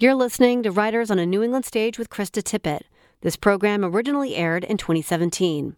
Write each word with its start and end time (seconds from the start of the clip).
You're 0.00 0.14
listening 0.14 0.62
to 0.62 0.70
Writers 0.70 1.10
on 1.10 1.18
a 1.18 1.26
New 1.26 1.42
England 1.42 1.64
Stage 1.64 1.98
with 1.98 2.08
Krista 2.08 2.40
Tippett. 2.40 2.82
This 3.22 3.34
program 3.34 3.84
originally 3.84 4.36
aired 4.36 4.62
in 4.62 4.76
2017. 4.76 5.74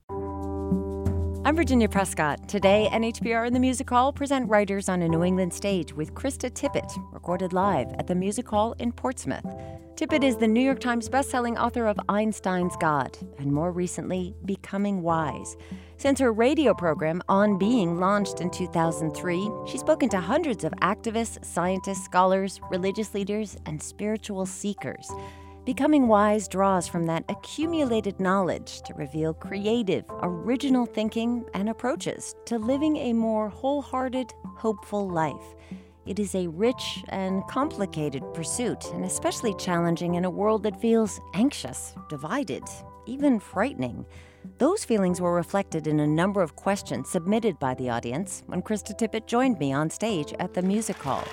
I'm 1.43 1.57
Virginia 1.57 1.89
Prescott. 1.89 2.47
Today, 2.47 2.87
NHPR 2.93 3.47
and 3.47 3.57
the 3.57 3.61
Music 3.61 3.89
Hall 3.89 4.13
present 4.13 4.47
Writers 4.51 4.91
on 4.91 5.01
a 5.01 5.09
New 5.09 5.25
England 5.25 5.55
Stage 5.55 5.95
with 5.95 6.13
Krista 6.13 6.51
Tippett, 6.51 6.93
recorded 7.15 7.55
live 7.55 7.95
at 7.95 8.09
the 8.09 8.15
Music 8.15 8.47
Hall 8.47 8.75
in 8.79 8.93
Portsmouth. 8.93 9.47
Tippett 9.95 10.23
is 10.23 10.37
the 10.37 10.47
New 10.47 10.61
York 10.61 10.81
Times 10.81 11.09
bestselling 11.09 11.59
author 11.59 11.87
of 11.87 11.99
Einstein's 12.11 12.77
God 12.79 13.17
and 13.39 13.51
more 13.51 13.73
recently, 13.73 14.35
Becoming 14.45 15.01
Wise. 15.01 15.57
Since 16.01 16.21
her 16.21 16.33
radio 16.33 16.73
program, 16.73 17.21
On 17.29 17.59
Being, 17.59 18.01
launched 18.01 18.41
in 18.41 18.49
2003, 18.49 19.51
she's 19.67 19.81
spoken 19.81 20.09
to 20.09 20.19
hundreds 20.19 20.65
of 20.65 20.73
activists, 20.81 21.45
scientists, 21.45 22.07
scholars, 22.07 22.59
religious 22.71 23.13
leaders, 23.13 23.59
and 23.67 23.83
spiritual 23.83 24.47
seekers. 24.47 25.11
Becoming 25.67 26.09
Wise 26.09 26.49
draws 26.49 26.89
from 26.89 27.05
that 27.05 27.27
accumulated 27.29 28.19
knowledge 28.19 28.81
to 28.87 28.95
reveal 28.95 29.35
creative, 29.35 30.07
original 30.23 30.87
thinking 30.87 31.45
and 31.53 31.69
approaches 31.69 32.35
to 32.47 32.59
living 32.59 32.97
a 32.97 33.13
more 33.13 33.51
wholehearted, 33.51 34.33
hopeful 34.57 35.07
life. 35.07 35.55
It 36.07 36.19
is 36.19 36.35
a 36.35 36.47
rich 36.47 37.05
and 37.11 37.47
complicated 37.47 38.25
pursuit, 38.33 38.87
and 38.95 39.05
especially 39.05 39.53
challenging 39.59 40.15
in 40.15 40.25
a 40.25 40.31
world 40.31 40.63
that 40.63 40.81
feels 40.81 41.21
anxious, 41.35 41.95
divided, 42.09 42.65
even 43.05 43.39
frightening. 43.39 44.07
Those 44.59 44.85
feelings 44.85 45.21
were 45.21 45.35
reflected 45.35 45.87
in 45.87 46.01
a 46.01 46.07
number 46.07 46.43
of 46.43 46.57
questions 46.57 47.11
submitted 47.11 47.59
by 47.59 47.75
the 47.75 47.91
audience 47.91 48.43
when 48.47 48.63
Krista 48.63 48.97
Tippett 48.97 49.27
joined 49.27 49.59
me 49.59 49.73
on 49.73 49.91
stage 49.91 50.33
at 50.39 50.55
the 50.55 50.63
Music 50.63 50.97
Hall. 50.97 51.25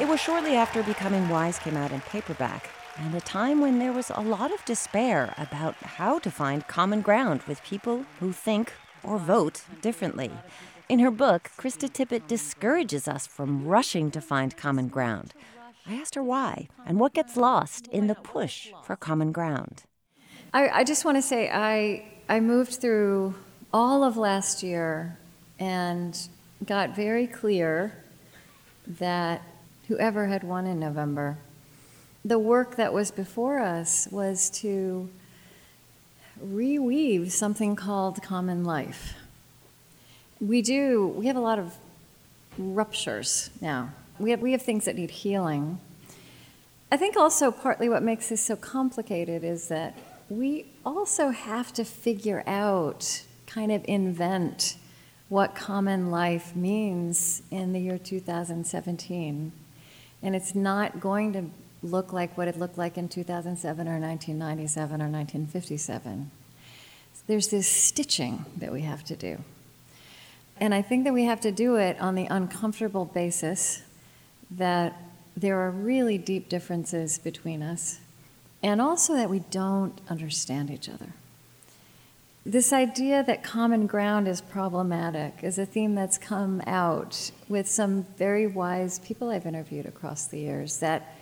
It 0.00 0.08
was 0.08 0.20
shortly 0.20 0.56
after 0.56 0.82
Becoming 0.82 1.28
Wise 1.28 1.58
came 1.58 1.76
out 1.76 1.92
in 1.92 2.00
paperback 2.00 2.70
and 2.96 3.14
a 3.14 3.20
time 3.20 3.60
when 3.60 3.78
there 3.78 3.92
was 3.92 4.10
a 4.14 4.20
lot 4.20 4.52
of 4.52 4.64
despair 4.64 5.34
about 5.38 5.74
how 5.76 6.18
to 6.18 6.30
find 6.30 6.66
common 6.66 7.00
ground 7.00 7.42
with 7.44 7.62
people 7.62 8.04
who 8.20 8.32
think 8.32 8.72
or 9.02 9.18
vote 9.18 9.62
differently. 9.80 10.30
In 10.88 10.98
her 10.98 11.10
book, 11.10 11.50
Krista 11.56 11.88
Tippett 11.88 12.26
discourages 12.26 13.08
us 13.08 13.26
from 13.26 13.66
rushing 13.66 14.10
to 14.10 14.20
find 14.20 14.56
common 14.56 14.88
ground. 14.88 15.32
I 15.86 15.94
asked 15.94 16.14
her 16.14 16.22
why 16.22 16.68
and 16.86 17.00
what 17.00 17.14
gets 17.14 17.36
lost 17.36 17.86
in 17.88 18.06
the 18.06 18.14
push 18.14 18.70
for 18.84 18.96
common 18.96 19.32
ground. 19.32 19.84
I, 20.52 20.68
I 20.68 20.84
just 20.84 21.04
want 21.04 21.16
to 21.16 21.22
say 21.22 21.50
I, 21.50 22.04
I 22.32 22.40
moved 22.40 22.76
through 22.76 23.34
all 23.74 24.02
of 24.02 24.16
last 24.16 24.62
year 24.62 25.18
and 25.58 26.18
got 26.64 26.96
very 26.96 27.26
clear 27.26 27.92
that 28.86 29.42
whoever 29.88 30.28
had 30.28 30.42
won 30.42 30.66
in 30.66 30.80
November 30.80 31.36
the 32.24 32.38
work 32.38 32.76
that 32.76 32.94
was 32.94 33.10
before 33.10 33.58
us 33.58 34.08
was 34.10 34.48
to 34.62 35.10
reweave 36.42 37.32
something 37.32 37.76
called 37.76 38.22
common 38.22 38.64
life. 38.64 39.12
We 40.40 40.62
do, 40.62 41.08
we 41.08 41.26
have 41.26 41.36
a 41.36 41.40
lot 41.40 41.58
of 41.58 41.74
ruptures 42.56 43.50
now. 43.60 43.90
We 44.18 44.30
have, 44.30 44.40
we 44.40 44.52
have 44.52 44.62
things 44.62 44.86
that 44.86 44.96
need 44.96 45.10
healing. 45.10 45.80
I 46.90 46.96
think 46.96 47.14
also 47.14 47.50
partly 47.50 47.90
what 47.90 48.02
makes 48.02 48.30
this 48.30 48.40
so 48.40 48.56
complicated 48.56 49.44
is 49.44 49.68
that 49.68 49.94
we 50.32 50.64
also 50.84 51.28
have 51.28 51.74
to 51.74 51.84
figure 51.84 52.42
out, 52.46 53.22
kind 53.46 53.70
of 53.70 53.84
invent, 53.86 54.76
what 55.28 55.54
common 55.54 56.10
life 56.10 56.56
means 56.56 57.42
in 57.50 57.74
the 57.74 57.80
year 57.80 57.98
2017. 57.98 59.52
And 60.22 60.36
it's 60.36 60.54
not 60.54 61.00
going 61.00 61.32
to 61.34 61.44
look 61.82 62.12
like 62.12 62.38
what 62.38 62.48
it 62.48 62.58
looked 62.58 62.78
like 62.78 62.96
in 62.96 63.08
2007 63.08 63.86
or 63.86 63.98
1997 63.98 65.02
or 65.02 65.08
1957. 65.08 66.30
There's 67.26 67.48
this 67.48 67.68
stitching 67.68 68.46
that 68.56 68.72
we 68.72 68.82
have 68.82 69.04
to 69.04 69.16
do. 69.16 69.38
And 70.58 70.74
I 70.74 70.80
think 70.80 71.04
that 71.04 71.12
we 71.12 71.24
have 71.24 71.40
to 71.42 71.52
do 71.52 71.76
it 71.76 72.00
on 72.00 72.14
the 72.14 72.26
uncomfortable 72.26 73.04
basis 73.04 73.82
that 74.50 74.98
there 75.36 75.58
are 75.60 75.70
really 75.70 76.16
deep 76.16 76.48
differences 76.48 77.18
between 77.18 77.62
us, 77.62 78.00
and 78.62 78.80
also 78.80 79.14
that 79.14 79.28
we 79.28 79.40
don't 79.50 80.00
understand 80.08 80.70
each 80.70 80.88
other. 80.88 81.14
This 82.44 82.72
idea 82.72 83.22
that 83.22 83.44
common 83.44 83.86
ground 83.86 84.26
is 84.26 84.40
problematic 84.40 85.34
is 85.42 85.58
a 85.58 85.66
theme 85.66 85.94
that's 85.94 86.18
come 86.18 86.60
out 86.66 87.30
with 87.48 87.68
some 87.68 88.04
very 88.16 88.48
wise 88.48 88.98
people 88.98 89.30
I've 89.30 89.46
interviewed 89.46 89.86
across 89.86 90.26
the 90.26 90.40
years 90.40 90.78
that 90.80 91.14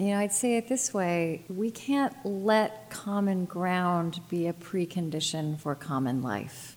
you 0.00 0.08
know, 0.08 0.18
I'd 0.18 0.32
say 0.32 0.56
it 0.56 0.66
this 0.66 0.94
way 0.94 1.44
we 1.48 1.70
can't 1.70 2.14
let 2.24 2.88
common 2.90 3.44
ground 3.44 4.20
be 4.30 4.46
a 4.46 4.52
precondition 4.54 5.58
for 5.58 5.74
common 5.74 6.22
life. 6.22 6.76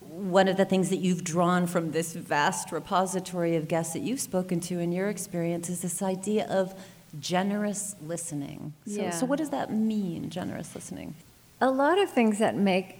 One 0.00 0.48
of 0.48 0.56
the 0.56 0.64
things 0.64 0.90
that 0.90 0.98
you've 0.98 1.24
drawn 1.24 1.66
from 1.66 1.92
this 1.92 2.14
vast 2.14 2.72
repository 2.72 3.56
of 3.56 3.68
guests 3.68 3.92
that 3.92 4.00
you've 4.00 4.20
spoken 4.20 4.60
to 4.60 4.78
in 4.78 4.92
your 4.92 5.08
experience 5.08 5.70
is 5.70 5.80
this 5.80 6.02
idea 6.02 6.46
of 6.46 6.74
generous 7.18 7.96
listening. 8.04 8.74
So, 8.86 9.02
Yeah. 9.02 9.10
so 9.10 9.26
what 9.26 9.38
does 9.38 9.50
that 9.50 9.72
mean, 9.72 10.30
generous 10.30 10.74
listening? 10.74 11.14
A 11.60 11.70
lot 11.70 11.98
of 11.98 12.10
things 12.10 12.38
that 12.38 12.56
make 12.56 12.98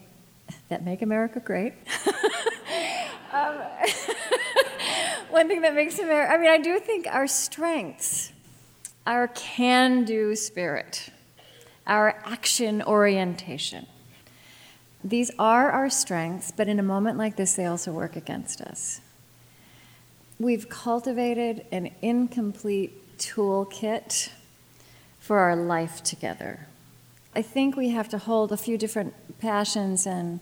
that 0.69 0.85
make 0.85 1.01
America 1.01 1.39
great. 1.39 1.75
um, 3.33 3.57
one 5.31 5.47
thing 5.47 5.61
that 5.63 5.75
makes 5.75 5.99
America, 5.99 6.33
I 6.33 6.39
mean, 6.39 6.51
I 6.51 6.59
do 6.59 6.81
think 6.81 7.07
our 7.07 7.29
strengths, 7.29 8.33
our 9.07 9.29
can 9.29 10.05
do 10.05 10.35
spirit, 10.35 11.11
our 11.87 12.21
action 12.25 12.83
orientation, 12.83 13.87
these 15.03 15.31
are 15.39 15.71
our 15.71 15.89
strengths, 15.89 16.51
but 16.51 16.69
in 16.69 16.79
a 16.79 16.83
moment 16.83 17.17
like 17.17 17.37
this, 17.37 17.55
they 17.55 17.65
also 17.65 17.93
work 17.93 18.17
against 18.17 18.61
us. 18.61 19.01
We've 20.39 20.69
cultivated 20.69 21.65
an 21.73 21.91
incomplete 22.03 23.00
toolkit 23.21 24.31
for 25.21 25.39
our 25.39 25.55
life 25.55 26.03
together. 26.03 26.67
I 27.37 27.43
think 27.43 27.77
we 27.77 27.91
have 27.91 28.09
to 28.09 28.19
hold 28.19 28.51
a 28.51 28.57
few 28.57 28.77
different 28.77 29.15
passions 29.39 30.07
and 30.07 30.41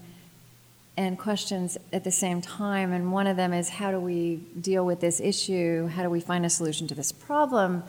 and 0.96 1.16
questions 1.16 1.78
at 1.92 2.02
the 2.02 2.10
same 2.10 2.42
time. 2.42 2.92
And 2.92 3.12
one 3.12 3.28
of 3.28 3.36
them 3.36 3.52
is 3.52 3.68
how 3.68 3.92
do 3.92 4.00
we 4.00 4.40
deal 4.60 4.84
with 4.84 5.00
this 5.00 5.20
issue? 5.20 5.86
How 5.86 6.02
do 6.02 6.10
we 6.10 6.20
find 6.20 6.44
a 6.44 6.50
solution 6.50 6.88
to 6.88 6.94
this 6.94 7.12
problem? 7.12 7.84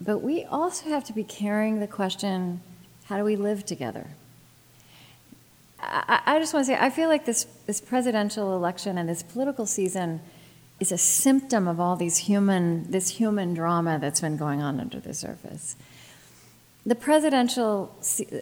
But 0.00 0.18
we 0.18 0.44
also 0.44 0.90
have 0.90 1.02
to 1.04 1.12
be 1.12 1.24
carrying 1.24 1.80
the 1.80 1.88
question 1.88 2.60
how 3.06 3.16
do 3.16 3.24
we 3.24 3.34
live 3.34 3.66
together? 3.66 4.06
I, 5.80 6.20
I 6.24 6.38
just 6.38 6.54
want 6.54 6.66
to 6.66 6.72
say, 6.72 6.78
I 6.78 6.90
feel 6.90 7.08
like 7.08 7.24
this, 7.24 7.46
this 7.66 7.80
presidential 7.80 8.54
election 8.54 8.96
and 8.96 9.08
this 9.08 9.22
political 9.22 9.66
season 9.66 10.20
is 10.80 10.92
a 10.92 10.98
symptom 10.98 11.66
of 11.66 11.80
all 11.80 11.96
these 11.96 12.18
human, 12.18 12.90
this 12.90 13.08
human 13.08 13.54
drama 13.54 13.98
that's 13.98 14.20
been 14.20 14.36
going 14.36 14.60
on 14.62 14.78
under 14.78 15.00
the 15.00 15.14
surface. 15.14 15.76
The 16.86 16.94
presidential 16.94 17.94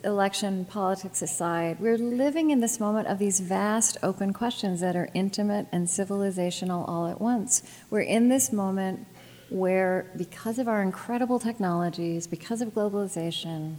election 0.05 0.67
politics 0.67 1.21
aside, 1.23 1.81
we're 1.81 1.99
living 1.99 2.51
in 2.51 2.61
this 2.61 2.79
moment 2.79 3.09
of 3.09 3.19
these 3.19 3.41
vast 3.41 3.97
open 4.03 4.33
questions 4.33 4.81
that 4.81 4.95
are 4.95 5.09
intimate 5.15 5.67
and 5.73 5.89
civilizational 5.89 6.89
all 6.89 7.09
at 7.09 7.21
once. 7.21 7.63
We're 7.91 8.03
in 8.03 8.29
this 8.29 8.53
moment 8.53 9.07
where, 9.49 10.11
because 10.17 10.59
of 10.59 10.69
our 10.69 10.83
incredible 10.83 11.39
technologies, 11.39 12.27
because 12.27 12.61
of 12.61 12.69
globalization, 12.69 13.77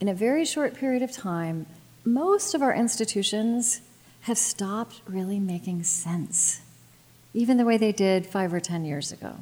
in 0.00 0.08
a 0.08 0.14
very 0.14 0.44
short 0.44 0.74
period 0.74 1.02
of 1.02 1.10
time, 1.10 1.66
most 2.04 2.54
of 2.54 2.62
our 2.62 2.74
institutions 2.74 3.80
have 4.22 4.38
stopped 4.38 5.00
really 5.06 5.40
making 5.40 5.82
sense, 5.82 6.60
even 7.38 7.56
the 7.56 7.64
way 7.64 7.76
they 7.76 7.92
did 7.92 8.26
five 8.26 8.52
or 8.52 8.58
ten 8.58 8.84
years 8.84 9.12
ago. 9.12 9.36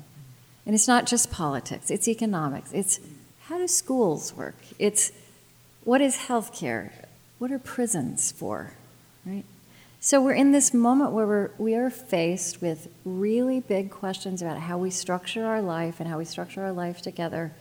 And 0.66 0.74
it's 0.74 0.86
not 0.86 1.06
just 1.06 1.30
politics, 1.30 1.90
it's 1.90 2.06
economics, 2.06 2.70
it's 2.74 3.00
how 3.44 3.56
do 3.56 3.66
schools 3.66 4.36
work? 4.36 4.56
It's 4.78 5.12
what 5.82 6.02
is 6.02 6.16
healthcare? 6.28 6.90
What 7.38 7.50
are 7.50 7.58
prisons 7.58 8.32
for? 8.32 8.74
Right? 9.24 9.44
So 9.98 10.20
we're 10.20 10.34
in 10.34 10.52
this 10.52 10.74
moment 10.74 11.12
where 11.12 11.26
we're, 11.26 11.50
we 11.56 11.74
are 11.74 11.88
faced 11.88 12.60
with 12.60 12.88
really 13.06 13.60
big 13.60 13.90
questions 13.90 14.42
about 14.42 14.58
how 14.58 14.76
we 14.76 14.90
structure 14.90 15.46
our 15.46 15.62
life 15.62 15.98
and 15.98 16.08
how 16.08 16.18
we 16.18 16.26
structure 16.26 16.62
our 16.62 16.72
life 16.72 17.00
together. 17.00 17.52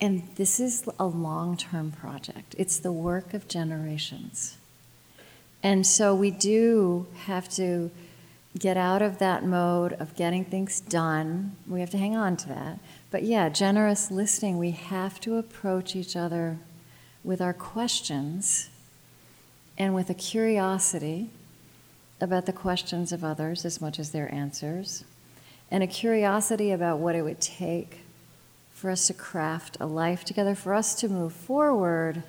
And 0.00 0.26
this 0.36 0.58
is 0.58 0.88
a 0.98 1.06
long 1.06 1.58
term 1.58 1.92
project, 1.92 2.54
it's 2.56 2.78
the 2.78 2.92
work 2.92 3.34
of 3.34 3.46
generations. 3.46 4.56
And 5.62 5.86
so 5.86 6.14
we 6.14 6.30
do 6.30 7.06
have 7.26 7.48
to 7.56 7.90
get 8.58 8.76
out 8.76 9.02
of 9.02 9.18
that 9.18 9.44
mode 9.44 9.94
of 9.94 10.14
getting 10.14 10.44
things 10.44 10.80
done. 10.80 11.56
We 11.66 11.80
have 11.80 11.90
to 11.90 11.98
hang 11.98 12.16
on 12.16 12.36
to 12.38 12.48
that. 12.48 12.78
But 13.10 13.24
yeah, 13.24 13.48
generous 13.48 14.10
listening, 14.10 14.58
we 14.58 14.70
have 14.70 15.20
to 15.20 15.36
approach 15.36 15.96
each 15.96 16.16
other 16.16 16.58
with 17.24 17.40
our 17.40 17.52
questions 17.52 18.70
and 19.76 19.94
with 19.94 20.08
a 20.08 20.14
curiosity 20.14 21.30
about 22.20 22.46
the 22.46 22.52
questions 22.52 23.12
of 23.12 23.24
others 23.24 23.64
as 23.64 23.80
much 23.80 23.98
as 23.98 24.12
their 24.12 24.32
answers, 24.32 25.04
and 25.70 25.82
a 25.82 25.86
curiosity 25.86 26.70
about 26.70 26.98
what 26.98 27.16
it 27.16 27.22
would 27.22 27.40
take 27.40 28.00
for 28.72 28.88
us 28.90 29.08
to 29.08 29.14
craft 29.14 29.76
a 29.80 29.86
life 29.86 30.24
together, 30.24 30.54
for 30.54 30.74
us 30.74 30.94
to 30.94 31.08
move 31.08 31.32
forward 31.32 32.22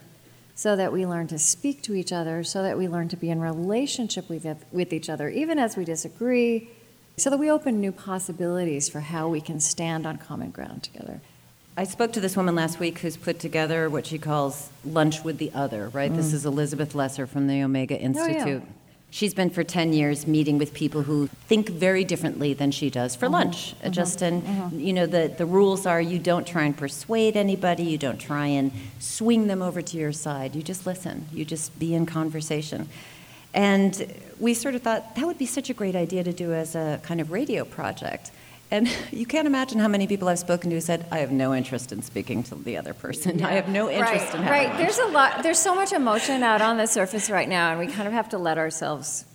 so 0.56 0.76
that 0.78 0.92
we 0.92 1.06
learn 1.06 1.28
to 1.28 1.38
speak 1.38 1.82
to 1.84 1.94
each 1.94 2.14
other, 2.14 2.44
so 2.44 2.64
that 2.64 2.78
we 2.78 2.88
learn 2.88 3.10
to 3.10 3.18
be 3.18 3.30
in 3.30 3.42
relationship 3.42 4.30
with, 4.30 4.48
with 4.72 4.94
each 4.94 5.10
other, 5.10 5.30
even 5.30 5.60
as 5.60 5.76
we 5.76 5.84
disagree, 5.84 6.70
so 7.18 7.30
that 7.30 7.38
we 7.38 7.52
open 7.52 7.82
new 7.82 7.92
possibilities 7.92 8.88
for 8.88 9.02
how 9.02 9.28
we 9.28 9.42
can 9.42 9.60
stand 9.60 10.08
on 10.08 10.18
common 10.18 10.52
ground 10.52 10.84
together. 10.84 11.20
I 11.78 11.84
spoke 11.84 12.14
to 12.14 12.22
this 12.22 12.38
woman 12.38 12.56
last 12.56 12.80
week 12.80 13.00
who's 13.00 13.18
put 13.18 13.38
together 13.38 13.90
what 13.90 14.06
she 14.06 14.18
calls 14.18 14.70
Lunch 14.86 15.26
with 15.26 15.40
the 15.40 15.52
Other, 15.54 15.90
right? 15.90 16.10
Mm. 16.12 16.16
This 16.16 16.32
is 16.32 16.46
Elizabeth 16.46 16.96
Lesser 16.96 17.28
from 17.28 17.48
the 17.48 17.62
Omega 17.62 18.00
Institute. 18.00 18.38
Oh, 18.42 18.48
yeah. 18.48 18.60
She's 19.16 19.34
been 19.34 19.50
for 19.50 19.64
10 19.64 19.94
years 19.94 20.28
meeting 20.28 20.58
with 20.58 20.74
people 20.74 21.04
who 21.04 21.28
think 21.48 21.70
very 21.70 22.04
differently 22.04 22.54
than 22.54 22.72
she 22.72 22.90
does 22.90 23.16
for 23.16 23.28
mm-hmm. 23.28 23.36
lunch. 23.36 23.74
Mm-hmm. 23.80 23.92
Just 23.92 24.20
mm-hmm. 24.20 24.78
you 24.78 24.92
know 24.92 25.06
the 25.06 25.34
the 25.38 25.46
rules 25.46 25.86
are 25.86 26.02
you 26.02 26.20
don't 26.20 26.46
try 26.46 26.64
and 26.64 26.76
persuade 26.76 27.38
anybody, 27.38 27.84
you 27.84 27.98
don't 27.98 28.18
try 28.18 28.48
and 28.48 28.74
swing 29.00 29.48
them 29.48 29.62
over 29.62 29.82
to 29.82 29.96
your 29.96 30.12
side. 30.12 30.54
You 30.54 30.62
just 30.62 30.86
listen. 30.86 31.28
You 31.32 31.46
just 31.46 31.80
be 31.80 31.96
in 31.96 32.06
conversation. 32.06 32.90
And 33.54 34.14
we 34.38 34.54
sort 34.54 34.76
of 34.76 34.82
thought 34.82 35.16
that 35.16 35.26
would 35.26 35.38
be 35.38 35.46
such 35.46 35.70
a 35.70 35.74
great 35.74 35.96
idea 35.96 36.22
to 36.22 36.34
do 36.34 36.52
as 36.54 36.76
a 36.76 37.00
kind 37.02 37.22
of 37.22 37.32
radio 37.32 37.64
project. 37.64 38.32
And 38.72 38.90
you 39.12 39.26
can't 39.26 39.48
imagine 39.48 39.80
how 39.80 39.88
many 39.88 40.08
people 40.08 40.28
I've 40.28 40.40
spoken 40.40 40.70
to 40.70 40.76
who 40.76 40.82
said, 40.82 41.06
"I 41.12 41.20
have 41.20 41.32
no 41.32 41.54
interest 41.54 41.92
in 41.92 42.02
speaking 42.02 42.44
to 42.44 42.56
the 42.56 42.78
other 42.78 42.94
person. 42.94 43.40
Yeah. 43.40 43.48
I 43.48 43.52
have 43.52 43.70
no 43.70 43.90
interest 43.90 44.26
right, 44.26 44.36
in 44.36 44.44
having." 44.44 44.70
Right. 44.70 44.78
There's 44.78 44.98
a 44.98 45.08
lot. 45.08 45.44
There's 45.44 45.60
so 45.60 45.76
much 45.76 45.92
emotion 45.94 46.44
out 46.44 46.62
on 46.62 46.78
the 46.78 46.88
surface 46.88 47.30
right 47.30 47.48
now, 47.48 47.72
and 47.72 47.80
we 47.80 47.88
kind 47.88 48.08
of 48.08 48.14
have 48.14 48.30
to 48.30 48.38
let 48.38 48.58
ourselves. 48.58 49.26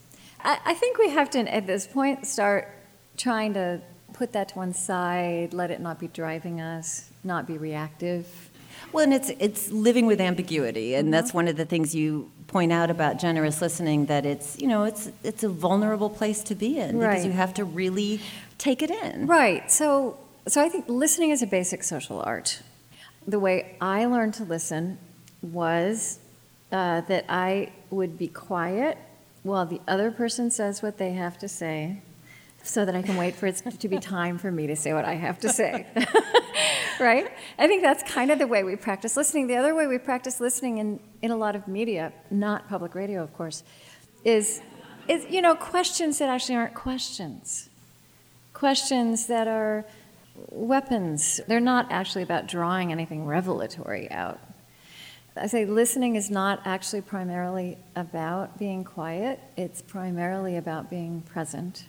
I, 0.42 0.58
I 0.64 0.74
think 0.74 0.98
we 0.98 1.10
have 1.10 1.30
to, 1.30 1.54
at 1.54 1.66
this 1.66 1.86
point, 1.86 2.26
start 2.26 2.68
trying 3.16 3.54
to 3.54 3.80
put 4.12 4.32
that 4.32 4.48
to 4.50 4.54
one 4.56 4.74
side, 4.74 5.54
let 5.54 5.70
it 5.70 5.80
not 5.80 5.98
be 5.98 6.08
driving 6.08 6.60
us, 6.60 7.10
not 7.24 7.46
be 7.46 7.56
reactive. 7.58 8.50
Well, 8.92 9.04
and 9.04 9.14
it's 9.14 9.30
it's 9.38 9.70
living 9.70 10.06
with 10.06 10.20
ambiguity, 10.20 10.94
and 10.94 11.06
mm-hmm. 11.06 11.12
that's 11.12 11.32
one 11.32 11.48
of 11.48 11.56
the 11.56 11.64
things 11.64 11.94
you 11.94 12.30
point 12.46 12.72
out 12.72 12.90
about 12.90 13.20
generous 13.20 13.62
listening 13.62 14.06
that 14.06 14.26
it's 14.26 14.58
you 14.58 14.66
know 14.66 14.84
it's 14.84 15.10
it's 15.22 15.44
a 15.44 15.48
vulnerable 15.48 16.10
place 16.10 16.42
to 16.42 16.54
be 16.54 16.78
in 16.78 16.98
right. 16.98 17.10
because 17.10 17.24
you 17.24 17.30
have 17.30 17.54
to 17.54 17.64
really 17.64 18.20
take 18.60 18.82
it 18.82 18.90
in. 18.90 19.26
Right. 19.26 19.70
So 19.70 20.18
so 20.46 20.62
I 20.62 20.68
think 20.68 20.88
listening 20.88 21.30
is 21.30 21.42
a 21.42 21.46
basic 21.46 21.82
social 21.82 22.20
art. 22.20 22.62
The 23.26 23.38
way 23.38 23.76
I 23.80 24.06
learned 24.06 24.34
to 24.34 24.44
listen 24.44 24.98
was 25.42 26.18
uh, 26.72 27.02
that 27.02 27.24
I 27.28 27.72
would 27.90 28.18
be 28.18 28.28
quiet 28.28 28.98
while 29.42 29.66
the 29.66 29.80
other 29.88 30.10
person 30.10 30.50
says 30.50 30.82
what 30.82 30.98
they 30.98 31.12
have 31.12 31.38
to 31.38 31.48
say, 31.48 32.02
so 32.62 32.84
that 32.84 32.94
I 32.94 33.02
can 33.02 33.16
wait 33.16 33.34
for 33.34 33.46
it 33.46 33.56
to 33.56 33.88
be 33.88 33.98
time 33.98 34.36
for 34.38 34.52
me 34.52 34.66
to 34.66 34.76
say 34.76 34.92
what 34.92 35.04
I 35.04 35.14
have 35.14 35.40
to 35.40 35.48
say. 35.48 35.86
right? 37.00 37.30
I 37.58 37.66
think 37.66 37.82
that's 37.82 38.02
kind 38.02 38.30
of 38.30 38.38
the 38.38 38.46
way 38.46 38.64
we 38.64 38.76
practice 38.76 39.16
listening. 39.16 39.46
The 39.46 39.56
other 39.56 39.74
way 39.74 39.86
we 39.86 39.96
practice 39.96 40.40
listening 40.40 40.78
in, 40.78 41.00
in 41.22 41.30
a 41.30 41.36
lot 41.36 41.56
of 41.56 41.66
media, 41.66 42.12
not 42.30 42.68
public 42.68 42.94
radio, 42.94 43.22
of 43.22 43.32
course, 43.34 43.64
is, 44.24 44.60
is 45.08 45.24
you 45.30 45.40
know, 45.40 45.54
questions 45.54 46.18
that 46.18 46.28
actually 46.28 46.56
aren't 46.56 46.74
questions. 46.74 47.69
Questions 48.52 49.26
that 49.26 49.48
are 49.48 49.84
weapons. 50.50 51.40
They're 51.46 51.60
not 51.60 51.90
actually 51.90 52.22
about 52.22 52.46
drawing 52.46 52.92
anything 52.92 53.26
revelatory 53.26 54.10
out. 54.10 54.38
I 55.36 55.46
say 55.46 55.64
listening 55.64 56.16
is 56.16 56.30
not 56.30 56.60
actually 56.64 57.02
primarily 57.02 57.78
about 57.96 58.58
being 58.58 58.84
quiet, 58.84 59.40
it's 59.56 59.80
primarily 59.80 60.56
about 60.56 60.90
being 60.90 61.22
present 61.22 61.84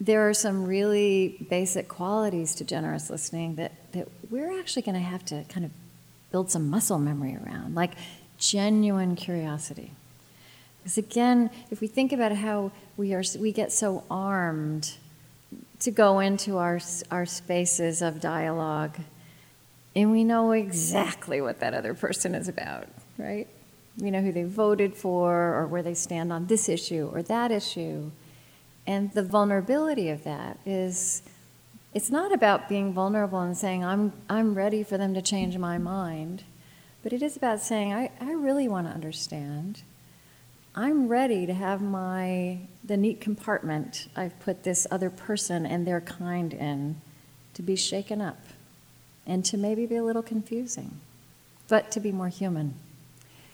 there 0.00 0.28
are 0.28 0.34
some 0.34 0.66
really 0.66 1.46
basic 1.48 1.88
qualities 1.88 2.54
to 2.56 2.64
generous 2.64 3.08
listening 3.08 3.56
that, 3.56 3.72
that 3.92 4.08
we're 4.30 4.58
actually 4.58 4.82
going 4.82 4.94
to 4.94 5.00
have 5.00 5.24
to 5.24 5.44
kind 5.44 5.64
of 5.64 5.70
build 6.30 6.50
some 6.50 6.68
muscle 6.68 6.98
memory 6.98 7.36
around, 7.36 7.74
like 7.74 7.92
genuine 8.36 9.16
curiosity. 9.16 9.92
Because 10.82 10.98
again, 10.98 11.50
if 11.70 11.80
we 11.80 11.86
think 11.86 12.12
about 12.12 12.32
how 12.32 12.72
we, 12.96 13.14
are, 13.14 13.22
we 13.38 13.52
get 13.52 13.72
so 13.72 14.04
armed 14.10 14.94
to 15.80 15.90
go 15.90 16.20
into 16.20 16.58
our, 16.58 16.80
our 17.10 17.26
spaces 17.26 18.02
of 18.02 18.20
dialogue, 18.20 18.98
and 19.94 20.10
we 20.10 20.24
know 20.24 20.52
exactly 20.52 21.40
what 21.40 21.60
that 21.60 21.74
other 21.74 21.94
person 21.94 22.34
is 22.34 22.48
about, 22.48 22.88
right? 23.18 23.48
We 23.98 24.10
know 24.10 24.20
who 24.20 24.32
they 24.32 24.44
voted 24.44 24.94
for, 24.94 25.54
or 25.54 25.66
where 25.66 25.82
they 25.82 25.94
stand 25.94 26.32
on 26.32 26.46
this 26.46 26.68
issue 26.68 27.10
or 27.12 27.22
that 27.22 27.50
issue 27.50 28.10
and 28.86 29.12
the 29.12 29.22
vulnerability 29.22 30.10
of 30.10 30.24
that 30.24 30.58
is 30.64 31.22
it's 31.92 32.10
not 32.10 32.32
about 32.32 32.68
being 32.68 32.92
vulnerable 32.92 33.40
and 33.40 33.56
saying, 33.56 33.84
I'm, 33.84 34.12
I'm 34.28 34.54
ready 34.54 34.82
for 34.82 34.96
them 34.96 35.14
to 35.14 35.22
change 35.22 35.58
my 35.58 35.78
mind, 35.78 36.44
but 37.02 37.12
it 37.12 37.22
is 37.22 37.36
about 37.36 37.60
saying, 37.60 37.92
I, 37.92 38.10
I 38.20 38.32
really 38.32 38.68
want 38.68 38.86
to 38.86 38.92
understand. 38.92 39.82
I'm 40.78 41.08
ready 41.08 41.46
to 41.46 41.54
have 41.54 41.80
my 41.80 42.58
the 42.84 42.98
neat 42.98 43.18
compartment 43.18 44.08
I've 44.14 44.38
put 44.40 44.62
this 44.62 44.86
other 44.90 45.08
person 45.08 45.64
and 45.64 45.86
their 45.86 46.02
kind 46.02 46.52
in 46.52 47.00
to 47.54 47.62
be 47.62 47.76
shaken 47.76 48.20
up 48.20 48.38
and 49.26 49.42
to 49.46 49.56
maybe 49.56 49.86
be 49.86 49.96
a 49.96 50.04
little 50.04 50.22
confusing, 50.22 51.00
but 51.66 51.90
to 51.92 52.00
be 52.00 52.12
more 52.12 52.28
human. 52.28 52.74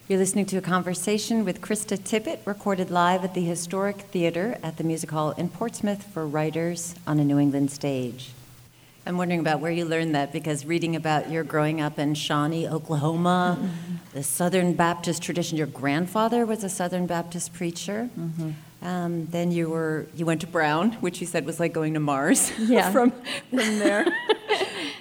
You're 0.08 0.18
listening 0.18 0.46
to 0.46 0.56
a 0.56 0.60
conversation 0.60 1.44
with 1.44 1.60
Krista 1.60 1.96
Tippett, 1.96 2.40
recorded 2.44 2.90
live 2.90 3.22
at 3.22 3.34
the 3.34 3.44
Historic 3.44 3.98
Theater 3.98 4.58
at 4.60 4.76
the 4.76 4.82
Music 4.82 5.12
Hall 5.12 5.30
in 5.30 5.48
Portsmouth 5.48 6.02
for 6.02 6.26
writers 6.26 6.96
on 7.06 7.20
a 7.20 7.24
New 7.24 7.38
England 7.38 7.70
stage. 7.70 8.32
I'm 9.06 9.16
wondering 9.16 9.40
about 9.40 9.60
where 9.60 9.70
you 9.70 9.84
learned 9.84 10.16
that 10.16 10.32
because 10.32 10.66
reading 10.66 10.96
about 10.96 11.30
your 11.30 11.44
growing 11.44 11.80
up 11.80 12.00
in 12.00 12.14
Shawnee, 12.14 12.68
Oklahoma, 12.68 13.58
mm-hmm. 13.60 13.96
The 14.12 14.22
Southern 14.22 14.74
Baptist 14.74 15.22
tradition. 15.22 15.56
Your 15.58 15.66
grandfather 15.66 16.44
was 16.46 16.64
a 16.64 16.68
Southern 16.68 17.06
Baptist 17.06 17.52
preacher. 17.52 18.10
Mm-hmm. 18.18 18.50
Um, 18.86 19.26
then 19.26 19.52
you 19.52 19.70
were 19.70 20.06
you 20.14 20.26
went 20.26 20.40
to 20.40 20.46
Brown, 20.46 20.92
which 20.94 21.20
you 21.20 21.26
said 21.26 21.46
was 21.46 21.60
like 21.60 21.72
going 21.72 21.94
to 21.94 22.00
Mars. 22.00 22.52
Yeah. 22.58 22.90
from 22.90 23.10
from 23.10 23.78
there. 23.78 24.06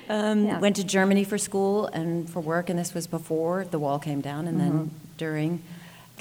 Um, 0.10 0.46
yeah. 0.46 0.60
Went 0.60 0.76
to 0.76 0.84
Germany 0.84 1.24
for 1.24 1.38
school 1.38 1.86
and 1.88 2.30
for 2.30 2.42
work, 2.42 2.70
and 2.70 2.78
this 2.78 2.94
was 2.94 3.08
before 3.08 3.64
the 3.64 3.80
wall 3.80 3.98
came 3.98 4.20
down, 4.20 4.46
and 4.46 4.60
mm-hmm. 4.60 4.78
then 4.78 4.92
during. 5.18 5.64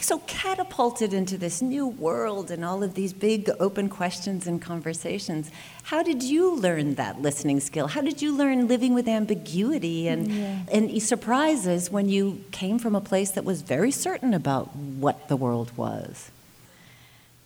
So 0.01 0.19
catapulted 0.27 1.13
into 1.13 1.37
this 1.37 1.61
new 1.61 1.87
world 1.87 2.51
and 2.51 2.65
all 2.65 2.83
of 2.83 2.95
these 2.95 3.13
big 3.13 3.51
open 3.61 3.89
questions 3.89 4.47
and 4.47 4.61
conversations. 4.61 5.51
How 5.85 6.03
did 6.03 6.23
you 6.23 6.55
learn 6.55 6.95
that 6.95 7.21
listening 7.21 7.61
skill? 7.61 7.87
How 7.87 8.01
did 8.01 8.23
you 8.23 8.35
learn 8.35 8.67
living 8.67 8.95
with 8.95 9.07
ambiguity 9.07 10.09
and 10.09 10.29
yeah. 10.29 10.61
and 10.73 11.03
surprises 11.03 11.91
when 11.91 12.09
you 12.09 12.43
came 12.51 12.79
from 12.79 12.95
a 12.95 13.01
place 13.01 13.31
that 13.33 13.45
was 13.45 13.63
very 13.63 13.91
certain 13.91 14.35
about 14.35 14.75
what 14.75 15.29
the 15.29 15.37
world 15.37 15.77
was? 15.77 16.31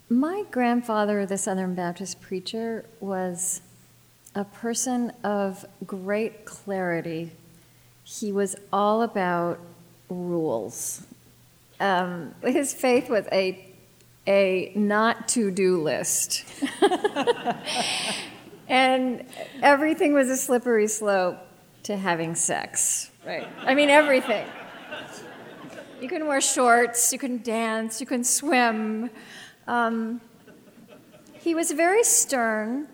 My 0.09 0.45
grandfather, 0.51 1.27
the 1.27 1.39
Southern 1.39 1.75
Baptist 1.75 2.21
preacher, 2.21 2.85
was 3.01 3.63
a 4.35 4.45
person 4.45 5.13
of 5.23 5.65
great 5.87 6.45
clarity. 6.45 7.33
He 8.05 8.31
was 8.31 8.55
all 8.73 9.03
about 9.03 9.59
rules. 10.09 11.05
Um, 11.81 12.35
his 12.43 12.73
faith 12.73 13.09
was 13.09 13.27
a, 13.33 13.75
a 14.27 14.73
not 14.75 15.29
to 15.29 15.51
do 15.51 15.83
list. 15.83 16.45
and 18.69 19.25
everything 19.63 20.15
was 20.15 20.29
a 20.29 20.37
slippery 20.37 20.89
slope 20.89 21.39
to 21.85 21.97
having 21.97 22.35
sex, 22.35 23.11
right? 23.27 23.47
I 23.61 23.75
mean, 23.75 23.91
everything. 23.91 24.47
You 26.01 26.09
can 26.09 26.27
wear 26.27 26.41
shorts, 26.41 27.13
you 27.13 27.19
can 27.19 27.43
dance, 27.43 28.01
you 28.01 28.07
can 28.07 28.25
swim. 28.25 29.11
Um, 29.67 30.21
he 31.35 31.55
was 31.55 31.73
very 31.73 32.05
stern 32.05 32.89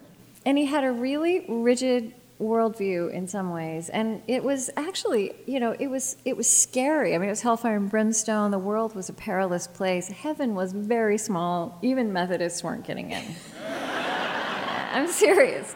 and 0.45 0.57
he 0.57 0.67
had 0.67 0.85
a 0.85 0.93
really 0.93 1.45
rigid 1.49 2.15
worldview 2.41 3.13
in 3.13 3.29
some 3.29 3.51
ways. 3.51 3.89
And 3.91 4.23
it 4.27 4.43
was 4.43 4.71
actually 4.77 5.35
you 5.47 5.61
know 5.61 5.77
it 5.79 5.89
was 5.89 6.17
it 6.25 6.37
was 6.37 6.51
scary. 6.51 7.15
I 7.15 7.19
mean 7.19 7.29
it 7.29 7.33
was 7.33 7.43
hellfire 7.43 7.77
and 7.77 7.91
brimstone. 7.91 8.51
The 8.51 8.59
world 8.59 8.95
was 8.95 9.09
a 9.09 9.13
perilous 9.13 9.67
place. 9.67 10.09
Heaven 10.09 10.55
was 10.55 10.73
very 10.73 11.19
small. 11.19 11.79
Even 11.83 12.13
methodists 12.13 12.65
weren't 12.65 12.85
getting 12.85 13.11
in. 13.13 13.23
I'm 14.93 15.09
serious. 15.09 15.75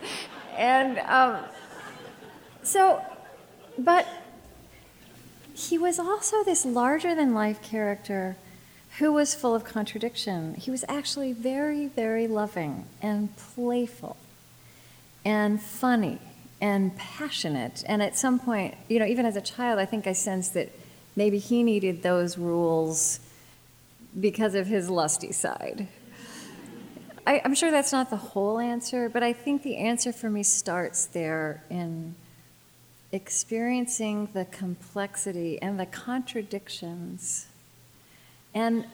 And 0.56 0.98
um, 1.00 1.44
so 2.62 3.02
but 3.78 4.06
he 5.52 5.78
was 5.78 5.98
also 5.98 6.42
this 6.44 6.64
larger 6.64 7.14
than 7.14 7.34
life 7.34 7.62
character 7.62 8.36
who 8.98 9.12
was 9.12 9.34
full 9.34 9.54
of 9.54 9.64
contradiction. 9.64 10.54
He 10.54 10.70
was 10.70 10.84
actually 10.88 11.32
very 11.32 11.86
very 11.86 12.26
loving 12.26 12.86
and 13.02 13.36
playful 13.36 14.16
and 15.24 15.60
funny 15.60 16.20
and 16.64 16.96
passionate. 16.96 17.84
And 17.86 18.02
at 18.02 18.16
some 18.16 18.38
point, 18.38 18.74
you 18.88 18.98
know, 18.98 19.04
even 19.04 19.26
as 19.26 19.36
a 19.36 19.42
child, 19.42 19.78
I 19.78 19.84
think 19.84 20.06
I 20.06 20.14
sensed 20.14 20.54
that 20.54 20.72
maybe 21.14 21.38
he 21.38 21.62
needed 21.62 22.02
those 22.02 22.38
rules 22.38 23.20
because 24.18 24.54
of 24.54 24.66
his 24.66 24.88
lusty 24.88 25.30
side. 25.30 25.88
I, 27.26 27.42
am 27.44 27.54
sure 27.54 27.70
that's 27.70 27.92
not 27.92 28.08
the 28.08 28.16
whole 28.16 28.58
answer, 28.58 29.10
but 29.10 29.22
I 29.22 29.34
think 29.34 29.62
the 29.62 29.76
answer 29.76 30.10
for 30.10 30.30
me 30.30 30.42
starts 30.42 31.04
there 31.04 31.62
in 31.68 32.14
experiencing 33.12 34.30
the 34.32 34.46
complexity 34.46 35.60
and 35.60 35.78
the 35.78 35.86
contradictions 35.86 37.46
and 38.54 38.86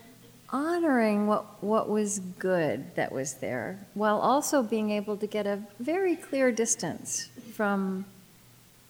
honoring 0.52 1.28
what, 1.28 1.62
what 1.62 1.88
was 1.88 2.18
good 2.40 2.96
that 2.96 3.12
was 3.12 3.34
there, 3.34 3.78
while 3.94 4.18
also 4.18 4.60
being 4.60 4.90
able 4.90 5.16
to 5.16 5.28
get 5.28 5.46
a 5.46 5.60
very 5.78 6.16
clear 6.16 6.50
distance 6.50 7.29
from 7.60 8.06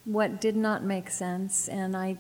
what 0.04 0.40
did 0.40 0.54
not 0.54 0.84
make 0.84 1.10
sense. 1.10 1.66
And 1.66 1.96
I 1.96 2.18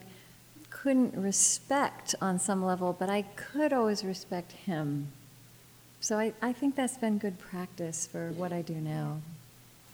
couldn't 0.68 1.14
respect 1.14 2.16
on 2.20 2.40
some 2.40 2.64
level, 2.64 2.92
but 2.98 3.08
I 3.08 3.22
could 3.22 3.72
always 3.72 4.02
respect 4.02 4.50
him. 4.50 5.12
So 6.00 6.18
I, 6.18 6.32
I 6.42 6.52
think 6.52 6.74
that's 6.74 6.98
been 6.98 7.18
good 7.18 7.38
practice 7.38 8.04
for 8.04 8.32
what 8.32 8.52
I 8.52 8.62
do 8.62 8.74
now. 8.74 9.20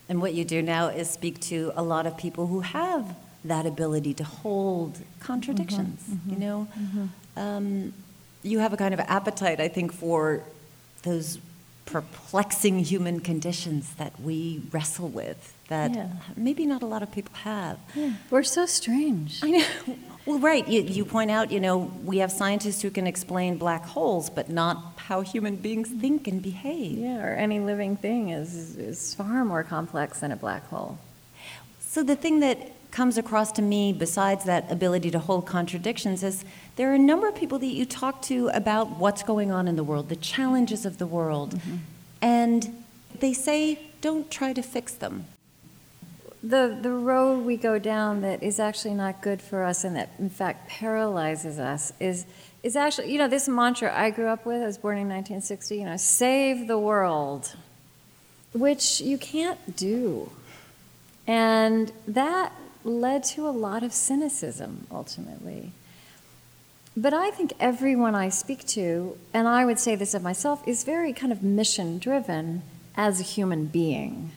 And 0.08 0.22
what 0.22 0.32
you 0.32 0.46
do 0.46 0.62
now 0.62 0.88
is 0.88 1.10
speak 1.10 1.40
to 1.40 1.72
a 1.76 1.82
lot 1.82 2.06
of 2.06 2.16
people 2.16 2.46
who 2.46 2.60
have 2.60 3.14
that 3.44 3.66
ability 3.66 4.14
to 4.14 4.25
hold 4.25 5.00
contradictions, 5.20 6.04
mm-hmm, 6.04 6.14
mm-hmm, 6.14 6.30
you 6.30 6.36
know? 6.38 6.68
Mm-hmm. 6.75 7.38
Um, 7.38 7.92
you 8.42 8.60
have 8.60 8.72
a 8.72 8.78
kind 8.78 8.94
of 8.94 9.00
appetite, 9.00 9.60
I 9.60 9.68
think, 9.68 9.92
for 9.92 10.42
those 11.02 11.38
perplexing 11.84 12.78
human 12.78 13.20
conditions 13.20 13.92
that 13.96 14.18
we 14.18 14.62
wrestle 14.72 15.08
with 15.08 15.52
that 15.68 15.94
yeah. 15.94 16.08
maybe 16.37 16.66
not 16.66 16.82
a 16.82 16.87
lot 16.87 17.02
of 17.02 17.11
people 17.11 17.35
have. 17.42 17.78
Yeah. 17.94 18.12
We're 18.30 18.42
so 18.42 18.66
strange. 18.66 19.40
I 19.42 19.50
know. 19.50 19.64
Well, 20.26 20.40
right. 20.40 20.66
You, 20.66 20.82
you 20.82 21.04
point 21.04 21.30
out, 21.30 21.52
you 21.52 21.61
know, 21.61 21.78
we 22.04 22.18
have 22.18 22.32
scientists 22.32 22.82
who 22.82 22.90
can 22.90 23.06
explain 23.06 23.58
black 23.58 23.85
holes, 23.85 24.28
but 24.28 24.50
not 24.50 24.94
how 24.96 25.20
human 25.20 25.54
beings 25.54 25.88
think 25.88 26.26
and 26.26 26.42
behave. 26.42 26.99
Yeah, 26.99 27.25
or 27.25 27.35
any 27.35 27.61
living 27.61 27.96
thing 27.96 28.30
is, 28.30 28.75
is 28.76 29.14
far 29.14 29.44
more 29.44 29.62
complex 29.62 30.18
than 30.18 30.32
a 30.32 30.37
black 30.37 30.66
hole. 30.66 30.99
So 31.78 32.02
the 32.02 32.16
thing 32.16 32.40
that 32.40 32.73
comes 32.90 33.16
across 33.16 33.52
to 33.52 33.62
me, 33.62 33.92
besides 33.92 34.42
that 34.46 34.68
ability 34.68 35.12
to 35.12 35.20
hold 35.20 35.46
contradictions, 35.46 36.25
is 36.25 36.44
there 36.75 36.90
are 36.90 36.94
a 36.94 36.99
number 36.99 37.28
of 37.28 37.37
people 37.37 37.61
that 37.61 37.66
you 37.66 37.87
talk 37.87 38.20
to 38.23 38.49
about 38.49 38.99
what's 38.99 39.23
going 39.23 39.52
on 39.52 39.68
in 39.68 39.76
the 39.76 39.85
world, 39.85 40.08
the 40.08 40.16
challenges 40.16 40.85
of 40.85 40.99
the 40.99 41.06
world, 41.06 41.54
mm-hmm. 41.54 41.76
and 42.20 42.85
they 43.20 43.32
say, 43.32 43.78
don't 44.00 44.28
try 44.28 44.52
to 44.52 44.62
fix 44.62 44.92
them 44.92 45.26
the, 46.42 46.78
the 46.80 46.90
road 46.90 47.44
we 47.44 47.56
go 47.56 47.78
down 47.78 48.20
that 48.20 48.42
is 48.42 48.60
actually 48.60 48.94
not 48.94 49.22
good 49.22 49.40
for 49.40 49.62
us 49.62 49.84
and 49.84 49.96
that 49.96 50.10
in 50.18 50.30
fact 50.30 50.68
paralyzes 50.68 51.58
us 51.58 51.92
is, 51.98 52.26
is 52.62 52.76
actually, 52.76 53.12
you 53.12 53.18
know, 53.18 53.28
this 53.28 53.48
mantra 53.48 53.92
I 53.96 54.10
grew 54.10 54.26
up 54.26 54.46
with, 54.46 54.62
I 54.62 54.66
was 54.66 54.78
born 54.78 54.98
in 54.98 55.08
1960, 55.08 55.78
you 55.78 55.84
know, 55.84 55.96
save 55.96 56.68
the 56.68 56.78
world, 56.78 57.54
which 58.52 59.00
you 59.00 59.18
can't 59.18 59.76
do. 59.76 60.30
And 61.26 61.92
that 62.06 62.52
led 62.84 63.24
to 63.24 63.48
a 63.48 63.50
lot 63.50 63.82
of 63.82 63.92
cynicism 63.92 64.86
ultimately. 64.90 65.72
But 66.96 67.12
I 67.12 67.30
think 67.30 67.52
everyone 67.60 68.14
I 68.14 68.30
speak 68.30 68.66
to, 68.68 69.18
and 69.34 69.46
I 69.46 69.64
would 69.64 69.78
say 69.78 69.96
this 69.96 70.14
of 70.14 70.22
myself, 70.22 70.66
is 70.66 70.84
very 70.84 71.12
kind 71.12 71.30
of 71.30 71.42
mission 71.42 71.98
driven 71.98 72.62
as 72.96 73.20
a 73.20 73.22
human 73.22 73.66
being. 73.66 74.32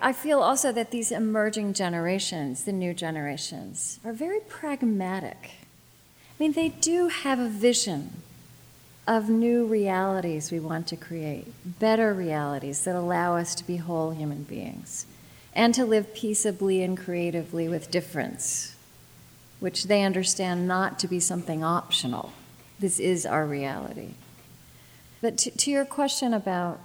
I 0.00 0.12
feel 0.12 0.40
also 0.40 0.72
that 0.72 0.90
these 0.90 1.10
emerging 1.10 1.74
generations, 1.74 2.64
the 2.64 2.72
new 2.72 2.94
generations, 2.94 3.98
are 4.04 4.12
very 4.12 4.40
pragmatic. 4.40 5.52
I 6.38 6.42
mean, 6.42 6.52
they 6.52 6.68
do 6.68 7.08
have 7.08 7.38
a 7.38 7.48
vision 7.48 8.22
of 9.06 9.28
new 9.28 9.66
realities 9.66 10.52
we 10.52 10.60
want 10.60 10.86
to 10.88 10.96
create, 10.96 11.52
better 11.80 12.14
realities 12.14 12.84
that 12.84 12.94
allow 12.94 13.36
us 13.36 13.54
to 13.56 13.66
be 13.66 13.78
whole 13.78 14.12
human 14.12 14.44
beings 14.44 15.06
and 15.54 15.74
to 15.74 15.84
live 15.84 16.14
peaceably 16.14 16.82
and 16.82 16.96
creatively 16.96 17.68
with 17.68 17.90
difference, 17.90 18.76
which 19.60 19.84
they 19.84 20.02
understand 20.02 20.68
not 20.68 20.98
to 21.00 21.08
be 21.08 21.20
something 21.20 21.64
optional. 21.64 22.32
This 22.78 22.98
is 23.00 23.26
our 23.26 23.44
reality. 23.44 24.14
But 25.20 25.36
to, 25.38 25.50
to 25.50 25.70
your 25.70 25.84
question 25.84 26.32
about 26.32 26.80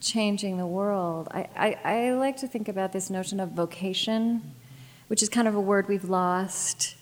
changing 0.00 0.56
the 0.56 0.66
world. 0.66 1.28
I, 1.30 1.48
I, 1.56 1.78
I, 1.84 2.12
like 2.12 2.38
to 2.38 2.48
think 2.48 2.68
about 2.68 2.92
this 2.92 3.10
notion 3.10 3.40
of 3.40 3.50
vocation, 3.50 4.54
which 5.08 5.22
is 5.22 5.28
kind 5.28 5.46
of 5.46 5.54
a 5.54 5.60
word 5.60 5.88
we've 5.88 6.08
lost. 6.08 6.96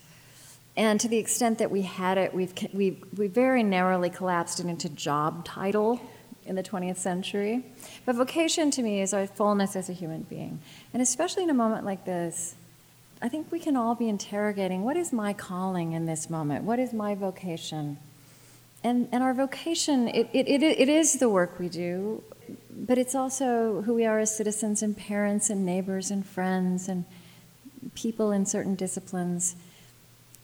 And 0.77 1.01
to 1.01 1.09
the 1.09 1.17
extent 1.17 1.59
that 1.59 1.71
we 1.71 1.83
had 1.83 2.19
it, 2.19 2.35
we've, 2.35 2.53
we, 2.73 2.99
we 3.17 3.27
very 3.27 3.63
narrowly 3.63 4.11
collapsed 4.11 4.61
it 4.61 4.67
into 4.67 4.89
job 4.89 5.45
title 5.45 6.01
in 6.47 6.57
the 6.57 6.63
20th 6.63 6.97
century. 6.97 7.65
But 8.07 8.17
vocation 8.17 8.71
to 8.73 8.83
me 8.83 9.01
is 9.01 9.13
our 9.13 9.27
fullness 9.27 9.77
as 9.77 9.89
a 9.89 9.93
human 9.93 10.23
being. 10.23 10.61
And 10.93 11.03
especially 11.03 11.43
in 11.43 11.51
a 11.51 11.55
moment 11.55 11.85
like 11.85 12.05
this, 12.05 12.55
I 13.21 13.29
think 13.29 13.51
we 13.51 13.59
can 13.59 13.77
all 13.77 13.95
be 13.95 14.09
interrogating 14.09 14.85
what 14.85 14.97
is 14.97 15.13
my 15.13 15.33
calling 15.33 15.93
in 15.93 16.07
this 16.07 16.31
moment? 16.31 16.65
What 16.65 16.79
is 16.79 16.93
my 16.93 17.15
vocation? 17.15 17.99
And, 18.85 19.09
and 19.11 19.25
our 19.25 19.35
vocation, 19.35 20.09
it, 20.09 20.29
it, 20.33 20.49
it, 20.49 20.63
it 20.63 20.89
is 20.89 21.15
the 21.15 21.29
work 21.29 21.59
we 21.59 21.69
do, 21.69 22.23
but 22.87 22.99
it's 22.99 23.15
also 23.15 23.83
who 23.83 23.95
we 23.95 24.07
are 24.07 24.21
as 24.21 24.35
citizens 24.35 24.83
and 24.83 24.97
parents 24.97 25.51
and 25.51 25.67
neighbors 25.67 26.11
and 26.11 26.25
friends 26.25 26.89
and 26.89 27.05
people 27.95 28.31
in 28.31 28.47
certain 28.47 28.75
disciplines. 28.75 29.57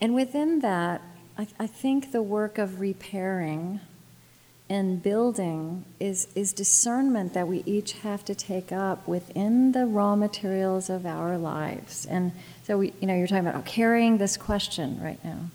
And 0.01 0.15
within 0.15 0.61
that, 0.61 1.01
I, 1.39 1.47
I 1.59 1.67
think 1.67 2.13
the 2.13 2.23
work 2.23 2.59
of 2.59 2.81
repairing 2.81 3.81
and 4.69 5.03
building 5.03 5.85
is, 6.01 6.27
is 6.35 6.53
discernment 6.53 7.35
that 7.35 7.47
we 7.47 7.63
each 7.67 7.93
have 8.01 8.25
to 8.25 8.35
take 8.35 8.73
up 8.73 9.07
within 9.07 9.73
the 9.73 9.87
raw 9.87 10.17
materials 10.17 10.89
of 10.89 11.05
our 11.07 11.37
lives. 11.37 12.07
And 12.07 12.33
so, 12.65 12.79
we, 12.79 12.93
you 13.01 13.07
know, 13.07 13.15
you're 13.15 13.27
talking 13.27 13.47
about 13.47 13.61
oh, 13.61 13.63
carrying 13.65 14.19
this 14.19 14.37
question 14.37 15.01
right 15.03 15.23
now. 15.23 15.51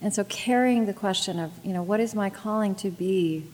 And 0.00 0.12
so, 0.12 0.24
carrying 0.24 0.86
the 0.86 0.92
question 0.92 1.38
of, 1.38 1.52
you 1.64 1.72
know, 1.72 1.82
what 1.82 2.00
is 2.00 2.14
my 2.14 2.28
calling 2.28 2.74
to 2.76 2.90
be 2.90 3.46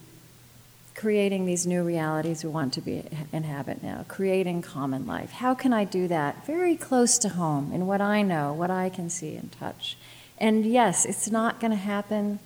creating 0.94 1.44
these 1.44 1.66
new 1.66 1.82
realities 1.82 2.44
we 2.44 2.50
want 2.50 2.72
to 2.74 2.80
be 2.80 3.02
inhabit 3.32 3.82
now, 3.82 4.04
creating 4.08 4.62
common 4.62 5.06
life. 5.06 5.32
How 5.32 5.54
can 5.54 5.72
I 5.72 5.84
do 5.84 6.06
that 6.08 6.46
very 6.46 6.76
close 6.76 7.18
to 7.18 7.30
home 7.30 7.72
in 7.72 7.86
what 7.86 8.00
I 8.00 8.22
know, 8.22 8.52
what 8.52 8.70
I 8.70 8.88
can 8.90 9.10
see 9.10 9.36
and 9.36 9.50
touch? 9.50 9.96
And 10.38 10.64
yes, 10.64 11.04
it's 11.04 11.30
not 11.30 11.60
going 11.60 11.72
to 11.72 11.76
happen 11.76 12.38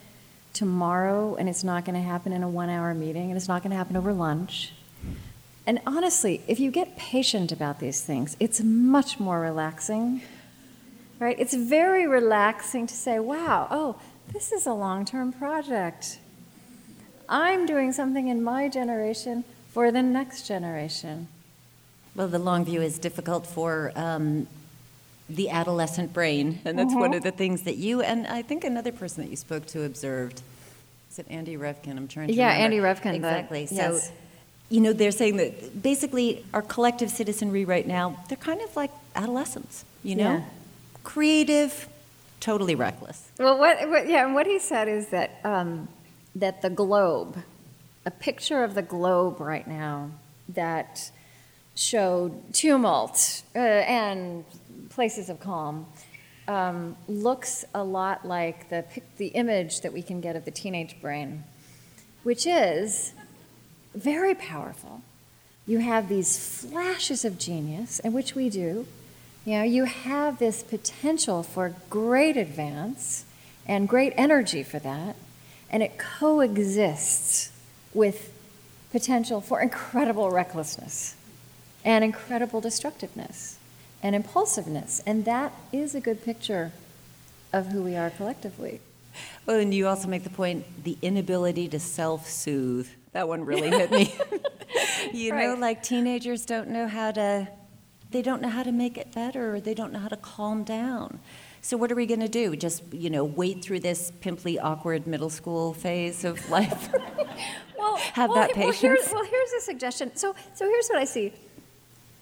tomorrow, 0.55 1.37
and 1.37 1.49
it's 1.49 1.63
not 1.63 1.85
going 1.85 1.95
to 1.95 2.07
happen 2.07 2.33
in 2.33 2.43
a 2.43 2.49
one 2.49 2.71
hour 2.71 2.95
meeting, 2.95 3.31
and 3.31 3.37
it's 3.37 3.49
not 3.49 3.63
going 3.63 3.71
to 3.71 3.77
happen 3.77 3.97
over 3.97 4.13
lunch. 4.13 4.73
And 5.67 5.81
honestly, 5.87 6.43
if 6.49 6.59
you 6.59 6.71
get 6.71 6.97
patient 6.97 7.53
about 7.53 7.81
these 7.81 8.01
things, 8.01 8.37
it's 8.41 8.61
much 8.61 9.21
more 9.21 9.41
relaxing. 9.41 10.23
Right? 11.19 11.39
It's 11.39 11.55
very 11.55 12.07
relaxing 12.07 12.87
to 12.87 12.95
say, 12.95 13.19
wow, 13.19 13.69
oh, 13.71 14.01
this 14.33 14.53
is 14.53 14.67
a 14.67 14.73
long 14.73 15.05
term 15.05 15.33
project 15.33 16.19
I'm 17.29 17.67
doing 17.67 17.93
something 17.93 18.29
in 18.29 18.43
my 18.43 18.69
generation 18.69 19.45
for 19.71 19.91
the 19.91 20.03
next 20.03 20.47
generation. 20.47 21.29
Well, 22.15 22.29
the 22.29 22.39
long 22.39 22.65
view 22.65 22.81
is 22.81 22.99
difficult 22.99 23.47
for 23.47 23.93
um, 23.95 24.47
the 25.29 25.51
adolescent 25.51 26.13
brain, 26.13 26.61
and 26.65 26.79
that's 26.79 26.91
mm-hmm. 26.91 27.01
one 27.01 27.15
of 27.15 27.23
the 27.23 27.31
things 27.31 27.63
that 27.63 27.77
you 27.77 28.01
and 28.01 28.27
I 28.27 28.43
think 28.43 28.65
another 28.65 28.93
person 28.93 29.23
that 29.23 29.31
you 29.31 29.37
spoke 29.37 29.67
to 29.67 29.85
observed. 29.85 30.43
Is 31.11 31.19
it 31.19 31.27
Andy 31.31 31.57
Revkin? 31.57 31.97
I'm 31.97 32.09
trying 32.09 32.29
to 32.29 32.35
yeah, 32.35 32.53
remember. 32.53 32.65
Andy 32.65 32.77
Revkin. 32.79 33.15
Exactly. 33.15 33.65
But, 33.65 33.73
yes. 33.73 34.07
So, 34.07 34.13
you 34.71 34.81
know, 34.81 34.93
they're 34.93 35.11
saying 35.11 35.37
that 35.37 35.83
basically 35.83 36.45
our 36.53 36.63
collective 36.63 37.11
citizenry 37.11 37.65
right 37.65 37.87
now, 37.87 38.23
they're 38.29 38.37
kind 38.37 38.61
of 38.61 38.75
like 38.77 38.91
adolescents, 39.15 39.85
you 40.03 40.17
know? 40.17 40.33
Yeah. 40.33 40.45
Creative, 41.05 41.89
totally 42.41 42.75
reckless. 42.75 43.31
Well, 43.39 43.59
what, 43.59 43.89
what, 43.89 44.09
yeah, 44.09 44.27
and 44.27 44.35
what 44.35 44.47
he 44.47 44.59
said 44.59 44.89
is 44.89 45.09
that 45.09 45.39
um, 45.45 45.89
that 46.35 46.63
the 46.63 46.71
globe, 46.71 47.39
a 48.05 48.11
picture 48.11 48.63
of 48.65 48.75
the 48.75 48.83
globe 48.83 49.41
right 49.41 49.67
now 49.67 50.11
that 50.49 51.11
showed 51.75 52.53
tumult 52.53 53.43
uh, 53.55 53.59
and 53.59 54.45
places 54.91 55.29
of 55.29 55.41
calm, 55.41 55.87
um, 56.49 56.97
looks 57.07 57.65
a 57.75 57.85
lot 57.85 58.27
like 58.27 58.69
the, 58.71 58.85
the 59.19 59.29
image 59.29 59.83
that 59.83 59.93
we 59.93 60.03
can 60.03 60.21
get 60.21 60.35
of 60.35 60.45
the 60.45 60.51
teenage 60.51 61.01
brain, 61.01 61.45
which 62.23 62.47
is 62.47 63.13
very 63.95 64.35
powerful. 64.35 65.03
You 65.67 65.81
have 65.81 66.09
these 66.09 66.39
flashes 66.39 67.25
of 67.25 67.39
genius, 67.39 67.99
and 68.01 68.15
which 68.15 68.35
we 68.35 68.49
do. 68.49 68.87
You 69.45 69.59
know, 69.59 69.63
you 69.63 69.85
have 69.85 70.39
this 70.39 70.63
potential 70.63 71.43
for 71.43 71.75
great 71.91 72.37
advance 72.37 73.25
and 73.67 73.87
great 73.87 74.15
energy 74.17 74.63
for 74.63 74.79
that 74.79 75.15
and 75.71 75.83
it 75.83 75.99
coexists 75.99 77.53
with 77.95 78.33
potential 78.91 79.41
for 79.41 79.61
incredible 79.61 80.31
recklessness 80.31 81.15
and 81.85 82.05
incredible 82.05 82.61
destructiveness 82.61 83.59
and 84.03 84.15
impulsiveness. 84.15 85.03
And 85.07 85.25
that 85.25 85.53
is 85.73 85.95
a 85.95 86.01
good 86.01 86.25
picture 86.25 86.73
of 87.53 87.69
who 87.69 87.83
we 87.83 87.97
are 87.97 88.11
collectively. 88.11 88.81
Well, 89.47 89.59
and 89.59 89.73
you 89.73 89.89
also 89.89 90.09
make 90.09 90.25
the 90.25 90.31
point 90.31 90.85
the 90.85 90.97
inability 91.03 91.69
to 91.69 91.81
self 91.81 92.29
soothe. 92.29 92.89
That 93.13 93.27
one 93.27 93.45
really 93.45 93.71
hit 93.71 93.91
me. 93.91 94.15
you 95.13 95.33
right. 95.33 95.47
know, 95.47 95.55
like 95.55 95.83
teenagers 95.83 96.45
don't 96.45 96.69
know 96.69 96.87
how 96.87 97.11
to 97.13 97.49
they 98.11 98.23
don't 98.23 98.41
know 98.41 98.49
how 98.49 98.63
to 98.63 98.73
make 98.73 98.97
it 98.97 99.13
better 99.13 99.55
or 99.55 99.61
they 99.61 99.75
don't 99.75 99.93
know 99.93 99.99
how 99.99 100.09
to 100.09 100.17
calm 100.17 100.65
down. 100.65 101.21
So 101.61 101.77
what 101.77 101.91
are 101.91 101.95
we 101.95 102.07
going 102.07 102.21
to 102.21 102.29
do? 102.29 102.57
Just, 102.57 102.83
you 102.93 103.11
know, 103.11 103.25
wait 103.25 103.63
through 103.63 103.81
this 103.81 104.13
pimply, 104.21 104.59
awkward 104.59 105.07
middle 105.07 105.31
school 105.31 105.75
phase 105.75 106.25
of 106.25 106.49
life? 106.51 106.89
well, 107.77 107.97
have 107.97 108.31
well, 108.31 108.39
that 108.39 108.55
patience. 108.55 108.83
Well, 108.83 108.95
here's, 108.95 109.13
well, 109.13 109.25
here's 109.25 109.53
a 109.53 109.61
suggestion. 109.61 110.17
So, 110.17 110.35
so 110.55 110.65
here's 110.67 110.89
what 110.89 110.99
I 110.99 111.05
see. 111.05 111.33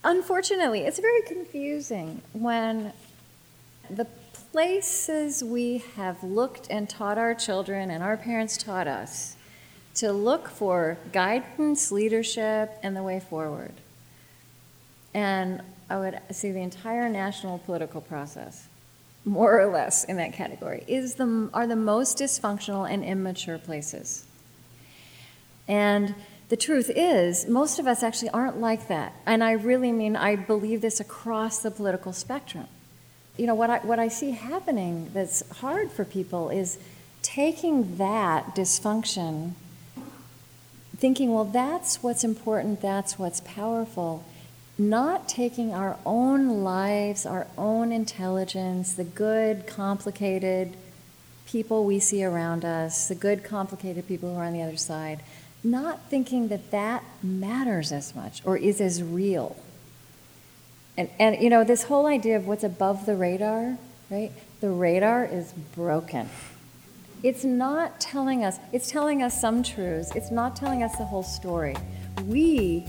Unfortunately, 0.05 0.81
it's 0.81 1.01
very 1.01 1.23
confusing 1.23 2.23
when 2.33 2.93
the 3.91 4.07
places 4.53 5.45
we 5.45 5.85
have 5.97 6.23
looked 6.23 6.69
and 6.71 6.89
taught 6.89 7.19
our 7.19 7.35
children 7.35 7.91
and 7.91 8.03
our 8.03 8.17
parents 8.17 8.57
taught 8.57 8.87
us 8.87 9.37
to 9.97 10.13
look 10.13 10.49
for 10.49 10.99
guidance, 11.13 11.91
leadership, 11.91 12.73
and 12.83 12.97
the 12.97 13.03
way 13.03 13.19
forward. 13.19 13.73
And 15.13 15.63
I 15.89 15.99
would 15.99 16.21
see 16.31 16.53
the 16.53 16.61
entire 16.61 17.09
national 17.09 17.59
political 17.59 18.01
process, 18.01 18.69
more 19.27 19.61
or 19.61 19.67
less 19.67 20.05
in 20.05 20.17
that 20.17 20.33
category, 20.33 20.85
is 20.87 21.17
the, 21.17 21.51
are 21.53 21.67
the 21.67 21.77
most 21.77 22.19
dysfunctional 22.19 22.89
and 22.89 23.05
immature 23.05 23.59
places. 23.59 24.25
And 25.67 26.15
the 26.49 26.57
truth 26.57 26.91
is, 26.95 27.49
most 27.49 27.81
of 27.81 27.89
us 27.89 28.05
actually 28.05 28.31
aren't 28.31 28.61
like 28.61 28.87
that. 28.87 29.13
And 29.27 29.43
I 29.43 29.53
really 29.53 29.91
mean, 29.91 30.15
I 30.15 30.37
believe 30.37 30.81
this 30.81 31.01
across 31.01 31.59
the 31.59 31.73
political 31.73 32.13
spectrum. 32.13 32.69
You 33.37 33.47
know, 33.49 33.55
what 33.57 33.69
I, 33.69 33.79
what 33.79 33.99
I 33.99 34.07
see 34.07 34.31
happening 34.31 35.11
that's 35.13 35.47
hard 35.59 35.91
for 35.91 36.05
people 36.05 36.49
is 36.51 36.79
taking 37.23 37.97
that 37.97 38.55
dysfunction, 38.55 39.55
thinking, 40.97 41.35
well, 41.35 41.45
that's 41.45 42.01
what's 42.01 42.23
important, 42.23 42.81
that's 42.81 43.19
what's 43.19 43.41
powerful, 43.41 44.25
not 44.79 45.29
taking 45.29 45.73
our 45.73 45.97
own 46.05 46.63
lives, 46.63 47.25
our 47.25 47.47
own 47.57 47.93
intelligence, 47.93 48.95
the 48.95 49.05
good, 49.05 49.67
complicated 49.67 50.77
people 51.47 51.85
we 51.85 51.99
see 51.99 52.25
around 52.25 52.65
us, 52.65 53.09
the 53.09 53.15
good, 53.15 53.43
complicated 53.43 54.07
people 54.07 54.35
who 54.35 54.41
are 54.41 54.45
on 54.45 54.53
the 54.53 54.63
other 54.63 54.77
side, 54.77 55.21
not 55.65 56.11
thinking 56.11 56.49
that 56.49 56.71
that 56.71 57.03
matters 57.23 57.91
as 57.91 58.15
much 58.15 58.43
or 58.45 58.57
is 58.57 58.81
as 58.81 59.03
real. 59.03 59.57
And, 60.97 61.09
and 61.19 61.41
you 61.43 61.49
know, 61.49 61.65
this 61.65 61.85
whole 61.85 62.07
idea 62.07 62.37
of 62.37 62.47
what's 62.47 62.65
above 62.65 63.07
the 63.07 63.17
radar, 63.17 63.79
right? 64.11 64.33
The 64.61 64.71
radar 64.71 65.25
is 65.25 65.53
broken. 65.75 66.29
It's 67.23 67.45
not 67.45 67.99
telling 67.99 68.45
us, 68.45 68.59
it's 68.73 68.91
telling 68.91 69.23
us 69.23 69.41
some 69.41 69.63
truths, 69.63 70.15
it's 70.15 70.31
not 70.31 70.55
telling 70.55 70.83
us 70.83 70.97
the 70.97 71.05
whole 71.05 71.23
story. 71.23 71.77
We 72.27 72.87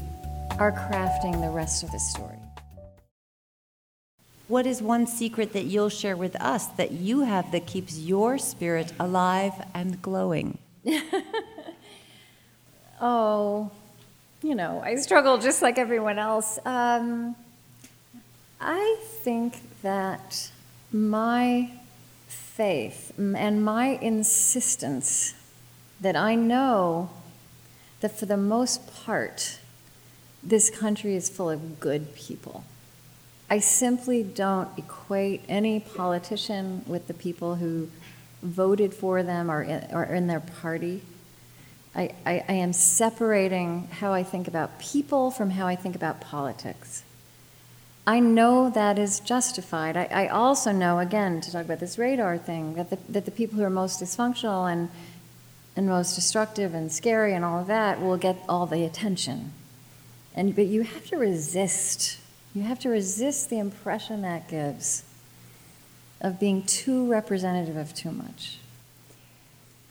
are 0.59 0.71
crafting 0.71 1.39
the 1.41 1.49
rest 1.49 1.83
of 1.83 1.91
the 1.91 1.99
story. 1.99 2.37
What 4.47 4.65
is 4.65 4.81
one 4.81 5.07
secret 5.07 5.51
that 5.53 5.65
you'll 5.65 5.89
share 5.89 6.15
with 6.15 6.35
us 6.41 6.67
that 6.67 6.91
you 6.91 7.21
have 7.21 7.51
that 7.51 7.65
keeps 7.65 7.97
your 7.97 8.37
spirit 8.37 8.93
alive 8.99 9.53
and 9.73 10.01
glowing? 10.01 10.57
oh, 13.01 13.69
you 14.41 14.55
know, 14.55 14.81
I 14.83 14.95
struggle 14.95 15.37
just 15.37 15.61
like 15.61 15.77
everyone 15.77 16.17
else. 16.17 16.59
Um, 16.65 17.35
I 18.61 18.97
think 19.21 19.59
that 19.81 20.49
my 20.91 21.71
faith 22.27 23.13
and 23.17 23.63
my 23.63 23.99
insistence 24.01 25.33
that 25.99 26.15
I 26.15 26.35
know 26.35 27.09
that 27.99 28.17
for 28.17 28.25
the 28.25 28.37
most 28.37 29.03
part, 29.03 29.59
this 30.47 30.69
country 30.69 31.15
is 31.15 31.29
full 31.29 31.49
of 31.49 31.79
good 31.79 32.15
people. 32.15 32.63
I 33.49 33.59
simply 33.59 34.23
don't 34.23 34.69
equate 34.77 35.41
any 35.49 35.79
politician 35.79 36.83
with 36.87 37.07
the 37.07 37.13
people 37.13 37.55
who 37.55 37.89
voted 38.41 38.93
for 38.93 39.23
them 39.23 39.51
or 39.51 39.62
in, 39.63 39.88
or 39.91 40.03
in 40.03 40.27
their 40.27 40.39
party. 40.39 41.01
I, 41.95 42.12
I, 42.25 42.43
I, 42.47 42.53
am 42.53 42.73
separating 42.73 43.88
how 43.91 44.13
I 44.13 44.23
think 44.23 44.47
about 44.47 44.79
people 44.79 45.31
from 45.31 45.51
how 45.51 45.65
I 45.65 45.75
think 45.75 45.95
about 45.95 46.21
politics. 46.21 47.03
I 48.05 48.19
know 48.19 48.69
that 48.69 48.99
is 48.99 49.19
justified. 49.19 49.97
I, 49.97 50.05
I 50.12 50.27
also 50.27 50.71
know, 50.71 50.99
again, 50.99 51.41
to 51.41 51.51
talk 51.51 51.65
about 51.65 51.79
this 51.79 51.97
radar 51.97 52.38
thing, 52.38 52.75
that 52.75 52.89
the, 52.89 52.99
that 53.10 53.25
the 53.25 53.31
people 53.31 53.57
who 53.57 53.63
are 53.63 53.69
most 53.69 54.01
dysfunctional 54.01 54.71
and, 54.71 54.89
and 55.75 55.88
most 55.88 56.15
destructive 56.15 56.73
and 56.73 56.91
scary 56.91 57.33
and 57.33 57.43
all 57.43 57.60
of 57.60 57.67
that 57.67 58.01
will 58.01 58.17
get 58.17 58.38
all 58.47 58.65
the 58.65 58.83
attention. 58.83 59.53
And, 60.38 60.56
but 60.56 60.67
you 60.67 60.84
have 60.84 61.08
to 61.08 61.17
resist. 61.17 62.19
You 62.54 62.62
have 62.62 62.80
to 62.80 62.89
resist 62.89 63.50
the 63.50 63.58
impression 63.58 64.21
that 64.21 64.47
gives 64.47 65.04
of 66.21 66.39
being 66.39 66.63
too 66.63 67.10
representative 67.10 67.76
of 67.76 67.93
too 67.93 68.12
much. 68.12 68.60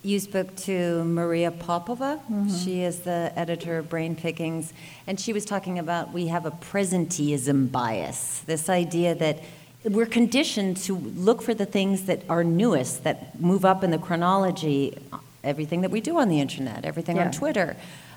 You 0.03 0.21
spoke 0.21 0.55
to 0.57 1.03
Maria 1.03 1.51
Popova. 1.51 2.21
Mm-hmm. 2.31 2.57
She 2.57 2.83
is 2.83 3.01
the 3.01 3.33
editor 3.35 3.79
of 3.79 3.89
Brain 3.89 4.15
Pickings, 4.15 4.73
and 5.09 5.19
she 5.19 5.33
was 5.33 5.45
talking 5.45 5.81
about 5.81 6.13
we 6.13 6.29
have 6.29 6.47
a 6.47 6.53
presenteeism 6.53 7.73
bias. 7.73 8.41
This 8.47 8.69
idea 8.69 9.17
that 9.17 9.43
we're 9.83 10.07
conditioned 10.07 10.77
to 10.79 10.97
look 10.97 11.43
for 11.43 11.55
the 11.55 11.67
things 11.67 12.03
that 12.03 12.23
are 12.29 12.45
newest, 12.45 13.03
that 13.03 13.41
move 13.41 13.65
up 13.65 13.83
in 13.83 13.91
the 13.91 13.99
chronology, 13.99 14.97
everything 15.43 15.81
that 15.81 15.91
we 15.91 16.01
do 16.01 16.19
on 16.19 16.29
the 16.29 16.41
internet, 16.41 16.85
everything 16.85 17.17
yeah. 17.17 17.27
on 17.27 17.33
Twitter. 17.33 17.77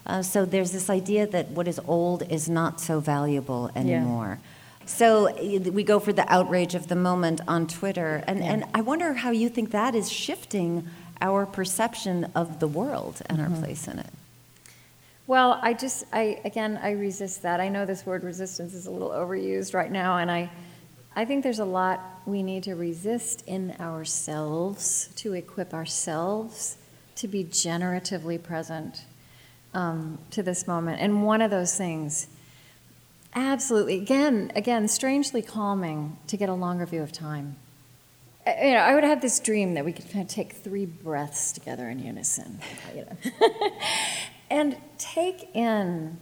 Uh, 0.10 0.24
so 0.24 0.44
there's 0.44 0.72
this 0.72 0.90
idea 0.90 1.28
that 1.28 1.50
what 1.50 1.68
is 1.68 1.80
old 1.88 2.24
is 2.32 2.50
not 2.50 2.82
so 2.82 3.00
valuable 3.00 3.70
anymore. 3.76 4.40
Yeah. 4.42 4.86
So 4.88 5.32
we 5.60 5.84
go 5.84 6.00
for 6.00 6.12
the 6.12 6.28
outrage 6.34 6.74
of 6.74 6.88
the 6.88 6.96
moment 6.96 7.42
on 7.48 7.68
Twitter. 7.68 8.24
And, 8.26 8.40
yeah. 8.40 8.46
and 8.46 8.66
I 8.74 8.82
wonder 8.82 9.14
how 9.14 9.30
you 9.30 9.50
think 9.50 9.70
that 9.70 9.94
is 9.94 10.12
shifting 10.12 10.88
our 11.22 11.46
perception 11.46 12.32
of 12.34 12.60
the 12.60 12.68
world 12.68 13.22
and 13.28 13.38
mm-hmm. 13.38 13.54
our 13.54 13.60
place 13.60 13.88
in 13.88 14.00
it. 14.00 14.10
Well, 15.28 15.60
I 15.62 15.74
just, 15.74 16.06
I 16.12 16.42
again, 16.44 16.80
I 16.82 16.92
resist 16.92 17.44
that. 17.44 17.60
I 17.60 17.70
know 17.70 17.86
this 17.86 18.04
word 18.04 18.24
resistance 18.24 18.74
is 18.74 18.88
a 18.88 18.92
little 18.92 19.12
overused 19.12 19.76
right 19.76 19.92
now, 19.92 20.18
and 20.18 20.32
I, 20.32 20.50
I 21.16 21.26
think 21.26 21.44
there's 21.44 21.60
a 21.60 21.66
lot 21.66 22.02
we 22.26 22.42
need 22.42 22.64
to 22.64 22.74
resist 22.74 23.44
in 23.46 23.76
ourselves 23.80 25.10
to 25.18 25.34
equip 25.34 25.72
ourselves 25.72 26.78
to 27.18 27.28
be 27.28 27.44
generatively 27.44 28.42
present 28.42 29.04
um, 29.74 30.18
to 30.32 30.44
this 30.44 30.68
moment. 30.68 31.02
And 31.02 31.24
one 31.24 31.42
of 31.42 31.52
those 31.52 31.76
things, 31.76 32.28
absolutely, 33.36 33.98
again, 33.98 34.52
again, 34.56 34.88
strangely 34.88 35.42
calming 35.42 36.18
to 36.28 36.38
get 36.38 36.50
a 36.50 36.54
longer 36.54 36.86
view 36.86 37.02
of 37.02 37.12
time. 37.12 37.58
You 38.48 38.74
know, 38.74 38.80
I 38.80 38.96
would 38.96 39.04
have 39.04 39.22
this 39.22 39.40
dream 39.40 39.76
that 39.76 39.86
we 39.86 39.94
could 39.94 40.10
kind 40.10 40.24
of 40.24 40.30
take 40.30 40.54
three 40.54 40.86
breaths 40.86 41.52
together 41.52 41.88
in 41.90 42.00
unison, 42.00 42.60
you 42.96 43.06
know, 43.06 43.50
and 44.50 44.78
take 44.98 45.56
in 45.56 46.18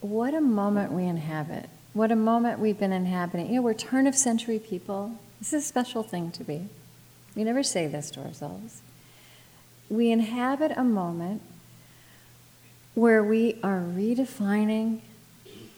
what 0.00 0.34
a 0.34 0.40
moment 0.40 0.92
we 0.92 1.04
inhabit, 1.04 1.68
what 1.92 2.12
a 2.12 2.16
moment 2.16 2.60
we've 2.60 2.78
been 2.78 2.92
inhabiting. 2.92 3.48
You 3.48 3.56
know, 3.56 3.62
we're 3.62 3.74
turn 3.74 4.06
of 4.06 4.14
century 4.14 4.58
people. 4.58 5.18
This 5.40 5.52
is 5.52 5.64
a 5.64 5.66
special 5.66 6.02
thing 6.02 6.30
to 6.32 6.44
be. 6.44 6.68
We 7.34 7.42
never 7.42 7.62
say 7.62 7.88
this 7.88 8.10
to 8.12 8.20
ourselves. 8.20 8.82
We 9.88 10.12
inhabit 10.12 10.72
a 10.76 10.84
moment 10.84 11.42
where 12.94 13.24
we 13.24 13.58
are 13.62 13.80
redefining 13.80 15.00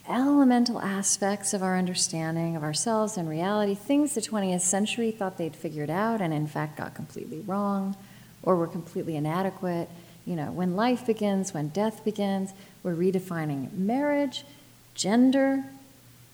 elemental 0.07 0.79
aspects 0.79 1.53
of 1.53 1.61
our 1.61 1.77
understanding 1.77 2.55
of 2.55 2.63
ourselves 2.63 3.17
and 3.17 3.27
reality, 3.27 3.75
things 3.75 4.13
the 4.13 4.21
20th 4.21 4.61
century 4.61 5.11
thought 5.11 5.37
they'd 5.37 5.55
figured 5.55 5.89
out 5.89 6.21
and 6.21 6.33
in 6.33 6.47
fact 6.47 6.77
got 6.77 6.93
completely 6.93 7.39
wrong 7.41 7.95
or 8.43 8.55
were 8.55 8.67
completely 8.67 9.15
inadequate. 9.15 9.89
You 10.25 10.35
know, 10.35 10.51
when 10.51 10.75
life 10.75 11.05
begins, 11.05 11.53
when 11.53 11.69
death 11.69 12.03
begins, 12.05 12.53
we're 12.83 12.95
redefining 12.95 13.73
marriage, 13.73 14.45
gender, 14.93 15.65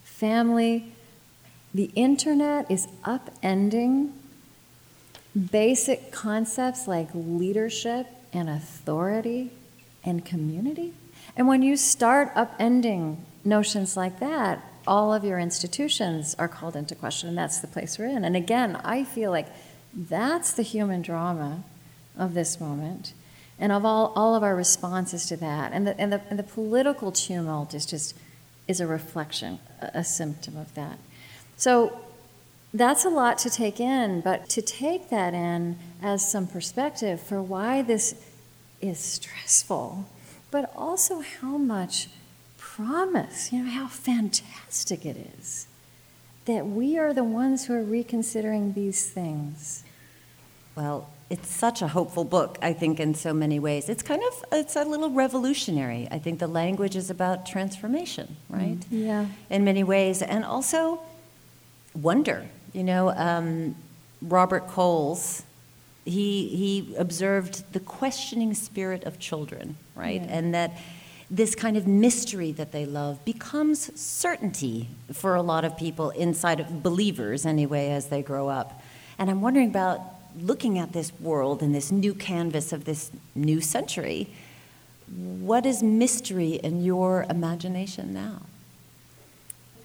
family. 0.04 0.92
The 1.74 1.92
internet 1.96 2.70
is 2.70 2.88
upending 3.04 4.12
basic 5.52 6.12
concepts 6.12 6.88
like 6.88 7.10
leadership 7.14 8.08
and 8.32 8.50
authority 8.50 9.52
and 10.04 10.26
community. 10.26 10.94
And 11.36 11.48
when 11.48 11.62
you 11.62 11.78
start 11.78 12.34
upending 12.36 13.18
notions 13.44 13.98
like 13.98 14.20
that, 14.20 14.64
all 14.86 15.14
of 15.14 15.24
your 15.24 15.40
institutions 15.40 16.36
are 16.38 16.48
called 16.48 16.76
into 16.76 16.96
question, 16.96 17.30
and 17.30 17.38
that's 17.38 17.60
the 17.60 17.68
place 17.68 17.98
we're 17.98 18.06
in. 18.06 18.26
And 18.26 18.36
again, 18.36 18.76
I 18.84 19.04
feel 19.04 19.32
like 19.32 19.48
that's 19.94 20.52
the 20.52 20.64
human 20.64 21.02
drama 21.02 21.64
of 22.18 22.34
this 22.34 22.60
moment 22.60 23.14
and 23.60 23.72
of 23.72 23.86
all, 23.86 24.12
all 24.16 24.36
of 24.36 24.44
our 24.44 24.56
responses 24.56 25.26
to 25.28 25.38
that. 25.38 25.72
And 25.72 25.88
the, 25.88 26.00
and, 26.00 26.12
the, 26.12 26.22
and 26.30 26.38
the 26.38 26.44
political 26.44 27.12
tumult 27.12 27.74
is 27.74 27.86
just 27.86 28.16
is 28.68 28.80
a 28.80 28.88
reflection, 28.88 29.60
a, 29.82 29.92
a 29.96 30.04
symptom 30.04 30.58
of 30.58 30.74
that. 30.76 30.98
So 31.58 32.00
that's 32.74 33.06
a 33.06 33.10
lot 33.10 33.38
to 33.40 33.50
take 33.50 33.80
in, 33.80 34.22
but 34.22 34.50
to 34.50 34.62
take 34.62 35.10
that 35.10 35.34
in 35.34 35.78
as 36.02 36.30
some 36.30 36.48
perspective 36.48 37.22
for 37.22 37.42
why 37.42 37.82
this 37.82 38.16
is 38.84 39.00
stressful, 39.00 40.06
but 40.52 40.72
also 40.76 41.22
how 41.22 41.58
much 41.58 42.10
promise, 42.58 43.52
you 43.52 43.64
know, 43.64 43.72
how 43.72 43.88
fantastic 43.88 45.06
it 45.06 45.18
is 45.40 45.68
that 46.46 46.66
we 46.66 46.98
are 46.98 47.14
the 47.14 47.24
ones 47.24 47.66
who 47.66 47.74
are 47.74 47.84
reconsidering 47.84 48.74
these 48.74 49.10
things. 49.10 49.84
Well, 50.76 51.10
it's 51.30 51.50
such 51.50 51.82
a 51.82 51.88
hopeful 51.88 52.26
book, 52.26 52.58
I 52.62 52.74
think, 52.74 53.00
in 53.00 53.14
so 53.14 53.34
many 53.34 53.60
ways. 53.60 53.90
It's 53.90 54.04
kind 54.04 54.22
of 54.22 54.46
it's 54.52 54.76
a 54.76 54.84
little 54.84 55.10
revolutionary. 55.10 56.08
I 56.12 56.20
think 56.20 56.40
the 56.40 56.48
language 56.48 56.96
is 56.96 57.10
about 57.10 57.46
transformation, 57.46 58.36
right? 58.50 58.80
Mm, 58.80 58.86
yeah. 58.90 59.26
In 59.50 59.64
many 59.64 59.84
ways, 59.84 60.22
and 60.22 60.44
also 60.44 61.00
wonder. 61.96 62.46
You 62.74 62.84
know, 62.84 63.10
um, 63.12 63.76
Robert 64.22 64.68
Coles, 64.68 65.44
he 66.06 66.48
he 66.50 66.96
observed 66.98 67.72
the 67.74 67.80
questioning 67.80 68.54
spirit 68.54 69.04
of 69.04 69.20
children, 69.20 69.78
right, 69.96 70.22
yeah. 70.22 70.38
and 70.38 70.54
that 70.54 70.72
this 71.30 71.56
kind 71.56 71.78
of 71.78 71.88
mystery 71.88 72.52
that 72.52 72.72
they 72.72 72.86
love 72.86 73.24
becomes 73.26 74.00
certainty 74.00 74.90
for 75.12 75.36
a 75.36 75.42
lot 75.42 75.66
of 75.66 75.76
people 75.78 76.12
inside 76.12 76.60
of 76.60 76.84
believers 76.84 77.46
anyway 77.46 77.90
as 77.90 78.08
they 78.08 78.22
grow 78.22 78.50
up. 78.50 78.82
And 79.18 79.30
I'm 79.30 79.42
wondering 79.42 79.70
about 79.70 80.02
looking 80.40 80.78
at 80.78 80.94
this 80.94 81.12
world 81.20 81.62
and 81.62 81.74
this 81.74 81.92
new 81.92 82.14
canvas 82.14 82.74
of 82.74 82.86
this 82.86 83.12
new 83.36 83.62
century, 83.62 84.28
what 85.08 85.66
is 85.66 85.84
mystery 85.84 86.54
in 86.54 86.84
your 86.84 87.26
imagination 87.30 88.14
now? 88.14 88.42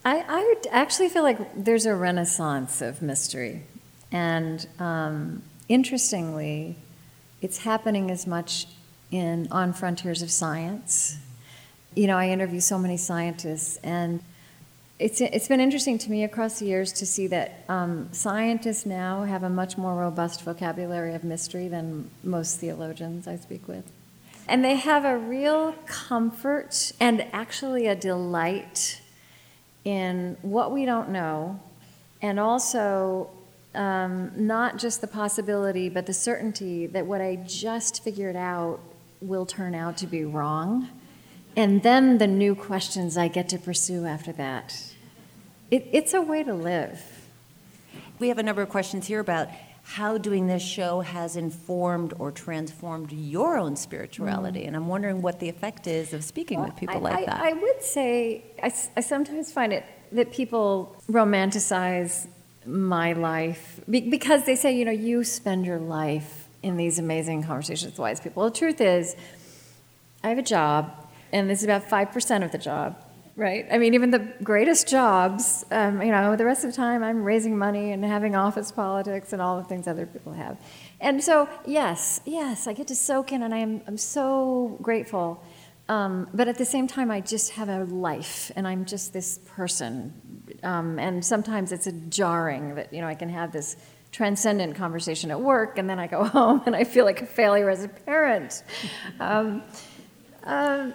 I, 0.04 0.24
I 0.28 0.54
actually 0.70 1.08
feel 1.08 1.22
like 1.22 1.38
there's 1.54 1.86
a 1.86 1.94
renaissance 1.94 2.80
of 2.80 3.02
mystery. 3.02 3.64
And 4.10 4.66
um, 4.78 5.42
interestingly, 5.68 6.76
it's 7.40 7.58
happening 7.58 8.10
as 8.10 8.26
much 8.26 8.66
in 9.10 9.48
on 9.50 9.72
frontiers 9.72 10.22
of 10.22 10.30
science. 10.30 11.16
You 11.94 12.06
know, 12.06 12.16
I 12.16 12.28
interview 12.28 12.60
so 12.60 12.78
many 12.78 12.96
scientists, 12.96 13.78
and 13.82 14.22
it's, 14.98 15.20
it's 15.20 15.48
been 15.48 15.60
interesting 15.60 15.98
to 15.98 16.10
me 16.10 16.24
across 16.24 16.58
the 16.58 16.66
years 16.66 16.92
to 16.94 17.06
see 17.06 17.26
that 17.28 17.64
um, 17.68 18.08
scientists 18.12 18.84
now 18.84 19.22
have 19.22 19.42
a 19.42 19.48
much 19.48 19.78
more 19.78 19.94
robust 19.94 20.42
vocabulary 20.42 21.14
of 21.14 21.24
mystery 21.24 21.68
than 21.68 22.10
most 22.24 22.58
theologians 22.58 23.28
I 23.28 23.36
speak 23.36 23.68
with. 23.68 23.90
And 24.48 24.64
they 24.64 24.76
have 24.76 25.04
a 25.04 25.16
real 25.16 25.72
comfort 25.86 26.92
and 26.98 27.26
actually 27.32 27.86
a 27.86 27.94
delight 27.94 29.00
in 29.84 30.36
what 30.42 30.72
we 30.72 30.84
don't 30.84 31.10
know, 31.10 31.60
and 32.20 32.40
also 32.40 33.30
um, 33.74 34.32
not 34.34 34.78
just 34.78 35.00
the 35.00 35.06
possibility, 35.06 35.88
but 35.88 36.06
the 36.06 36.14
certainty 36.14 36.86
that 36.86 37.06
what 37.06 37.20
I 37.20 37.36
just 37.36 38.02
figured 38.02 38.36
out 38.36 38.80
will 39.20 39.46
turn 39.46 39.74
out 39.74 39.96
to 39.98 40.06
be 40.06 40.24
wrong. 40.24 40.88
And 41.56 41.82
then 41.82 42.18
the 42.18 42.26
new 42.26 42.54
questions 42.54 43.16
I 43.16 43.28
get 43.28 43.48
to 43.50 43.58
pursue 43.58 44.06
after 44.06 44.32
that. 44.32 44.94
It, 45.70 45.86
it's 45.92 46.14
a 46.14 46.22
way 46.22 46.42
to 46.44 46.54
live. 46.54 47.02
We 48.18 48.28
have 48.28 48.38
a 48.38 48.42
number 48.42 48.62
of 48.62 48.68
questions 48.68 49.06
here 49.06 49.20
about 49.20 49.48
how 49.82 50.18
doing 50.18 50.46
this 50.46 50.62
show 50.62 51.00
has 51.00 51.34
informed 51.36 52.12
or 52.18 52.30
transformed 52.30 53.10
your 53.10 53.56
own 53.56 53.74
spirituality. 53.74 54.60
Mm. 54.60 54.68
And 54.68 54.76
I'm 54.76 54.88
wondering 54.88 55.22
what 55.22 55.40
the 55.40 55.48
effect 55.48 55.86
is 55.86 56.12
of 56.12 56.22
speaking 56.22 56.58
well, 56.58 56.68
with 56.68 56.76
people 56.76 56.96
I, 56.96 57.10
like 57.10 57.26
that. 57.26 57.40
I 57.40 57.54
would 57.54 57.82
say 57.82 58.44
I, 58.62 58.72
I 58.96 59.00
sometimes 59.00 59.50
find 59.50 59.72
it 59.72 59.84
that 60.12 60.32
people 60.32 60.96
romanticize 61.10 62.28
my 62.68 63.12
life 63.14 63.80
because 63.88 64.44
they 64.44 64.56
say, 64.56 64.76
you 64.76 64.84
know, 64.84 64.92
you 64.92 65.24
spend 65.24 65.66
your 65.66 65.78
life 65.78 66.48
in 66.62 66.76
these 66.76 66.98
amazing 66.98 67.42
conversations 67.42 67.92
with 67.92 67.98
wise 67.98 68.20
people. 68.20 68.44
The 68.44 68.50
truth 68.50 68.80
is, 68.80 69.16
I 70.22 70.28
have 70.28 70.38
a 70.38 70.42
job, 70.42 70.92
and 71.32 71.48
this 71.48 71.60
is 71.60 71.64
about 71.64 71.88
5% 71.88 72.44
of 72.44 72.52
the 72.52 72.58
job 72.58 72.96
right? 73.38 73.68
I 73.70 73.78
mean, 73.78 73.94
even 73.94 74.10
the 74.10 74.28
greatest 74.42 74.88
jobs, 74.88 75.64
um, 75.70 76.02
you 76.02 76.10
know, 76.10 76.34
the 76.34 76.44
rest 76.44 76.64
of 76.64 76.72
the 76.72 76.76
time 76.76 77.04
I'm 77.04 77.22
raising 77.22 77.56
money 77.56 77.92
and 77.92 78.04
having 78.04 78.34
office 78.34 78.72
politics 78.72 79.32
and 79.32 79.40
all 79.40 79.58
the 79.58 79.64
things 79.64 79.86
other 79.86 80.06
people 80.06 80.32
have. 80.32 80.58
And 81.00 81.22
so, 81.22 81.48
yes, 81.64 82.20
yes, 82.26 82.66
I 82.66 82.72
get 82.72 82.88
to 82.88 82.96
soak 82.96 83.30
in 83.30 83.44
and 83.44 83.54
I 83.54 83.58
am, 83.58 83.80
I'm 83.86 83.96
so 83.96 84.76
grateful. 84.82 85.40
Um, 85.88 86.28
but 86.34 86.48
at 86.48 86.58
the 86.58 86.64
same 86.64 86.88
time, 86.88 87.12
I 87.12 87.20
just 87.20 87.52
have 87.52 87.68
a 87.68 87.84
life 87.84 88.50
and 88.56 88.66
I'm 88.66 88.84
just 88.84 89.12
this 89.12 89.38
person. 89.46 90.37
Um, 90.62 90.98
and 90.98 91.24
sometimes 91.24 91.72
it's 91.72 91.86
a 91.86 91.92
jarring 91.92 92.74
that, 92.74 92.92
you 92.92 93.00
know, 93.00 93.06
I 93.06 93.14
can 93.14 93.28
have 93.28 93.52
this 93.52 93.76
transcendent 94.10 94.74
conversation 94.74 95.30
at 95.30 95.40
work 95.40 95.78
and 95.78 95.88
then 95.88 95.98
I 95.98 96.06
go 96.06 96.24
home 96.38 96.62
and 96.66 96.74
I 96.74 96.84
feel 96.84 97.04
like 97.04 97.22
a 97.22 97.26
failure 97.26 97.70
as 97.70 97.84
a 97.84 97.88
parent. 97.88 98.62
Um, 99.20 99.62
uh, 100.44 100.90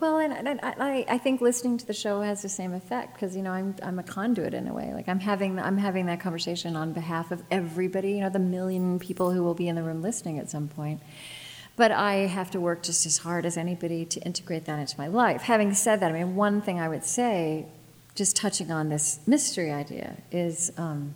well, 0.00 0.18
and, 0.18 0.48
and 0.48 0.60
I, 0.62 1.04
I 1.08 1.18
think 1.18 1.40
listening 1.40 1.76
to 1.78 1.86
the 1.86 1.92
show 1.92 2.22
has 2.22 2.42
the 2.42 2.48
same 2.48 2.72
effect 2.72 3.14
because 3.14 3.36
you 3.36 3.42
know 3.42 3.50
I'm 3.50 3.74
I'm 3.82 3.98
a 3.98 4.02
conduit 4.02 4.54
in 4.54 4.66
a 4.66 4.72
way. 4.72 4.92
Like 4.94 5.08
I'm 5.08 5.20
having 5.20 5.58
I'm 5.58 5.76
having 5.76 6.06
that 6.06 6.20
conversation 6.20 6.76
on 6.76 6.92
behalf 6.92 7.30
of 7.30 7.42
everybody. 7.50 8.12
You 8.12 8.20
know, 8.20 8.30
the 8.30 8.38
million 8.38 8.98
people 8.98 9.32
who 9.32 9.42
will 9.42 9.54
be 9.54 9.68
in 9.68 9.76
the 9.76 9.82
room 9.82 10.00
listening 10.00 10.38
at 10.38 10.50
some 10.50 10.68
point. 10.68 11.02
But 11.76 11.90
I 11.90 12.26
have 12.26 12.50
to 12.52 12.60
work 12.60 12.82
just 12.82 13.06
as 13.06 13.18
hard 13.18 13.46
as 13.46 13.56
anybody 13.56 14.04
to 14.04 14.20
integrate 14.20 14.66
that 14.66 14.78
into 14.78 14.96
my 14.98 15.08
life. 15.08 15.42
Having 15.42 15.74
said 15.74 16.00
that, 16.00 16.10
I 16.10 16.14
mean, 16.14 16.36
one 16.36 16.60
thing 16.60 16.78
I 16.78 16.88
would 16.88 17.04
say, 17.04 17.66
just 18.14 18.36
touching 18.36 18.70
on 18.70 18.88
this 18.88 19.20
mystery 19.26 19.70
idea, 19.72 20.16
is 20.30 20.72
um, 20.76 21.14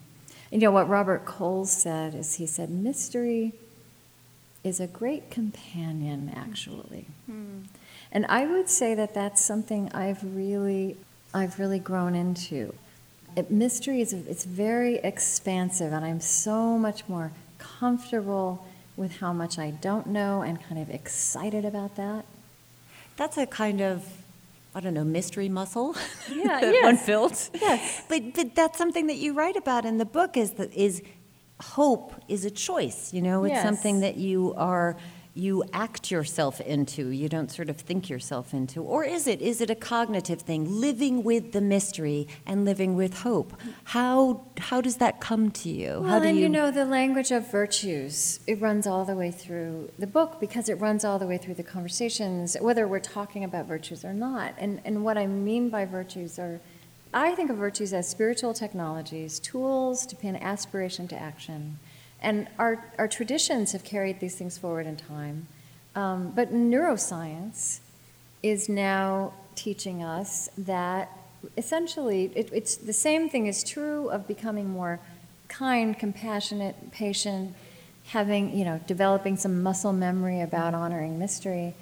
you 0.50 0.59
know 0.59 0.70
what 0.70 0.88
Robert 0.88 1.24
Coles 1.24 1.70
said 1.70 2.14
is 2.14 2.35
he 2.35 2.46
said 2.46 2.70
mystery 2.70 3.52
is 4.66 4.80
a 4.80 4.87
great 4.87 5.30
companion, 5.30 6.32
actually. 6.35 7.06
Mm-hmm. 7.30 7.62
And 8.11 8.26
I 8.26 8.46
would 8.46 8.68
say 8.68 8.94
that 8.94 9.14
that's 9.14 9.44
something 9.44 9.92
I've 9.92 10.22
really, 10.35 10.96
I've 11.32 11.59
really 11.59 11.78
grown 11.78 12.14
into. 12.14 12.74
It, 13.37 13.50
mystery 13.50 14.00
is 14.00 14.12
it's 14.12 14.44
very 14.44 14.96
expansive, 14.96 15.92
and 15.92 16.04
I'm 16.04 16.20
so 16.20 16.78
much 16.78 17.09
more 17.09 17.30
comfortable 17.59 18.66
with 18.96 19.18
how 19.18 19.32
much 19.32 19.59
I 19.59 19.70
don't 19.70 20.06
know 20.06 20.42
and 20.42 20.61
kind 20.62 20.80
of 20.80 20.90
excited 20.90 21.64
about 21.64 21.96
that. 21.96 22.24
That's 23.16 23.37
a 23.37 23.46
kind 23.46 23.80
of 23.80 24.04
I 24.76 24.80
don't 24.80 24.92
know, 24.92 25.04
mystery 25.04 25.48
muscle 25.48 25.96
yeah, 26.30 26.60
that 26.60 26.74
yes. 26.74 26.84
one 26.84 27.06
built. 27.06 27.50
Yes. 27.54 28.02
But 28.10 28.34
but 28.34 28.54
that's 28.54 28.76
something 28.76 29.06
that 29.06 29.16
you 29.16 29.32
write 29.32 29.56
about 29.56 29.86
in 29.86 29.96
the 29.96 30.04
book 30.04 30.36
is 30.36 30.50
that 30.52 30.70
is 30.74 31.02
hope 31.62 32.12
is 32.28 32.44
a 32.44 32.50
choice, 32.50 33.14
you 33.14 33.22
know, 33.22 33.44
it's 33.44 33.54
yes. 33.54 33.62
something 33.62 34.00
that 34.00 34.16
you 34.18 34.52
are 34.58 34.98
you 35.37 35.62
act 35.72 36.11
yourself 36.11 36.61
into, 36.62 37.11
you 37.11 37.29
don't 37.29 37.51
sort 37.51 37.68
of 37.68 37.77
think 37.77 38.09
yourself 38.09 38.55
into? 38.55 38.83
Or 38.83 39.05
is 39.05 39.27
it? 39.27 39.42
Is 39.42 39.61
it 39.61 39.68
a 39.68 39.75
cognitive 39.75 40.40
thing, 40.40 40.81
living 40.81 41.22
with 41.22 41.53
the 41.53 41.61
mystery 41.61 42.27
and 42.46 42.64
living 42.64 42.96
with 42.96 43.18
hope? 43.18 43.53
How, 43.85 44.46
how 44.59 44.81
does 44.81 44.96
that 44.96 45.20
come 45.20 45.51
to 45.51 45.68
you? 45.68 46.01
Well, 46.01 46.05
how 46.05 46.18
do 46.20 46.29
and 46.29 46.37
you... 46.37 46.44
you 46.44 46.49
know, 46.49 46.70
the 46.70 46.87
language 46.87 47.31
of 47.31 47.51
virtues, 47.51 48.40
it 48.46 48.61
runs 48.61 48.87
all 48.87 49.05
the 49.05 49.14
way 49.14 49.31
through 49.31 49.90
the 49.99 50.07
book 50.07 50.40
because 50.40 50.68
it 50.68 50.81
runs 50.81 51.05
all 51.05 51.18
the 51.18 51.27
way 51.27 51.37
through 51.37 51.55
the 51.55 51.62
conversations, 51.62 52.57
whether 52.61 52.88
we're 52.88 52.99
talking 52.99 53.44
about 53.44 53.66
virtues 53.66 54.05
or 54.05 54.14
not. 54.14 54.55
And, 54.57 54.81
and 54.85 55.05
what 55.05 55.18
I 55.18 55.27
mean 55.27 55.68
by 55.68 55.85
virtues 55.85 56.38
are, 56.38 56.61
I 57.12 57.35
think 57.35 57.51
of 57.51 57.59
virtues 57.59 57.92
as 57.92 58.09
spiritual 58.09 58.55
technologies, 58.55 59.38
tools 59.38 60.07
to 60.07 60.16
pin 60.16 60.37
aspiration 60.37 61.07
to 61.09 61.16
action 61.16 61.79
and 62.20 62.48
our, 62.59 62.85
our 62.98 63.09
traditions 63.09 63.72
have 63.72 63.85
carried 63.85 64.20
these 64.20 64.35
things 64.35 64.59
forward 64.59 64.87
in 64.87 64.96
time. 64.96 65.46
Um, 65.94 66.33
but 66.35 66.52
neuroscience 66.52 67.81
is 68.42 68.68
now 68.68 69.33
teaching 69.55 70.02
us 70.02 70.48
that 70.59 71.11
essentially 71.57 72.31
it, 72.35 72.50
it's 72.52 72.76
the 72.76 72.92
same 72.92 73.29
thing 73.29 73.46
is 73.46 73.64
true 73.64 74.09
of 74.11 74.26
becoming 74.29 74.68
more 74.70 75.00
kind, 75.48 75.98
compassionate, 75.98 76.92
patient, 76.92 77.55
having, 78.09 78.57
you 78.57 78.64
know, 78.64 78.81
developing 78.87 79.37
some 79.37 79.62
muscle 79.62 79.92
memory 79.92 80.40
about 80.40 80.74
honoring 80.74 81.18
mystery. 81.18 81.74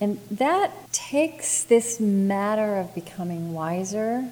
And 0.00 0.18
that 0.30 0.92
takes 0.92 1.64
this 1.64 2.00
matter 2.00 2.76
of 2.76 2.94
becoming 2.94 3.52
wiser, 3.52 4.28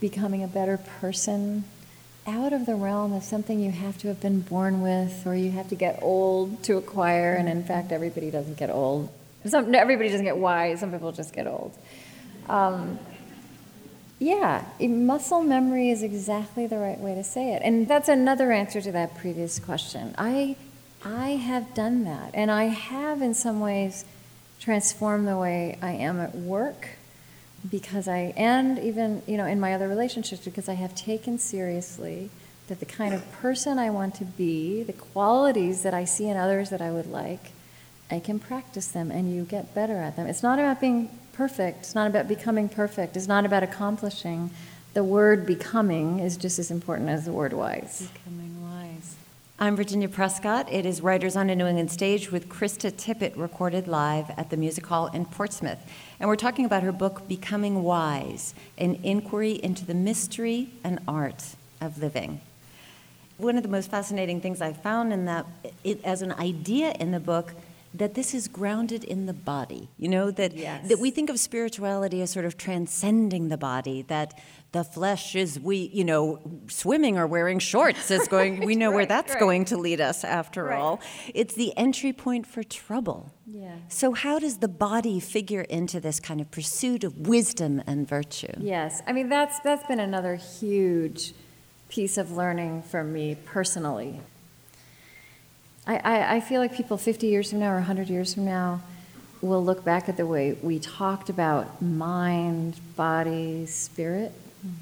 becoming 0.00 0.42
a 0.42 0.48
better 0.48 0.76
person, 0.76 1.64
out 2.26 2.52
of 2.52 2.66
the 2.66 2.74
realm 2.74 3.12
of 3.12 3.22
something 3.22 3.60
you 3.60 3.70
have 3.70 3.96
to 3.98 4.08
have 4.08 4.20
been 4.20 4.40
born 4.40 4.80
with 4.80 5.26
or 5.26 5.34
you 5.34 5.50
have 5.52 5.68
to 5.68 5.74
get 5.74 5.98
old 6.02 6.62
to 6.64 6.76
acquire. 6.76 7.34
And 7.34 7.48
in 7.48 7.64
fact, 7.64 7.92
everybody 7.92 8.30
doesn't 8.30 8.58
get 8.58 8.70
old. 8.70 9.10
Some, 9.44 9.74
everybody 9.74 10.08
doesn't 10.08 10.24
get 10.24 10.36
wise, 10.36 10.80
some 10.80 10.90
people 10.90 11.12
just 11.12 11.32
get 11.32 11.46
old. 11.46 11.76
Um, 12.48 12.98
yeah, 14.18 14.64
muscle 14.80 15.42
memory 15.42 15.90
is 15.90 16.02
exactly 16.02 16.66
the 16.66 16.78
right 16.78 16.98
way 16.98 17.14
to 17.14 17.22
say 17.22 17.52
it. 17.52 17.62
And 17.62 17.86
that's 17.86 18.08
another 18.08 18.50
answer 18.50 18.80
to 18.80 18.92
that 18.92 19.14
previous 19.16 19.58
question. 19.58 20.14
I, 20.16 20.56
I 21.04 21.30
have 21.30 21.74
done 21.74 22.04
that, 22.04 22.30
and 22.32 22.50
I 22.50 22.64
have 22.64 23.20
in 23.20 23.34
some 23.34 23.60
ways 23.60 24.04
transformed 24.58 25.28
the 25.28 25.36
way 25.36 25.78
I 25.82 25.92
am 25.92 26.18
at 26.18 26.34
work 26.34 26.88
because 27.70 28.08
I, 28.08 28.34
and 28.36 28.78
even, 28.78 29.22
you 29.26 29.36
know, 29.36 29.46
in 29.46 29.60
my 29.60 29.74
other 29.74 29.88
relationships, 29.88 30.44
because 30.44 30.68
I 30.68 30.74
have 30.74 30.94
taken 30.94 31.38
seriously 31.38 32.30
that 32.68 32.80
the 32.80 32.86
kind 32.86 33.14
of 33.14 33.30
person 33.32 33.78
I 33.78 33.90
want 33.90 34.14
to 34.16 34.24
be, 34.24 34.82
the 34.82 34.92
qualities 34.92 35.82
that 35.82 35.94
I 35.94 36.04
see 36.04 36.28
in 36.28 36.36
others 36.36 36.70
that 36.70 36.80
I 36.80 36.90
would 36.90 37.10
like, 37.10 37.52
I 38.10 38.20
can 38.20 38.38
practice 38.38 38.88
them 38.88 39.10
and 39.10 39.34
you 39.34 39.44
get 39.44 39.74
better 39.74 39.96
at 39.96 40.16
them. 40.16 40.26
It's 40.26 40.42
not 40.42 40.58
about 40.58 40.80
being 40.80 41.10
perfect. 41.32 41.80
It's 41.80 41.94
not 41.94 42.08
about 42.08 42.28
becoming 42.28 42.68
perfect. 42.68 43.16
It's 43.16 43.28
not 43.28 43.44
about 43.44 43.62
accomplishing. 43.62 44.50
The 44.94 45.04
word 45.04 45.46
becoming 45.46 46.20
is 46.20 46.36
just 46.36 46.58
as 46.58 46.70
important 46.70 47.08
as 47.08 47.24
the 47.24 47.32
word 47.32 47.52
wise. 47.52 48.08
Becoming 48.14 48.62
wise. 48.62 49.16
I'm 49.58 49.76
Virginia 49.76 50.08
Prescott. 50.08 50.72
It 50.72 50.86
is 50.86 51.00
Writers 51.00 51.36
on 51.36 51.50
a 51.50 51.56
New 51.56 51.66
England 51.66 51.90
Stage 51.90 52.30
with 52.30 52.48
Krista 52.48 52.92
Tippett, 52.92 53.36
recorded 53.36 53.88
live 53.88 54.30
at 54.36 54.50
the 54.50 54.56
Music 54.56 54.86
Hall 54.86 55.06
in 55.08 55.24
Portsmouth. 55.24 55.78
And 56.18 56.28
we're 56.28 56.36
talking 56.36 56.64
about 56.64 56.82
her 56.82 56.92
book, 56.92 57.28
Becoming 57.28 57.82
Wise 57.82 58.54
An 58.78 58.98
Inquiry 59.02 59.52
into 59.62 59.84
the 59.84 59.94
Mystery 59.94 60.70
and 60.82 60.98
Art 61.06 61.56
of 61.80 61.98
Living. 61.98 62.40
One 63.38 63.58
of 63.58 63.62
the 63.62 63.68
most 63.68 63.90
fascinating 63.90 64.40
things 64.40 64.62
I 64.62 64.72
found 64.72 65.12
in 65.12 65.26
that, 65.26 65.44
it, 65.84 66.02
as 66.04 66.22
an 66.22 66.32
idea 66.32 66.92
in 66.92 67.10
the 67.10 67.20
book, 67.20 67.52
that 67.98 68.14
this 68.14 68.34
is 68.34 68.48
grounded 68.48 69.04
in 69.04 69.26
the 69.26 69.32
body. 69.32 69.88
You 69.96 70.08
know, 70.08 70.30
that, 70.30 70.54
yes. 70.54 70.88
that 70.88 70.98
we 70.98 71.10
think 71.10 71.30
of 71.30 71.38
spirituality 71.38 72.20
as 72.22 72.30
sort 72.30 72.44
of 72.44 72.56
transcending 72.56 73.48
the 73.48 73.56
body, 73.56 74.02
that 74.08 74.38
the 74.72 74.84
flesh 74.84 75.34
is 75.34 75.58
we, 75.58 75.90
you 75.92 76.04
know, 76.04 76.40
swimming 76.68 77.16
or 77.16 77.26
wearing 77.26 77.58
shorts 77.58 78.10
is 78.10 78.28
going, 78.28 78.60
we 78.66 78.74
know 78.74 78.90
right, 78.90 78.96
where 78.96 79.06
that's 79.06 79.32
right. 79.32 79.40
going 79.40 79.64
to 79.66 79.76
lead 79.76 80.00
us 80.00 80.24
after 80.24 80.64
Right. 80.64 80.78
all. 80.78 81.00
It's 81.34 81.54
the 81.54 81.76
entry 81.76 82.12
point 82.12 82.46
for 82.46 82.62
trouble. 82.62 83.32
Yeah. 83.46 83.76
So, 83.88 84.12
how 84.12 84.38
does 84.38 84.58
the 84.58 84.68
body 84.68 85.20
figure 85.20 85.62
into 85.62 86.00
this 86.00 86.18
kind 86.20 86.40
of 86.40 86.50
pursuit 86.50 87.04
of 87.04 87.28
wisdom 87.28 87.82
and 87.86 88.06
virtue? 88.06 88.52
Yes, 88.58 89.02
I 89.06 89.12
mean 89.12 89.28
that's 89.28 89.60
that's 89.60 89.86
been 89.86 90.00
another 90.00 90.34
huge 90.34 91.32
piece 91.88 92.18
of 92.18 92.32
learning 92.32 92.82
for 92.82 93.04
me 93.04 93.36
personally. 93.44 94.20
I, 95.86 95.96
I, 95.96 96.34
I 96.36 96.40
feel 96.40 96.60
like 96.60 96.74
people 96.74 96.96
50 96.96 97.26
years 97.26 97.50
from 97.50 97.60
now 97.60 97.70
or 97.70 97.76
100 97.76 98.08
years 98.08 98.34
from 98.34 98.44
now 98.44 98.80
will 99.40 99.64
look 99.64 99.84
back 99.84 100.08
at 100.08 100.16
the 100.16 100.26
way 100.26 100.54
we 100.62 100.78
talked 100.78 101.28
about 101.28 101.80
mind, 101.80 102.80
body, 102.96 103.66
spirit, 103.66 104.32
mm-hmm. 104.66 104.76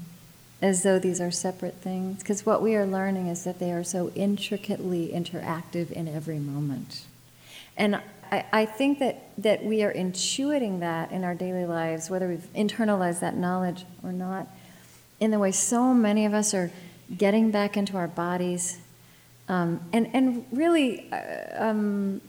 as 0.61 0.83
though 0.83 0.97
these 0.97 1.21
are 1.21 1.31
separate 1.31 1.75
things. 1.75 2.19
Because 2.19 2.45
what 2.45 2.61
we 2.61 2.75
are 2.75 2.85
learning 2.85 3.27
is 3.27 3.43
that 3.43 3.59
they 3.59 3.71
are 3.71 3.83
so 3.83 4.11
intricately 4.15 5.09
interactive 5.13 5.91
in 5.91 6.07
every 6.07 6.39
moment. 6.39 7.05
And 7.77 8.01
I, 8.31 8.45
I 8.51 8.65
think 8.65 8.99
that, 8.99 9.29
that 9.37 9.63
we 9.63 9.83
are 9.83 9.93
intuiting 9.93 10.79
that 10.79 11.11
in 11.11 11.23
our 11.23 11.35
daily 11.35 11.65
lives, 11.65 12.09
whether 12.09 12.27
we've 12.27 12.47
internalized 12.55 13.19
that 13.19 13.35
knowledge 13.35 13.85
or 14.03 14.11
not, 14.11 14.47
in 15.19 15.31
the 15.31 15.39
way 15.39 15.51
so 15.51 15.93
many 15.93 16.25
of 16.25 16.33
us 16.33 16.53
are 16.53 16.71
getting 17.15 17.51
back 17.51 17.77
into 17.77 17.97
our 17.97 18.07
bodies 18.07 18.79
um, 19.47 19.79
and, 19.93 20.09
and 20.13 20.45
really 20.51 21.11
uh, 21.11 21.69
um, 21.69 22.21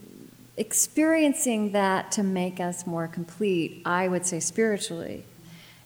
experiencing 0.56 1.72
that 1.72 2.12
to 2.12 2.22
make 2.22 2.60
us 2.60 2.86
more 2.86 3.08
complete, 3.08 3.82
I 3.84 4.08
would 4.08 4.26
say 4.26 4.40
spiritually. 4.40 5.24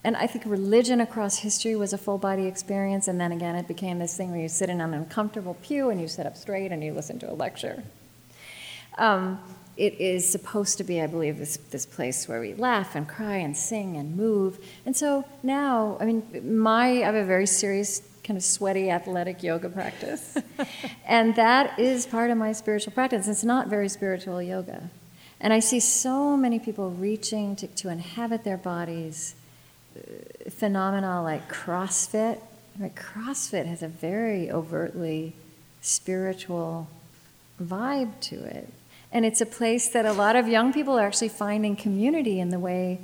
And 0.02 0.16
I 0.16 0.26
think 0.26 0.44
religion 0.46 1.00
across 1.00 1.38
history 1.38 1.76
was 1.76 1.92
a 1.92 1.98
full 1.98 2.18
body 2.18 2.46
experience, 2.46 3.06
and 3.06 3.20
then 3.20 3.32
again, 3.32 3.54
it 3.54 3.68
became 3.68 3.98
this 3.98 4.16
thing 4.16 4.30
where 4.30 4.40
you 4.40 4.48
sit 4.48 4.70
in 4.70 4.80
an 4.80 4.94
uncomfortable 4.94 5.54
pew 5.62 5.90
and 5.90 6.00
you 6.00 6.08
sit 6.08 6.26
up 6.26 6.36
straight 6.36 6.72
and 6.72 6.82
you 6.82 6.94
listen 6.94 7.18
to 7.18 7.30
a 7.30 7.34
lecture. 7.34 7.82
Um, 8.96 9.40
it 9.76 9.94
is 10.00 10.28
supposed 10.28 10.78
to 10.78 10.84
be, 10.84 11.00
I 11.00 11.06
believe, 11.06 11.38
this, 11.38 11.56
this 11.56 11.86
place 11.86 12.28
where 12.28 12.40
we 12.40 12.54
laugh 12.54 12.94
and 12.94 13.08
cry 13.08 13.36
and 13.36 13.56
sing 13.56 13.96
and 13.96 14.16
move. 14.16 14.58
And 14.84 14.96
so 14.96 15.24
now, 15.42 15.96
I 16.00 16.04
mean, 16.04 16.58
my, 16.58 16.88
I 16.88 17.06
have 17.06 17.14
a 17.14 17.24
very 17.24 17.46
serious, 17.46 18.02
kind 18.30 18.38
of 18.38 18.44
sweaty, 18.44 18.90
athletic 18.90 19.42
yoga 19.42 19.68
practice. 19.68 20.38
and 21.04 21.34
that 21.34 21.76
is 21.80 22.06
part 22.06 22.30
of 22.30 22.38
my 22.38 22.52
spiritual 22.52 22.92
practice. 22.92 23.26
It's 23.26 23.42
not 23.42 23.66
very 23.66 23.88
spiritual 23.88 24.40
yoga. 24.40 24.88
And 25.40 25.52
I 25.52 25.58
see 25.58 25.80
so 25.80 26.36
many 26.36 26.60
people 26.60 26.92
reaching 26.92 27.56
to, 27.56 27.66
to 27.66 27.88
inhabit 27.88 28.44
their 28.44 28.56
bodies. 28.56 29.34
uh, 29.96 30.48
Phenomena 30.48 31.24
like 31.24 31.50
CrossFit. 31.52 32.38
Right? 32.78 32.94
CrossFit 32.94 33.66
has 33.66 33.82
a 33.82 33.88
very 33.88 34.48
overtly 34.48 35.34
spiritual 35.80 36.86
vibe 37.60 38.12
to 38.20 38.36
it. 38.44 38.72
And 39.10 39.26
it's 39.26 39.40
a 39.40 39.46
place 39.46 39.88
that 39.88 40.06
a 40.06 40.12
lot 40.12 40.36
of 40.36 40.46
young 40.46 40.72
people 40.72 40.96
are 40.96 41.06
actually 41.08 41.30
finding 41.30 41.74
community 41.74 42.38
in 42.38 42.50
the 42.50 42.60
way 42.60 43.00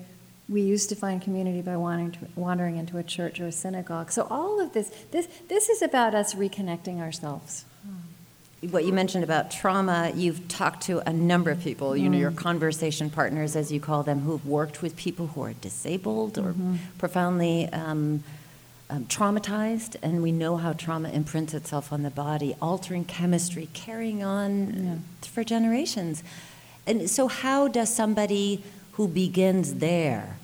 we 0.49 0.63
used 0.63 0.89
to 0.91 0.95
find 0.95 1.21
community 1.21 1.61
by 1.61 1.77
wandering, 1.77 2.13
to, 2.13 2.19
wandering 2.37 2.77
into 2.77 2.99
a 2.99 3.03
church 3.03 3.41
or 3.41 3.47
a 3.47 3.53
synagogue. 3.53 4.13
So 4.13 4.27
all 4.31 4.61
of 4.61 4.73
this, 4.73 4.91
this, 5.11 5.29
this 5.49 5.69
is 5.69 5.83
about 5.83 6.15
us 6.15 6.35
reconnecting 6.35 7.01
ourselves. 7.01 7.65
What 8.71 8.85
you 8.85 8.93
mentioned 8.93 9.23
about 9.23 9.51
trauma, 9.51 10.13
you've 10.15 10.49
talked 10.49 10.85
to 10.85 11.01
a 11.09 11.13
number 11.13 11.51
of 11.51 11.61
people, 11.61 11.97
you 11.97 12.09
know, 12.09 12.17
your 12.17 12.31
conversation 12.31 13.11
partners, 13.11 13.55
as 13.55 13.71
you 13.71 13.81
call 13.81 14.03
them, 14.03 14.21
who've 14.21 14.45
worked 14.47 14.83
with 14.83 14.97
people 14.97 15.29
who 15.29 15.43
are 15.43 15.53
disabled 15.53 16.39
or 16.39 16.55
profoundly 16.99 17.69
um, 17.69 18.25
um, 18.89 19.05
traumatized, 19.07 19.97
and 20.03 20.23
we 20.23 20.33
know 20.33 20.57
how 20.57 20.73
trauma 20.73 21.11
imprints 21.11 21.55
itself 21.55 21.93
on 21.93 22.03
the 22.03 22.11
body, 22.11 22.57
altering 22.63 23.05
chemistry, 23.05 23.69
carrying 23.73 24.23
on 24.23 25.05
for 25.23 25.45
generations. 25.45 26.23
And 26.87 27.11
so, 27.11 27.29
how 27.29 27.69
does 27.69 27.95
somebody 27.95 28.63
who 28.97 29.09
begins 29.09 29.75
there 29.75 30.37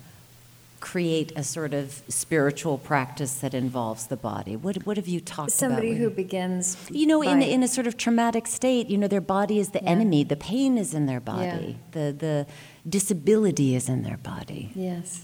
create 0.80 1.30
a 1.36 1.44
sort 1.44 1.72
of 1.72 2.02
spiritual 2.08 2.76
practice 2.76 3.34
that 3.36 3.54
involves 3.54 4.06
the 4.08 4.16
body? 4.16 4.56
What, 4.56 4.84
what 4.84 4.96
have 4.96 5.06
you 5.06 5.20
talked 5.20 5.52
Somebody 5.52 5.88
about? 5.92 5.96
Somebody 5.96 6.04
who 6.04 6.10
begins. 6.10 6.76
you 6.90 7.06
know, 7.06 7.22
in, 7.22 7.40
in 7.40 7.62
a 7.62 7.68
sort 7.68 7.86
of 7.86 7.96
traumatic 7.96 8.46
state, 8.48 8.88
you 8.88 8.98
know, 8.98 9.06
their 9.06 9.20
body 9.20 9.58
is 9.60 9.70
the 9.70 9.80
Yeah. 9.82 9.90
enemy. 9.90 10.24
The 10.24 10.36
pain 10.36 10.76
is 10.76 10.92
in 10.92 11.06
their 11.06 11.20
body. 11.20 11.76
The, 11.92 12.14
the 12.18 12.46
disability 12.88 13.74
is 13.76 13.88
in 13.88 14.02
their 14.02 14.16
body. 14.16 14.72
Yes. 14.74 15.22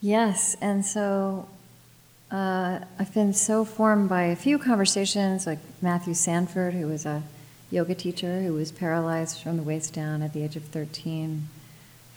Yes, 0.00 0.56
and 0.60 0.84
so 0.84 1.46
uh, 2.30 2.80
I've 2.98 3.12
been 3.14 3.32
so 3.32 3.64
formed 3.64 4.08
by 4.08 4.24
a 4.24 4.36
few 4.36 4.58
conversations, 4.58 5.46
like 5.46 5.58
Matthew 5.82 6.14
Sanford, 6.14 6.74
who 6.74 6.86
was 6.86 7.06
a 7.06 7.22
yoga 7.70 7.94
teacher 7.94 8.40
who 8.42 8.52
was 8.54 8.72
paralyzed 8.72 9.40
from 9.42 9.56
the 9.56 9.62
waist 9.62 9.92
down 9.94 10.20
at 10.22 10.32
the 10.32 10.42
age 10.42 10.56
of 10.56 10.64
13, 10.64 11.48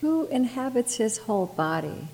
who 0.01 0.25
inhabits 0.27 0.95
his 0.95 1.19
whole 1.19 1.47
body 1.47 2.07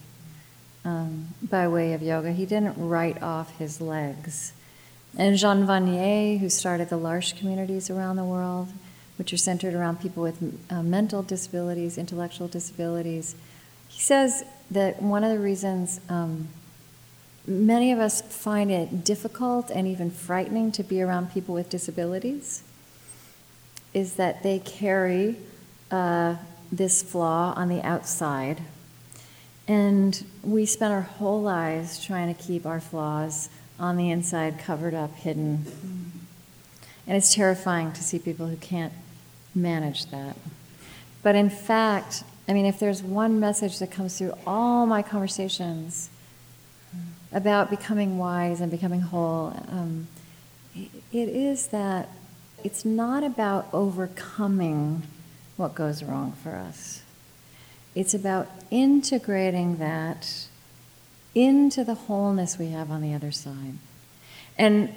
um, 0.86 1.30
by 1.42 1.68
way 1.68 1.94
of 1.94 2.02
yoga. 2.02 2.32
He 2.32 2.46
didn't 2.46 2.78
write 2.78 3.22
off 3.22 3.58
his 3.58 3.82
legs. 3.82 4.54
And 5.18 5.38
Jean 5.38 5.66
Vanier, 5.66 6.40
who 6.40 6.50
started 6.50 6.90
the 6.90 6.98
L'Arche 6.98 7.38
communities 7.38 7.90
around 7.90 8.16
the 8.16 8.24
world, 8.24 8.70
which 9.18 9.32
are 9.32 9.38
centered 9.38 9.74
around 9.74 10.02
people 10.02 10.24
with 10.24 10.60
uh, 10.70 10.82
mental 10.82 11.22
disabilities, 11.22 11.98
intellectual 11.98 12.48
disabilities, 12.48 13.36
he 13.88 14.02
says 14.02 14.44
that 14.72 15.02
one 15.02 15.24
of 15.24 15.32
the 15.32 15.40
reasons 15.40 16.02
um, 16.10 16.48
many 17.46 17.92
of 17.92 18.00
us 18.00 18.22
find 18.22 18.72
it 18.72 19.04
difficult 19.04 19.70
and 19.70 19.88
even 19.88 20.10
frightening 20.10 20.72
to 20.72 20.84
be 20.84 21.02
around 21.02 21.32
people 21.32 21.54
with 21.54 21.70
disabilities 21.70 22.64
is 23.94 24.16
that 24.16 24.42
they 24.42 24.58
carry 24.60 25.38
uh, 25.92 26.36
this 26.78 27.04
flaw 27.04 27.54
on 27.56 27.70
the 27.70 27.82
outside. 27.82 28.62
And 29.68 30.26
we 30.44 30.66
spend 30.66 30.92
our 30.92 31.02
whole 31.02 31.42
lives 31.42 32.04
trying 32.04 32.34
to 32.34 32.42
keep 32.42 32.66
our 32.66 32.80
flaws 32.80 33.50
on 33.80 33.96
the 33.98 34.10
inside, 34.10 34.60
covered 34.60 34.94
up, 34.94 35.16
hidden. 35.16 35.66
And 37.08 37.18
it's 37.18 37.34
terrifying 37.34 37.92
to 37.94 38.04
see 38.04 38.20
people 38.20 38.48
who 38.48 38.58
can't 38.58 38.94
manage 39.56 40.08
that. 40.08 40.36
But 41.22 41.36
in 41.36 41.50
fact, 41.50 42.24
I 42.48 42.54
mean, 42.54 42.66
if 42.66 42.80
there's 42.80 43.02
one 43.02 43.40
message 43.40 43.80
that 43.80 43.92
comes 43.92 44.18
through 44.18 44.34
all 44.46 44.86
my 44.86 45.02
conversations 45.02 46.10
about 47.32 47.70
becoming 47.70 48.18
wise 48.18 48.60
and 48.60 48.70
becoming 48.70 49.02
whole, 49.02 49.56
um, 49.70 50.08
it 50.76 51.30
is 51.30 51.68
that 51.68 52.10
it's 52.64 52.84
not 52.84 53.24
about 53.24 53.68
overcoming 53.74 55.04
what 55.58 55.76
goes 55.76 56.04
wrong 56.04 56.32
for 56.32 56.56
us. 56.56 57.02
It's 57.96 58.14
about 58.14 58.50
integrating 58.72 59.78
that 59.78 60.48
into 61.36 61.84
the 61.84 61.94
wholeness 61.94 62.58
we 62.58 62.70
have 62.70 62.90
on 62.92 63.02
the 63.02 63.14
other 63.14 63.32
side. 63.32 63.76
And 64.58 64.94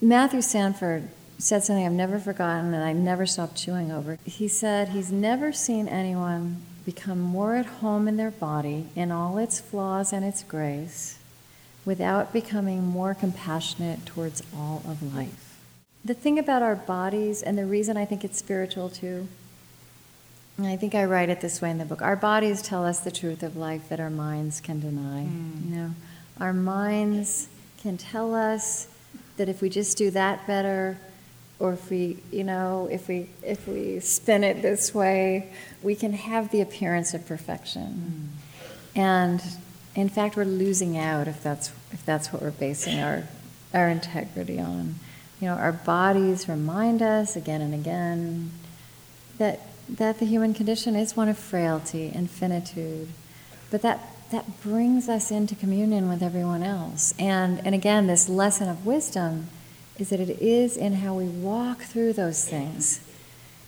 Matthew 0.00 0.42
Sanford 0.42 1.08
said 1.38 1.62
something 1.64 1.84
I've 1.84 1.92
never 1.92 2.18
forgotten 2.18 2.72
and 2.72 2.82
I 2.82 2.92
never 2.92 3.26
stopped 3.26 3.56
chewing 3.56 3.92
over. 3.92 4.18
He 4.24 4.48
said 4.48 4.90
he's 4.90 5.12
never 5.12 5.52
seen 5.52 5.86
anyone 5.88 6.62
become 6.84 7.20
more 7.20 7.56
at 7.56 7.66
home 7.66 8.06
in 8.06 8.16
their 8.16 8.30
body, 8.30 8.86
in 8.94 9.10
all 9.10 9.38
its 9.38 9.60
flaws 9.60 10.12
and 10.12 10.24
its 10.24 10.42
grace, 10.44 11.18
without 11.84 12.32
becoming 12.32 12.86
more 12.86 13.12
compassionate 13.12 14.06
towards 14.06 14.42
all 14.56 14.82
of 14.86 15.14
life. 15.14 15.58
The 16.04 16.14
thing 16.14 16.38
about 16.38 16.62
our 16.62 16.76
bodies, 16.76 17.42
and 17.42 17.58
the 17.58 17.66
reason 17.66 17.96
I 17.96 18.04
think 18.04 18.24
it's 18.24 18.38
spiritual 18.38 18.88
too, 18.88 19.26
I 20.58 20.76
think 20.76 20.94
I 20.94 21.04
write 21.04 21.28
it 21.28 21.40
this 21.40 21.60
way 21.60 21.70
in 21.70 21.78
the 21.78 21.84
book. 21.84 22.00
Our 22.00 22.16
bodies 22.16 22.62
tell 22.62 22.84
us 22.84 23.00
the 23.00 23.10
truth 23.10 23.42
of 23.42 23.56
life 23.56 23.88
that 23.90 24.00
our 24.00 24.10
minds 24.10 24.60
can 24.60 24.80
deny. 24.80 25.24
Mm. 25.24 25.68
You 25.68 25.76
know, 25.76 25.90
our 26.40 26.54
minds 26.54 27.48
can 27.82 27.98
tell 27.98 28.34
us 28.34 28.88
that 29.36 29.48
if 29.48 29.60
we 29.60 29.68
just 29.68 29.98
do 29.98 30.10
that 30.12 30.46
better, 30.46 30.98
or 31.58 31.74
if 31.74 31.90
we, 31.90 32.18
you 32.30 32.44
know, 32.44 32.88
if 32.90 33.08
we 33.08 33.28
if 33.42 33.68
we 33.68 34.00
spin 34.00 34.44
it 34.44 34.62
this 34.62 34.94
way, 34.94 35.52
we 35.82 35.94
can 35.94 36.12
have 36.14 36.50
the 36.50 36.60
appearance 36.60 37.12
of 37.12 37.26
perfection. 37.26 38.32
Mm. 38.34 39.00
And 39.00 39.42
in 39.94 40.08
fact, 40.08 40.36
we're 40.36 40.44
losing 40.44 40.96
out 40.96 41.28
if 41.28 41.42
that's, 41.42 41.72
if 41.90 42.04
that's 42.04 42.32
what 42.32 42.42
we're 42.42 42.50
basing 42.50 43.00
our, 43.00 43.24
our 43.72 43.88
integrity 43.88 44.60
on. 44.60 44.96
You 45.40 45.48
know, 45.48 45.54
our 45.54 45.72
bodies 45.72 46.48
remind 46.48 47.02
us 47.02 47.36
again 47.36 47.60
and 47.62 47.74
again 47.74 48.52
that, 49.38 49.60
that 49.88 50.18
the 50.18 50.26
human 50.26 50.54
condition 50.54 50.96
is 50.96 51.16
one 51.16 51.28
of 51.28 51.38
frailty 51.38 52.10
and 52.14 52.30
finitude. 52.30 53.08
But 53.70 53.82
that, 53.82 54.00
that 54.30 54.62
brings 54.62 55.08
us 55.08 55.30
into 55.30 55.54
communion 55.54 56.08
with 56.08 56.22
everyone 56.22 56.62
else. 56.62 57.14
And, 57.18 57.64
and 57.64 57.74
again, 57.74 58.06
this 58.06 58.28
lesson 58.28 58.68
of 58.68 58.84
wisdom 58.86 59.48
is 59.98 60.10
that 60.10 60.20
it 60.20 60.30
is 60.40 60.76
in 60.76 60.94
how 60.94 61.14
we 61.14 61.26
walk 61.26 61.82
through 61.82 62.12
those 62.12 62.44
things 62.44 63.00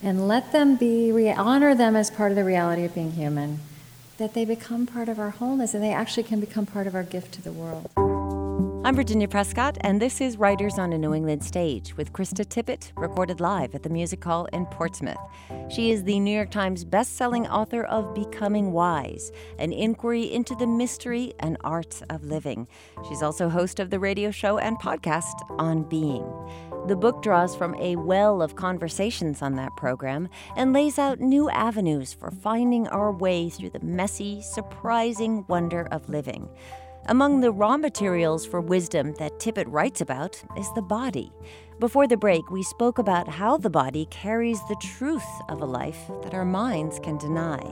and 0.02 0.28
let 0.28 0.52
them 0.52 0.76
be, 0.76 1.10
we 1.10 1.30
honor 1.30 1.74
them 1.74 1.96
as 1.96 2.10
part 2.10 2.30
of 2.30 2.36
the 2.36 2.44
reality 2.44 2.84
of 2.84 2.94
being 2.94 3.12
human, 3.12 3.58
that 4.18 4.34
they 4.34 4.44
become 4.44 4.86
part 4.86 5.08
of 5.08 5.18
our 5.18 5.30
wholeness 5.30 5.74
and 5.74 5.82
they 5.82 5.92
actually 5.92 6.22
can 6.22 6.40
become 6.40 6.66
part 6.66 6.86
of 6.86 6.94
our 6.94 7.02
gift 7.02 7.32
to 7.32 7.42
the 7.42 7.52
world. 7.52 8.07
I'm 8.84 8.94
Virginia 8.94 9.26
Prescott, 9.26 9.76
and 9.80 10.00
this 10.00 10.20
is 10.20 10.36
Writers 10.36 10.78
on 10.78 10.92
a 10.92 10.98
New 10.98 11.12
England 11.12 11.42
Stage 11.42 11.96
with 11.96 12.12
Krista 12.12 12.44
Tippett, 12.46 12.92
recorded 12.96 13.40
live 13.40 13.74
at 13.74 13.82
the 13.82 13.90
Music 13.90 14.22
Hall 14.22 14.46
in 14.52 14.66
Portsmouth. 14.66 15.18
She 15.68 15.90
is 15.90 16.04
the 16.04 16.20
New 16.20 16.34
York 16.34 16.52
Times 16.52 16.84
best-selling 16.84 17.48
author 17.48 17.82
of 17.82 18.14
Becoming 18.14 18.70
Wise, 18.70 19.32
an 19.58 19.72
inquiry 19.72 20.32
into 20.32 20.54
the 20.54 20.66
mystery 20.66 21.34
and 21.40 21.58
arts 21.64 22.02
of 22.08 22.24
living. 22.24 22.68
She's 23.08 23.22
also 23.22 23.48
host 23.48 23.80
of 23.80 23.90
the 23.90 23.98
radio 23.98 24.30
show 24.30 24.58
and 24.58 24.78
podcast 24.78 25.34
On 25.58 25.82
Being. 25.82 26.24
The 26.86 26.96
book 26.96 27.20
draws 27.20 27.56
from 27.56 27.74
a 27.74 27.96
well 27.96 28.40
of 28.40 28.54
conversations 28.54 29.42
on 29.42 29.56
that 29.56 29.76
program 29.76 30.28
and 30.56 30.72
lays 30.72 31.00
out 31.00 31.18
new 31.20 31.50
avenues 31.50 32.14
for 32.14 32.30
finding 32.30 32.86
our 32.88 33.10
way 33.12 33.50
through 33.50 33.70
the 33.70 33.84
messy, 33.84 34.40
surprising 34.40 35.44
wonder 35.48 35.88
of 35.90 36.08
living. 36.08 36.48
Among 37.08 37.40
the 37.40 37.52
raw 37.52 37.78
materials 37.78 38.44
for 38.44 38.60
wisdom 38.60 39.14
that 39.14 39.38
Tippett 39.38 39.64
writes 39.66 40.02
about 40.02 40.42
is 40.58 40.70
the 40.74 40.82
body. 40.82 41.32
Before 41.78 42.06
the 42.06 42.18
break, 42.18 42.50
we 42.50 42.62
spoke 42.62 42.98
about 42.98 43.26
how 43.26 43.56
the 43.56 43.70
body 43.70 44.04
carries 44.10 44.60
the 44.68 44.76
truth 44.82 45.24
of 45.48 45.62
a 45.62 45.64
life 45.64 45.98
that 46.22 46.34
our 46.34 46.44
minds 46.44 46.98
can 46.98 47.16
deny. 47.16 47.62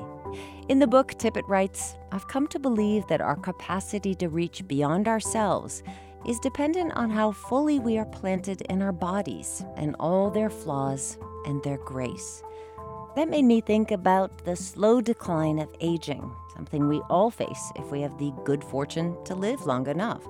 In 0.71 0.79
the 0.79 0.87
book, 0.87 1.13
Tippett 1.19 1.47
writes 1.49 1.97
I've 2.13 2.27
come 2.29 2.47
to 2.47 2.59
believe 2.59 3.07
that 3.09 3.21
our 3.21 3.37
capacity 3.37 4.15
to 4.15 4.31
reach 4.31 4.67
beyond 4.67 5.07
ourselves 5.07 5.83
is 6.27 6.39
dependent 6.39 6.95
on 6.95 7.11
how 7.11 7.33
fully 7.33 7.79
we 7.79 7.99
are 7.99 8.07
planted 8.07 8.63
in 8.63 8.81
our 8.81 8.93
bodies 8.93 9.63
and 9.77 9.95
all 10.01 10.31
their 10.31 10.49
flaws 10.49 11.19
and 11.45 11.63
their 11.63 11.77
grace. 11.77 12.43
That 13.17 13.29
made 13.29 13.45
me 13.45 13.61
think 13.61 13.91
about 13.91 14.47
the 14.47 14.57
slow 14.57 15.03
decline 15.03 15.59
of 15.59 15.69
aging, 15.81 16.35
something 16.57 16.89
we 16.89 17.01
all 17.11 17.31
face 17.31 17.71
if 17.77 17.91
we 17.91 18.01
have 18.01 18.17
the 18.19 18.33
good 18.45 18.65
fortune 18.65 19.17
to 19.25 19.35
live 19.35 19.67
long 19.67 19.87
enough. 19.87 20.23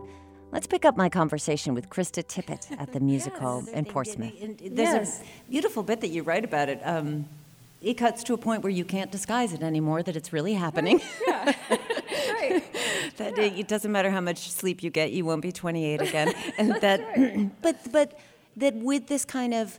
Let's 0.53 0.67
pick 0.67 0.85
up 0.85 0.97
my 0.97 1.09
conversation 1.09 1.75
with 1.75 1.89
Krista 1.89 2.23
Tippett 2.25 2.65
at 2.81 2.93
the 2.93 3.01
Music 3.01 3.33
yes, 3.35 3.43
Hall 3.43 3.65
in 3.73 3.85
Portsmouth. 3.85 4.33
There's 4.59 4.95
Yes. 4.95 5.21
a 5.21 5.51
beautiful 5.51 5.83
bit 5.83 6.01
that 6.01 6.09
you 6.09 6.23
write 6.23 6.45
about 6.45 6.69
it. 6.69 6.81
Um, 6.85 7.27
it 7.83 7.95
cuts 7.95 8.25
to 8.25 8.35
a 8.35 8.39
point 8.39 8.63
where 8.63 8.73
you 8.73 8.85
can't 8.85 9.13
disguise 9.13 9.53
it 9.53 9.63
anymore, 9.63 10.03
that 10.03 10.17
it's 10.17 10.33
really 10.33 10.55
happening. 10.55 11.01
Right. 11.29 12.65
that 13.19 13.39
it, 13.39 13.59
it 13.59 13.69
doesn't 13.69 13.93
matter 13.93 14.11
how 14.11 14.21
much 14.21 14.51
sleep 14.51 14.83
you 14.83 14.91
get, 14.91 15.13
you 15.13 15.25
won't 15.25 15.43
be 15.43 15.53
28 15.53 16.01
again. 16.01 16.33
and 16.59 16.75
that, 16.81 17.01
but, 17.63 17.77
but 17.93 18.19
that 18.57 18.75
with 18.75 19.07
this 19.07 19.25
kind 19.25 19.55
of 19.55 19.79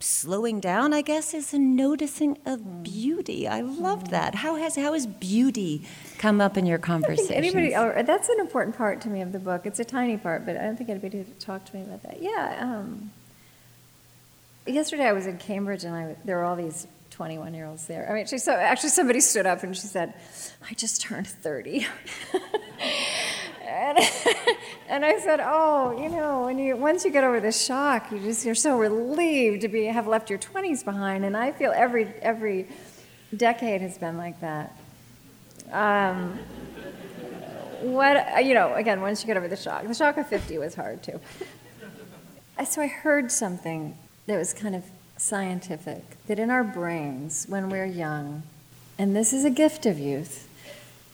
slowing 0.00 0.60
down, 0.60 0.92
I 0.92 1.02
guess, 1.02 1.34
is 1.34 1.52
a 1.52 1.58
noticing 1.58 2.38
of 2.46 2.82
beauty. 2.82 3.46
I 3.46 3.60
love 3.60 4.10
that. 4.10 4.34
How 4.34 4.56
has, 4.56 4.76
how 4.76 4.94
has 4.94 5.06
beauty 5.06 5.86
come 6.18 6.40
up 6.40 6.56
in 6.56 6.66
your 6.66 6.78
conversations? 6.78 7.30
anybody, 7.30 7.70
that's 7.70 8.28
an 8.28 8.40
important 8.40 8.76
part 8.76 9.02
to 9.02 9.08
me 9.08 9.20
of 9.20 9.32
the 9.32 9.38
book. 9.38 9.66
It's 9.66 9.78
a 9.78 9.84
tiny 9.84 10.16
part, 10.16 10.46
but 10.46 10.56
I 10.56 10.62
don't 10.62 10.76
think 10.76 10.90
anybody 10.90 11.24
talked 11.38 11.68
to 11.68 11.76
me 11.76 11.82
about 11.82 12.02
that. 12.02 12.22
Yeah. 12.22 12.56
Um, 12.60 13.10
yesterday 14.66 15.06
I 15.06 15.12
was 15.12 15.26
in 15.26 15.38
Cambridge 15.38 15.84
and 15.84 15.94
I, 15.94 16.16
there 16.24 16.36
were 16.36 16.44
all 16.44 16.56
these 16.56 16.86
21 17.10 17.52
year 17.52 17.66
olds 17.66 17.86
there. 17.86 18.08
I 18.10 18.14
mean, 18.14 18.26
she, 18.26 18.38
so 18.38 18.52
actually 18.52 18.90
somebody 18.90 19.20
stood 19.20 19.46
up 19.46 19.62
and 19.62 19.76
she 19.76 19.86
said, 19.86 20.14
I 20.68 20.74
just 20.74 21.02
turned 21.02 21.26
30. 21.26 21.86
and, 23.96 24.56
and 24.88 25.04
I 25.04 25.18
said, 25.18 25.40
oh, 25.42 26.00
you 26.00 26.08
know, 26.08 26.44
when 26.44 26.58
you, 26.58 26.76
once 26.76 27.04
you 27.04 27.10
get 27.10 27.24
over 27.24 27.40
the 27.40 27.52
shock, 27.52 28.10
you 28.10 28.18
just, 28.18 28.44
you're 28.44 28.54
so 28.54 28.78
relieved 28.78 29.62
to 29.62 29.68
be, 29.68 29.84
have 29.84 30.06
left 30.06 30.30
your 30.30 30.38
20s 30.38 30.84
behind. 30.84 31.24
And 31.24 31.36
I 31.36 31.52
feel 31.52 31.72
every, 31.74 32.06
every 32.22 32.68
decade 33.36 33.80
has 33.80 33.98
been 33.98 34.16
like 34.16 34.40
that. 34.40 34.76
Um, 35.72 36.38
what 37.80 38.44
you 38.44 38.52
know 38.52 38.74
again 38.74 39.00
once 39.00 39.22
you 39.22 39.26
get 39.26 39.36
over 39.36 39.48
the 39.48 39.56
shock 39.56 39.86
the 39.86 39.94
shock 39.94 40.18
of 40.18 40.26
50 40.28 40.58
was 40.58 40.74
hard 40.74 41.02
too 41.02 41.18
Uh, 42.58 42.64
so 42.64 42.82
i 42.82 42.86
heard 42.86 43.32
something 43.32 43.96
that 44.26 44.36
was 44.36 44.52
kind 44.52 44.74
of 44.74 44.84
scientific 45.16 46.02
that 46.26 46.38
in 46.38 46.50
our 46.50 46.64
brains 46.64 47.46
when 47.48 47.70
we're 47.70 47.86
young 47.86 48.42
and 48.98 49.16
this 49.16 49.32
is 49.32 49.46
a 49.46 49.50
gift 49.50 49.86
of 49.86 49.98
youth 49.98 50.46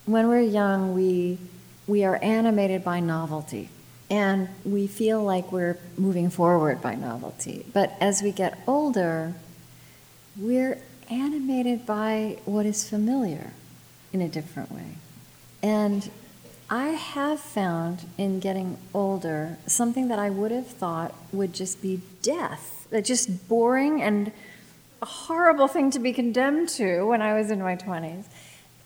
when 0.06 0.26
we're 0.28 0.40
young 0.40 0.92
we 0.92 1.38
we 1.86 2.04
are 2.04 2.16
animated 2.16 2.82
by 2.84 3.00
novelty 3.00 3.68
and 4.08 4.48
we 4.64 4.86
feel 4.86 5.22
like 5.22 5.50
we're 5.50 5.76
moving 5.96 6.30
forward 6.30 6.80
by 6.80 6.94
novelty 6.94 7.66
but 7.72 7.92
as 8.00 8.22
we 8.22 8.30
get 8.30 8.58
older 8.66 9.34
we're 10.38 10.78
animated 11.08 11.86
by 11.86 12.38
what 12.44 12.66
is 12.66 12.88
familiar 12.88 13.52
in 14.12 14.20
a 14.20 14.28
different 14.28 14.72
way. 14.72 14.96
And 15.62 16.10
I 16.68 16.88
have 16.88 17.40
found 17.40 18.04
in 18.18 18.40
getting 18.40 18.76
older 18.92 19.58
something 19.66 20.08
that 20.08 20.18
I 20.18 20.30
would 20.30 20.50
have 20.50 20.66
thought 20.66 21.14
would 21.32 21.52
just 21.52 21.80
be 21.80 22.00
death, 22.22 22.86
that 22.90 23.04
just 23.04 23.48
boring 23.48 24.02
and 24.02 24.32
a 25.00 25.06
horrible 25.06 25.68
thing 25.68 25.90
to 25.92 25.98
be 25.98 26.12
condemned 26.12 26.68
to 26.70 27.04
when 27.04 27.22
I 27.22 27.34
was 27.34 27.50
in 27.50 27.60
my 27.60 27.76
20s. 27.76 28.24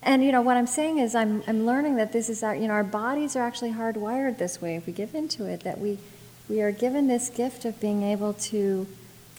And 0.02 0.24
you 0.24 0.32
know 0.32 0.40
what 0.40 0.56
I'm 0.56 0.66
saying 0.66 0.98
is 0.98 1.14
I'm, 1.14 1.42
I'm 1.46 1.66
learning 1.66 1.96
that 1.96 2.12
this 2.12 2.28
is 2.28 2.42
our 2.42 2.54
you 2.54 2.68
know 2.68 2.74
our 2.74 2.84
bodies 2.84 3.36
are 3.36 3.42
actually 3.42 3.72
hardwired 3.72 4.38
this 4.38 4.60
way 4.60 4.76
if 4.76 4.86
we 4.86 4.92
give 4.92 5.14
into 5.14 5.44
it 5.46 5.60
that 5.60 5.78
we 5.78 5.98
we 6.48 6.60
are 6.62 6.72
given 6.72 7.06
this 7.06 7.28
gift 7.28 7.64
of 7.64 7.78
being 7.80 8.02
able 8.02 8.32
to 8.34 8.86